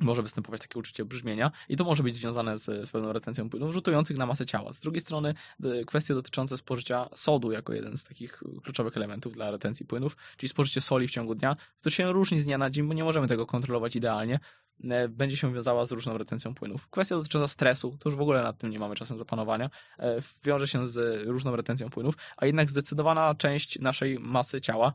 [0.00, 3.72] może występować takie uczucie brzmienia i to może być związane z, z pewną retencją płynów
[3.72, 4.72] rzutujących na masę ciała.
[4.72, 5.34] Z drugiej strony
[5.64, 10.48] y, kwestie dotyczące spożycia sodu jako jeden z takich kluczowych elementów dla retencji płynów, czyli
[10.48, 13.28] spożycie soli w ciągu dnia, to się różni z dnia na dzień, bo nie możemy
[13.28, 14.40] tego kontrolować idealnie,
[14.84, 16.88] e, będzie się wiązała z różną retencją płynów.
[16.88, 20.68] Kwestia dotycząca stresu, to już w ogóle nad tym nie mamy czasem zapanowania, e, wiąże
[20.68, 24.92] się z różną retencją płynów, a jednak zdecydowana część naszej masy ciała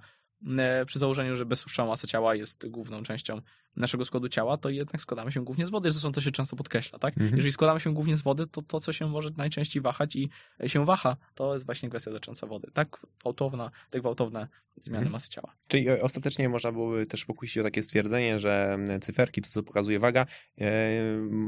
[0.57, 3.41] e, przy założeniu, że beztłuszczowa masa ciała jest główną częścią
[3.76, 5.91] naszego składu ciała, to jednak składamy się głównie z wody.
[5.91, 7.13] Zresztą to się często podkreśla, tak?
[7.17, 7.36] Mhm.
[7.36, 10.30] Jeżeli składamy się głównie z wody, to to, co się może najczęściej wahać i
[10.65, 12.67] się waha, to jest właśnie kwestia dotycząca wody.
[12.74, 14.47] Tak gwałtowna, te gwałtowne
[14.82, 15.11] zmiany Mhm.
[15.11, 15.55] masy ciała.
[15.67, 19.63] Czyli e, ostatecznie można byłoby też pokusić o takie stwierdzenie, że m, cyferki, to co
[19.63, 20.26] pokazuje waga,
[20.61, 20.65] e,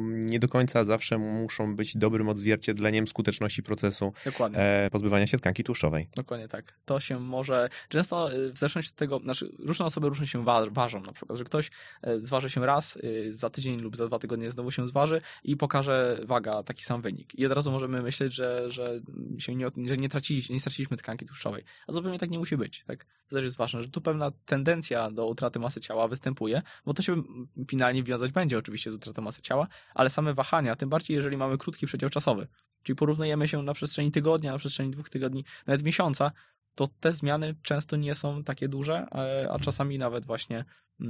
[0.09, 4.59] nie do końca zawsze muszą być dobrym odzwierciedleniem skuteczności procesu Dokładnie.
[4.59, 6.09] e, pozbywania się tkanki tłuszczowej.
[6.15, 6.79] Dokładnie tak.
[6.85, 7.69] To się może.
[7.89, 11.01] Często w zależności od tego, znaczy różne osoby różnie się wa- ważą.
[11.01, 11.71] Na przykład, że ktoś
[12.19, 16.19] zważy się raz, y, za tydzień lub za dwa tygodnie znowu się zważy i pokaże
[16.23, 17.35] waga taki sam wynik.
[17.35, 19.01] I od razu możemy myśleć, że, że
[19.37, 21.63] się nie, że nie, traciliśmy, nie straciliśmy tkanki tłuszczowej.
[21.87, 22.83] A zupełnie tak nie musi być.
[22.87, 23.05] Tak?
[23.29, 27.03] To też jest ważne, że tu pewna tendencja do utraty masy ciała występuje, bo to
[27.03, 27.23] się
[27.69, 31.57] finalnie wiązać będzie oczywiście z utratą masy ciała, ale same wahania, tym bardziej jeżeli mamy
[31.57, 32.47] krótki przedział czasowy,
[32.83, 36.31] czyli porównujemy się na przestrzeni tygodnia, na przestrzeni dwóch tygodni, nawet miesiąca,
[36.75, 40.65] to te zmiany często nie są takie duże, e, a czasami nawet właśnie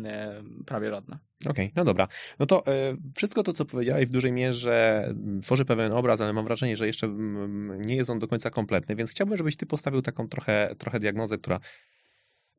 [0.05, 1.19] e, prawie żadne.
[1.45, 2.07] Okej, no dobra.
[2.39, 6.33] No to e, wszystko to, co powiedziałeś w dużej mierze m, tworzy pewien obraz, ale
[6.33, 9.65] mam wrażenie, że jeszcze mm, nie jest on do końca kompletny, więc chciałbym, żebyś ty
[9.65, 11.59] postawił taką trochę, trochę diagnozę, która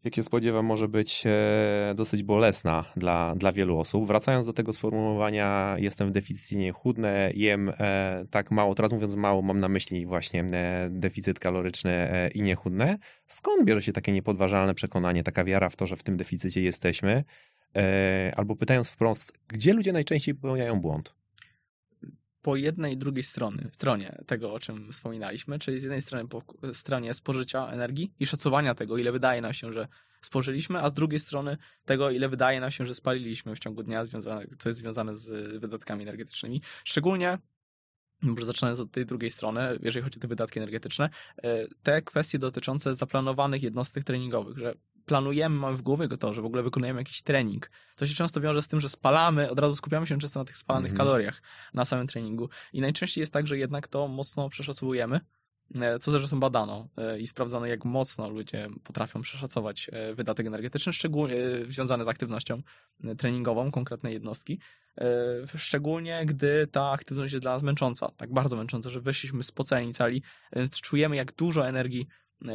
[0.04, 4.06] jak się spodziewam, może być e, dosyć bolesna dla, dla wielu osób.
[4.06, 9.14] Wracając do tego sformułowania, jestem w deficycie, nie chudnę, jem e, tak mało, teraz mówiąc
[9.14, 12.98] mało, mam na myśli właśnie e, deficyt kaloryczny i nie chudnę.
[13.26, 17.24] Skąd bierze się takie niepodważalne przekonanie, taka wiara w to, że w tym deficycie jesteśmy?
[18.36, 21.14] Albo pytając wprost, gdzie ludzie najczęściej popełniają błąd?
[22.46, 26.42] Po jednej i drugiej strony, stronie tego, o czym wspominaliśmy, czyli z jednej strony po
[26.72, 29.88] stronie spożycia energii i szacowania tego, ile wydaje nam się, że
[30.20, 34.04] spożyliśmy, a z drugiej strony tego, ile wydaje nam się, że spaliliśmy w ciągu dnia,
[34.04, 36.62] związane, co jest związane z wydatkami energetycznymi.
[36.84, 37.38] Szczególnie
[38.22, 41.10] może zaczynając od tej drugiej strony, jeżeli chodzi o te wydatki energetyczne,
[41.42, 44.74] e, te kwestie dotyczące zaplanowanych jednostek treningowych, że
[45.06, 47.70] planujemy, mamy w głowie to, że w ogóle wykonujemy jakiś trening.
[47.96, 50.56] To się często wiąże z tym, że spalamy, od razu skupiamy się często na tych
[50.56, 51.08] spalanych Mhm.
[51.08, 51.42] kaloriach
[51.74, 52.48] na samym treningu.
[52.72, 55.20] I najczęściej jest tak, że jednak to mocno przeszacowujemy,
[55.74, 60.92] e, co zresztą badano e, i sprawdzono, jak mocno ludzie potrafią przeszacować e, wydatek energetyczny,
[60.92, 61.36] szczególnie
[61.68, 62.62] związany z aktywnością
[63.18, 64.60] treningową konkretnej jednostki.
[65.56, 70.22] Szczególnie gdy ta aktywność jest dla nas męcząca, tak bardzo męcząca, że wyszliśmy spoceni cali,
[70.56, 72.06] więc czujemy, jak dużo energii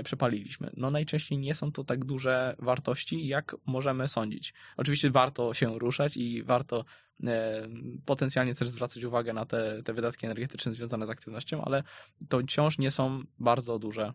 [0.03, 0.71] przepaliliśmy.
[0.77, 4.53] No najczęściej nie są to tak duże wartości, jak możemy sądzić.
[4.77, 6.85] Oczywiście warto się ruszać i warto
[7.23, 7.67] e,
[8.05, 11.83] potencjalnie też zwracać uwagę na te, te wydatki energetyczne związane z aktywnością, ale
[12.29, 14.13] to wciąż nie są bardzo duże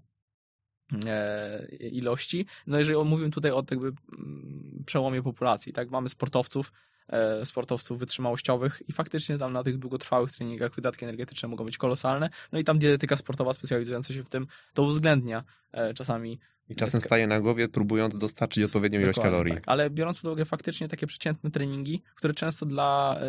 [1.06, 2.46] e, ilości.
[2.66, 6.95] No jeżeli mówimy tutaj o jakby mm, przełomie populacji, tak, mamy sportowców, e,
[7.44, 12.58] sportowców wytrzymałościowych i faktycznie tam na tych długotrwałych treningach wydatki energetyczne mogą być kolosalne, no
[12.58, 17.26] i tam dietetyka sportowa specjalizująca się w tym to uwzględnia e, czasami I czasem staje
[17.26, 19.54] na głowie, próbując dostarczyć odpowiednią ilość kalorii.
[19.54, 19.64] Tak.
[19.66, 23.20] Ale biorąc pod uwagę faktycznie takie przeciętne treningi, które często dla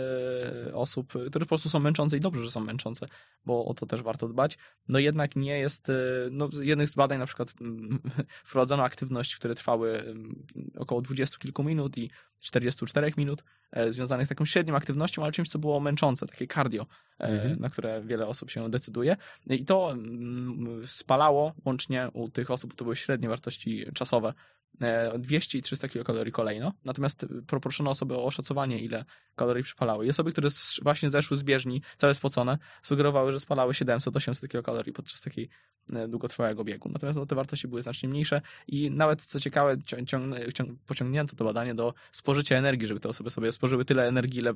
[0.67, 3.07] e, osób, które po prostu są męczące i dobrze, że są męczące,
[3.45, 4.57] bo o to też warto dbać,
[4.87, 5.93] no jednak nie jest, e,
[6.31, 7.99] no z jednych z badań na przykład mm,
[8.47, 10.45] wprowadzono aktywność, które trwały mm,
[10.77, 12.09] około 20 kilku minut i
[12.41, 16.85] 44 minut, e, związanych z taką średnią aktywnością, ale czymś, co było męczące, takie cardio,
[17.19, 17.59] Mhm.
[17.59, 19.17] na które wiele osób się decyduje.
[19.49, 24.33] I to mm, spalało łącznie u tych osób, to były średnie wartości czasowe,
[24.81, 26.73] e, 200 i 300 kilokalorii kolejno.
[26.85, 29.05] Natomiast poproszono osoby o oszacowanie, ile
[29.35, 30.05] kalorii przypalały.
[30.05, 30.49] I osoby, które
[30.81, 35.49] właśnie zeszły z bieżni, całe spocone, sugerowały, że spalały 700-800 kilokalorii podczas takiej
[35.93, 36.89] e, długotrwałego biegu.
[36.89, 41.35] Natomiast no, te wartości były znacznie mniejsze i nawet, co ciekawe, cią- ciąg- ciąg- pociągnięto
[41.35, 44.53] to badanie do spożycia energii, żeby te osoby sobie spożyły tyle energii, ile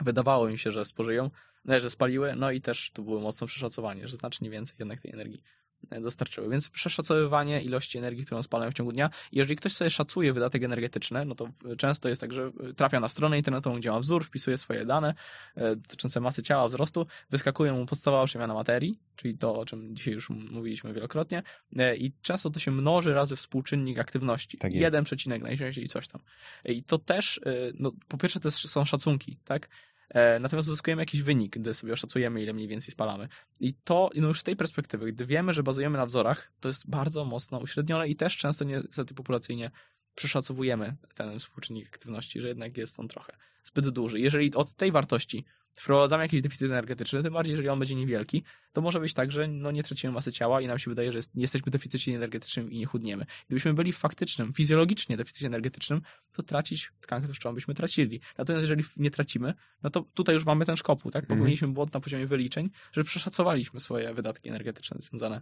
[0.00, 1.30] wydawało im się, że spożyją,
[1.64, 5.12] no, że spaliły, no i też to było mocno przeszacowanie, że znacznie więcej jednak tej
[5.12, 5.59] energii e,
[6.00, 6.48] dostarczyły.
[6.48, 9.10] Więc przeszacowywanie ilości energii, którą spalają w ciągu dnia.
[9.32, 11.48] Jeżeli ktoś sobie szacuje wydatek energetyczny, no to
[11.78, 15.14] często jest tak, że trafia na stronę internetową, gdzie ma wzór, wpisuje swoje dane
[15.54, 20.14] e, dotyczące masy ciała, wzrostu, wyskakuje mu podstawowa przemiana materii, czyli to, o czym dzisiaj
[20.14, 21.42] już mówiliśmy wielokrotnie,
[21.76, 24.58] e, i często to się mnoży razy współczynnik aktywności.
[24.58, 24.82] Tak jest.
[24.82, 26.20] Jeden przecinek najczęściej i coś tam.
[26.64, 29.68] I to też, e, no, po pierwsze, to są szacunki, tak?
[30.10, 33.28] E, Natomiast uzyskujemy jakiś wynik, gdy sobie oszacujemy, ile mniej więcej spalamy.
[33.60, 36.90] I to no już z tej perspektywy, gdy wiemy, że bazujemy na wzorach, to jest
[36.90, 39.70] bardzo mocno uśrednione i też często niestety populacyjnie
[40.14, 43.32] przeszacowujemy ten współczynnik aktywności, że jednak jest on trochę
[43.64, 44.20] zbyt duży.
[44.20, 45.44] Jeżeli od tej wartości
[45.80, 48.42] wprowadzamy jakiś deficyt energetyczny, tym bardziej jeżeli on będzie niewielki,
[48.72, 51.18] to może być tak, że no nie tracimy masy ciała i nam się wydaje, że
[51.18, 53.26] jest, jesteśmy w deficycie energetycznym i nie chudniemy.
[53.46, 56.02] Gdybyśmy byli w faktycznym, fizjologicznie deficycie energetycznym,
[56.32, 58.20] to tracić tkankę tłuszczową byśmy tracili.
[58.38, 61.26] Natomiast jeżeli nie tracimy, no to tutaj już mamy ten szkopuł, tak?
[61.26, 65.40] Popełniliśmy błąd na poziomie wyliczeń, że przeszacowaliśmy swoje wydatki energetyczne związane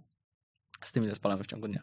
[0.84, 1.82] z tym, ile spalamy w ciągu dnia.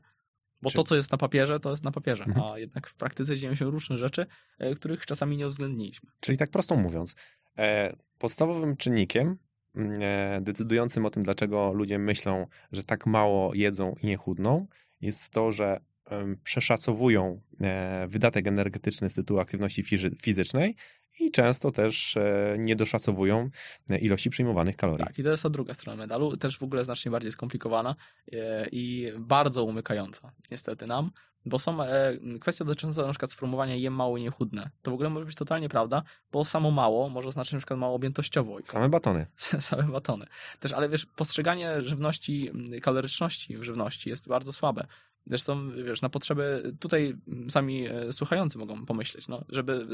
[0.61, 2.45] Bo to, co jest na papierze, to jest na papierze, Mhm.
[2.45, 4.25] a jednak w praktyce dzieją się różne rzeczy,
[4.59, 6.09] e, których czasami nie uwzględniliśmy.
[6.19, 7.15] Czyli tak prosto mówiąc,
[8.17, 9.37] podstawowym czynnikiem
[9.75, 14.67] mm, e, decydującym o tym, dlaczego ludzie myślą, że tak mało jedzą i nie chudną,
[15.01, 15.79] jest to, że
[16.43, 20.75] przeszacowują e, wydatek energetyczny z tytułu aktywności fizy- fizycznej
[21.19, 23.49] i często też e, niedoszacowują
[23.89, 25.05] e, ilości przyjmowanych kalorii.
[25.05, 27.95] Tak, i to jest ta druga strona medalu, też w ogóle znacznie bardziej skomplikowana
[28.31, 31.11] e, i bardzo umykająca, niestety nam,
[31.45, 34.69] bo są e, kwestie dotyczące na przykład sformułowania jem mało i nie chudnę.
[34.81, 37.95] To w ogóle może być totalnie prawda, bo samo mało może znaczyć na przykład mało
[37.95, 38.57] objętościowo.
[38.63, 39.27] Same batony.
[39.59, 40.25] same batony.
[40.59, 44.87] Też, ale wiesz, postrzeganie żywności, mm, kaloryczności w żywności jest bardzo słabe.
[45.25, 49.87] Zresztą, wiesz, na potrzeby, tutaj mm, sami e, słuchający mogą pomyśleć, no, żeby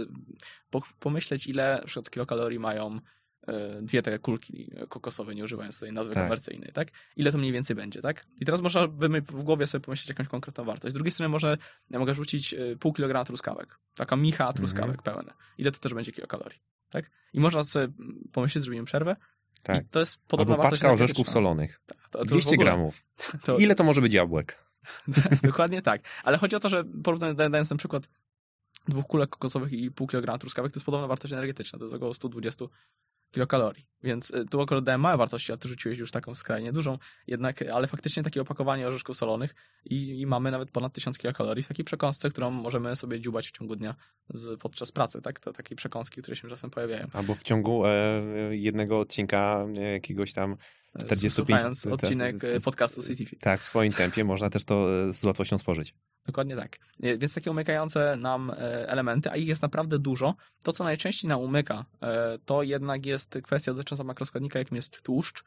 [0.69, 2.99] po, pomyśleć, ile na przykład kilokalorii mają
[3.47, 6.23] e, dwie te kulki kokosowe, nie używając tej nazwy Tak.
[6.23, 6.87] komercyjnej, tak?
[7.15, 8.25] Ile to mniej więcej będzie, tak?
[8.41, 10.91] I teraz można by w głowie sobie pomyśleć jakąś konkretną wartość.
[10.91, 11.57] Z drugiej strony może,
[11.89, 13.79] ja mogę rzucić e, pół kilograma truskawek.
[13.95, 15.33] Taka micha truskawek pełne.
[15.57, 16.59] Ile to też będzie kilokalorii,
[16.89, 17.11] tak?
[17.33, 19.15] I można sobie mm, pomyśleć, zrobimy przerwę
[19.63, 19.85] Tak.
[19.85, 21.81] i to jest podobna Albo paczka orzeszków solonych.
[21.85, 23.03] To, to już w 200 ogóle- gramów.
[23.45, 24.57] To, Ile to może być jabłek?
[25.43, 26.01] dokładnie tak.
[26.23, 28.07] Ale chodzi o to, że porównując, dając ten przykład
[28.87, 31.79] dwóch kulek kokosowych i pół kilograma truskawek, to jest podobna wartość energetyczna.
[31.79, 32.65] To jest około 120
[33.31, 33.91] kilokalorii.
[34.03, 36.97] Więc y, tu akurat dałem małe wartości, a ty rzuciłeś już taką skrajnie dużą.
[37.27, 39.55] Jednak, ale faktycznie takie opakowanie orzeszków solonych
[39.85, 43.51] i, i mamy nawet ponad 1000 kilokalorii w takiej przekąsce, którą możemy sobie dziubać w
[43.51, 43.95] ciągu dnia
[44.29, 45.39] z, podczas pracy, tak?
[45.39, 47.07] To takiej przekąski, które się czasem pojawiają.
[47.13, 47.91] Albo w ciągu e,
[48.51, 50.57] jednego odcinka e, jakiegoś tam e,
[50.97, 53.39] 45 słuchając tak, odcinek tak, e, podcastu CityFit.
[53.39, 55.95] Tak, w swoim tempie można też to e, z łatwością spożyć.
[56.25, 56.77] Dokładnie tak.
[57.03, 58.51] E, Więc takie umykające nam
[58.87, 60.35] elementy, a ich jest naprawdę dużo.
[60.63, 61.85] To, co najczęściej nam umyka,
[62.45, 65.43] to jednak jest kwestia dotycząca makroskładnika, jakim jest tłuszcz.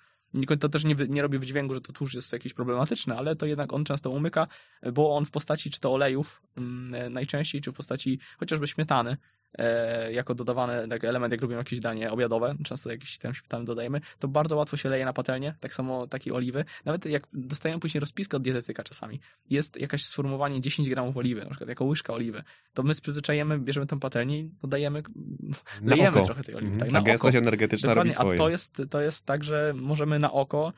[0.60, 3.72] To też nie, nie robi wydźwięku, że to tłuszcz jest jakiś problematyczny, ale to jednak
[3.72, 4.46] on często umyka,
[4.92, 9.16] bo on w postaci czy to olejów mm, najczęściej, czy w postaci chociażby śmietany,
[10.10, 14.28] jako dodawany taki element, jak robimy jakieś danie obiadowe, często jakiś tam śmietany dodajemy, to
[14.28, 16.64] bardzo łatwo się leje na patelnię, tak samo takiej oliwy.
[16.84, 19.20] Nawet jak dostajemy później rozpiskę od dietetyka czasami,
[19.50, 22.42] jest jakaś sformułowanie 10 gramów oliwy, na przykład jako łyżka oliwy,
[22.74, 25.02] to my z przyzwyczajemy, bierzemy tę patelnię i dodajemy,
[25.82, 26.26] Na lejemy oko.
[26.26, 26.72] trochę tej oliwy.
[26.72, 26.80] Mhm.
[26.80, 27.06] Tak, A na oko.
[27.06, 28.34] gęstość energetyczna Dokładnie, robi swoje.
[28.34, 30.72] a to jest, to jest tak, że możemy na oko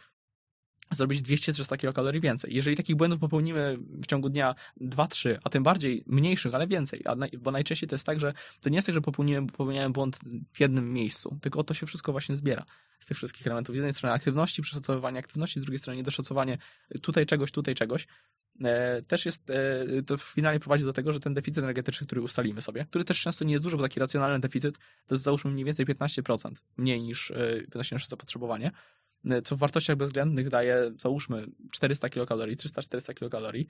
[0.90, 2.54] zrobić 200-300 kilokalorii więcej.
[2.54, 7.30] Jeżeli takich błędów popełnimy w ciągu dnia 2-3, a tym bardziej mniejszych, ale więcej, naj,
[7.38, 10.18] bo najczęściej to jest tak, że to nie jest tak, że popełniłem, popełniałem błąd
[10.52, 12.64] w jednym miejscu, tylko to się wszystko właśnie zbiera
[13.00, 13.74] z tych wszystkich elementów.
[13.74, 16.58] Z jednej strony aktywności, przeszacowywanie aktywności, z drugiej strony niedoszacowanie
[17.02, 18.06] tutaj czegoś, tutaj czegoś.
[18.64, 22.62] E, też jest, e, to finalnie prowadzi do tego, że ten deficyt energetyczny, który ustalimy
[22.62, 25.64] sobie, który też często nie jest duży, bo taki racjonalny deficyt to jest załóżmy mniej
[25.64, 28.70] więcej 15% mniej niż e, nasze zapotrzebowanie,
[29.44, 33.66] co w wartościach bezwzględnych daje, załóżmy, 400 kilokalorii, 300-400 kilokalorii,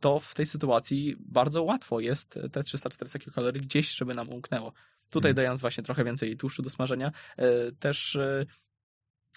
[0.00, 4.72] to w tej sytuacji bardzo łatwo jest te 300-400 kilokalorii gdzieś, żeby nam umknęło.
[5.10, 5.36] Tutaj Mhm.
[5.36, 8.46] dając właśnie trochę więcej tłuszczu do smażenia, e, też e,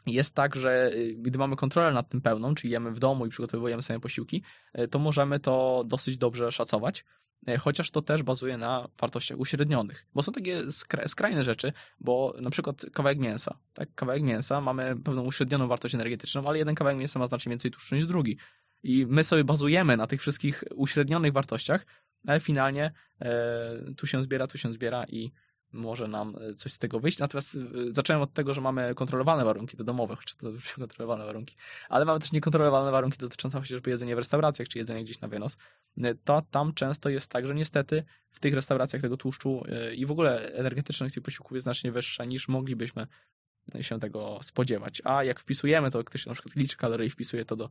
[0.05, 3.29] jest tak, że y, gdy mamy kontrolę nad tym pełną, czyli jemy w domu i
[3.29, 4.43] przygotowujemy sobie posiłki,
[4.79, 7.03] y, to możemy to dosyć dobrze szacować, y,
[7.59, 12.49] chociaż to też bazuje na wartościach uśrednionych, bo są takie skra- skrajne rzeczy, bo na
[12.49, 17.19] przykład kawałek mięsa, tak, kawałek mięsa mamy pewną uśrednioną wartość energetyczną, ale jeden kawałek mięsa
[17.19, 18.37] ma znacznie więcej tłuszczu niż drugi.
[18.83, 21.85] I my sobie bazujemy na tych wszystkich uśrednionych wartościach,
[22.27, 22.91] ale finalnie
[23.21, 25.31] e, tu się zbiera, tu się zbiera i
[25.77, 27.19] może nam e, coś z tego wyjść.
[27.19, 31.25] Natomiast e, zacząłem od tego, że mamy kontrolowane warunki, te domowe, choć to już kontrolowane
[31.25, 31.55] warunki,
[31.89, 35.57] ale mamy też niekontrolowane warunki dotyczące chociażby jedzenia w restauracjach, czy jedzenia gdzieś na wynos.
[36.03, 39.63] E, To tam często jest tak, że niestety w tych restauracjach tego tłuszczu
[39.95, 43.07] i w ogóle energetyczność tych posiłków jest znacznie wyższa niż moglibyśmy
[43.81, 45.01] się tego spodziewać.
[45.05, 47.69] A jak wpisujemy to, ktoś na przykład liczy kalorie i wpisuje to do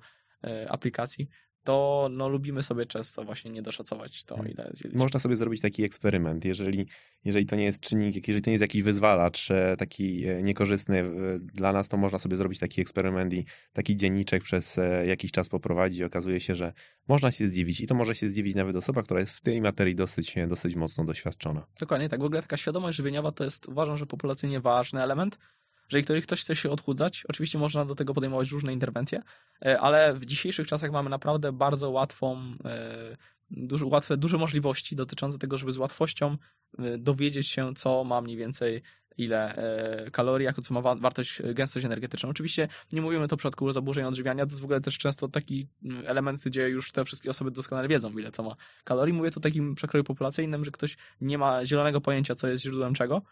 [0.69, 1.28] aplikacji,
[1.66, 4.52] to no, lubimy sobie często właśnie nie doszacować to, Hmm.
[4.52, 4.98] ile zjedliśmy.
[4.98, 6.44] Można sobie zrobić taki eksperyment.
[6.44, 6.86] Jeżeli,
[7.24, 11.05] jeżeli to nie jest czynnik, jeżeli to nie jest jakiś wyzwalacz e, taki e, niekorzystny
[11.40, 15.48] dla nas, to można sobie zrobić taki eksperyment i taki dzienniczek przez e, jakiś czas
[15.48, 16.72] poprowadzić okazuje się, że
[17.09, 19.94] można się zdziwić i to może się zdziwić nawet osoba, która jest w tej materii
[19.94, 21.66] dosyć, dosyć mocno doświadczona.
[21.80, 22.20] Dokładnie tak.
[22.20, 25.38] W ogóle taka świadomość żywieniowa to jest, uważam, że populacyjnie ważny element.
[25.88, 29.22] Że jeżeli ktoś chce się odchudzać, oczywiście można do tego podejmować różne interwencje,
[29.66, 33.16] e, ale w dzisiejszych czasach mamy naprawdę bardzo łatwą, e,
[33.50, 36.36] duży, łatwe, duże możliwości dotyczące tego, żeby z łatwością
[36.78, 38.82] e, dowiedzieć się, co ma mniej więcej
[39.18, 39.54] ile
[40.12, 42.28] kalorii, jako co ma wa- wartość, gęstość energetyczną.
[42.28, 45.68] Oczywiście nie mówimy to w przypadku zaburzeń odżywiania, to jest w ogóle też często taki
[46.04, 49.14] element, gdzie już te wszystkie osoby doskonale wiedzą, ile co ma kalorii.
[49.14, 53.22] Mówię to takim przekroju populacyjnym, że ktoś nie ma zielonego pojęcia, co jest źródłem czego,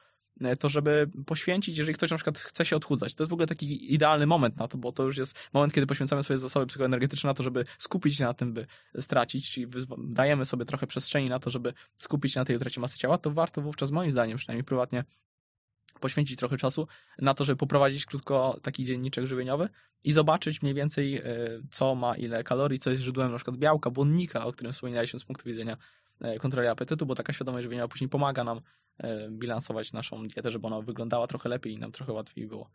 [0.59, 3.15] to żeby poświęcić, jeżeli ktoś na przykład chce się odchudzać.
[3.15, 5.87] To jest w ogóle taki idealny moment na to, bo to już jest moment, kiedy
[5.87, 8.67] poświęcamy swoje zasoby psychoenergetyczne na to, żeby skupić się na tym, by
[9.01, 9.67] stracić, czyli
[9.99, 13.31] dajemy sobie trochę przestrzeni na to, żeby skupić się na tej utracie masy ciała, to
[13.31, 15.05] warto wówczas moim zdaniem, przynajmniej prywatnie,
[16.01, 16.89] poświęcić trochę czasu
[17.19, 19.69] na to, żeby poprowadzić krótko taki dzienniczek żywieniowy
[20.05, 21.23] i zobaczyć mniej więcej, e,
[21.71, 25.25] co ma ile kalorii, co jest źródłem na przykład białka, błonnika, o którym wspominaliśmy z
[25.25, 25.79] punktu widzenia e,
[26.41, 28.61] kontroli apetytu, bo taka świadomość żywieniowa później pomaga nam
[28.99, 32.71] e, bilansować naszą dietę, żeby ona wyglądała trochę lepiej i nam trochę łatwiej było.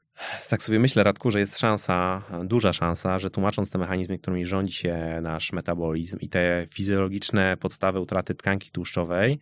[0.49, 4.73] Tak sobie myślę, Radku, że jest szansa, duża szansa, że tłumacząc te mechanizmy, którymi rządzi
[4.73, 9.39] się nasz metabolizm i te fizjologiczne podstawy utraty tkanki tłuszczowej,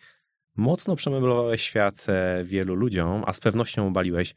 [0.55, 4.35] mocno przemeblowałeś świat e, wielu ludziom, a z pewnością obaliłeś,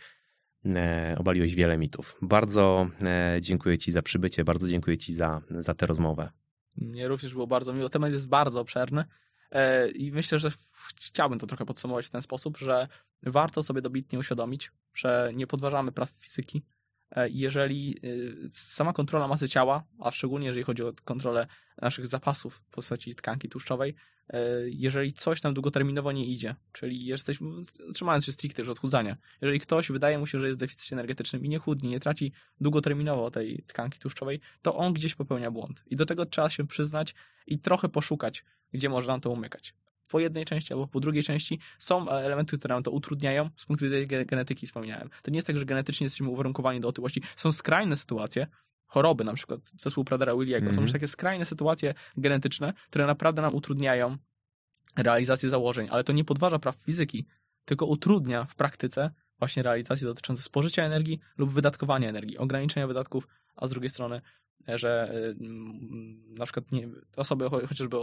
[0.64, 2.18] e, obaliłeś wiele mitów.
[2.22, 6.30] Bardzo e, dziękuję Ci za przybycie, bardzo dziękuję Ci za, za tę rozmowę.
[6.76, 7.88] Mnie również było bardzo miło.
[7.88, 9.06] Temat jest bardzo obszerny e,
[9.94, 10.50] i myślę, że
[10.96, 12.88] chciałbym to trochę podsumować w ten sposób, że
[13.22, 16.62] warto sobie dobitnie uświadomić, że nie podważamy praw fizyki.
[17.10, 21.46] E, Jeżeli e, sama kontrola masy ciała, a szczególnie jeżeli chodzi o kontrolę
[21.82, 23.94] naszych zapasów w postaci tkanki tłuszczowej,
[24.28, 27.50] e, jeżeli coś nam długoterminowo nie idzie, czyli jesteśmy,
[27.94, 31.44] trzymając się stricte już odchudzania, jeżeli ktoś wydaje mu się, że jest w deficycie energetycznym
[31.44, 35.84] i nie chudnie, nie traci długoterminowo tej tkanki tłuszczowej, to on gdzieś popełnia błąd.
[35.86, 37.14] I do tego trzeba się przyznać
[37.46, 39.74] i trochę poszukać, gdzie można to umykać.
[40.10, 43.84] Po jednej części albo po drugiej części są elementy, które nam to utrudniają z punktu
[43.84, 45.10] widzenia ge- genetyki, wspomniałem.
[45.22, 47.22] To nie jest tak, że genetycznie jesteśmy uwarunkowani do otyłości.
[47.36, 48.46] Są skrajne sytuacje,
[48.86, 50.64] choroby, na przykład zespół Pradera Williego.
[50.64, 50.82] Są Mhm.
[50.82, 54.16] już takie skrajne sytuacje genetyczne, które naprawdę nam utrudniają
[54.96, 57.26] realizację założeń, ale to nie podważa praw fizyki,
[57.64, 63.66] tylko utrudnia w praktyce właśnie realizacje dotyczące spożycia energii lub wydatkowania energii, ograniczenia wydatków, a
[63.66, 64.20] z drugiej strony,
[64.68, 67.96] że mm, na przykład nie, osoby cho- chociażby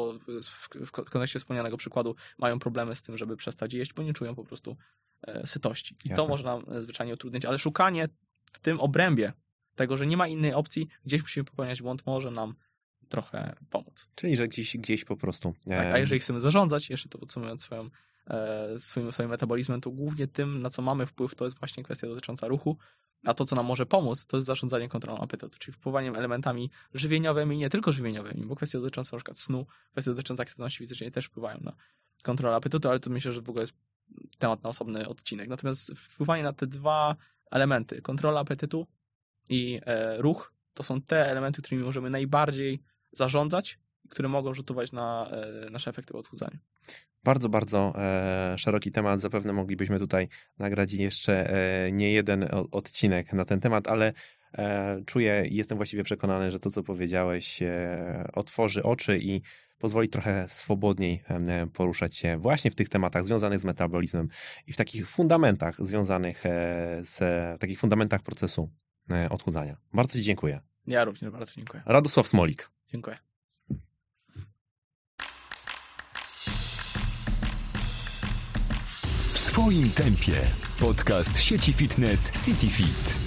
[0.43, 4.35] w, w kontekście wspomnianego przykładu mają problemy z tym, żeby przestać jeść, bo nie czują
[4.35, 4.77] po prostu
[5.21, 5.95] e, sytości.
[6.05, 6.23] I Jasne.
[6.23, 8.07] to może nam e, zwyczajnie utrudnić, ale szukanie
[8.51, 9.33] w tym obrębie
[9.75, 12.55] tego, że nie ma innej opcji, gdzieś musimy popełniać błąd, może nam
[13.09, 14.07] trochę pomóc.
[14.15, 15.53] Czyli, że gdzieś, gdzieś po prostu.
[15.65, 17.89] Tak, e, a jeżeli chcemy zarządzać, jeszcze to podsumowując swoją,
[18.77, 22.47] swoim, swoim metabolizmem, to głównie tym, na co mamy wpływ, to jest właśnie kwestia dotycząca
[22.47, 22.77] ruchu,
[23.25, 27.57] a to, co nam może pomóc, to jest zarządzanie kontrolą apetytu, czyli wpływaniem elementami żywieniowymi,
[27.57, 31.73] nie tylko żywieniowymi, bo kwestie dotyczące przykład snu, kwestie dotyczące aktywności fizycznej też wpływają na
[32.23, 33.75] kontrolę apetytu, ale to myślę, że w ogóle jest
[34.37, 35.49] temat na osobny odcinek.
[35.49, 37.15] Natomiast wpływanie na te dwa
[37.51, 38.87] elementy, kontrola apetytu
[39.49, 45.29] i e, ruch, to są te elementy, którymi możemy najbardziej zarządzać, które mogą rzutować na
[45.31, 46.57] e, nasze efekty w odchudzaniu.
[47.23, 49.19] Bardzo, bardzo e, szeroki temat.
[49.19, 50.27] Zapewne moglibyśmy tutaj
[50.59, 54.13] nagrać jeszcze e, nie jeden odcinek na ten temat, ale
[55.05, 57.59] czuję i jestem właściwie przekonany, że to, co powiedziałeś,
[58.33, 59.41] otworzy oczy i
[59.77, 61.23] pozwoli trochę swobodniej
[61.73, 64.27] poruszać się właśnie w tych tematach związanych z metabolizmem
[64.67, 66.43] i w takich fundamentach związanych
[67.01, 67.19] z
[67.59, 68.69] takich fundamentach procesu
[69.29, 69.77] odchudzania.
[69.93, 70.61] Bardzo Ci dziękuję.
[70.87, 71.83] Ja również bardzo dziękuję.
[71.85, 72.69] Radosław Smolik.
[72.87, 73.26] Dziękuję.
[79.57, 80.41] W swoim tempie.
[80.79, 83.26] Podcast sieci fitness CityFit.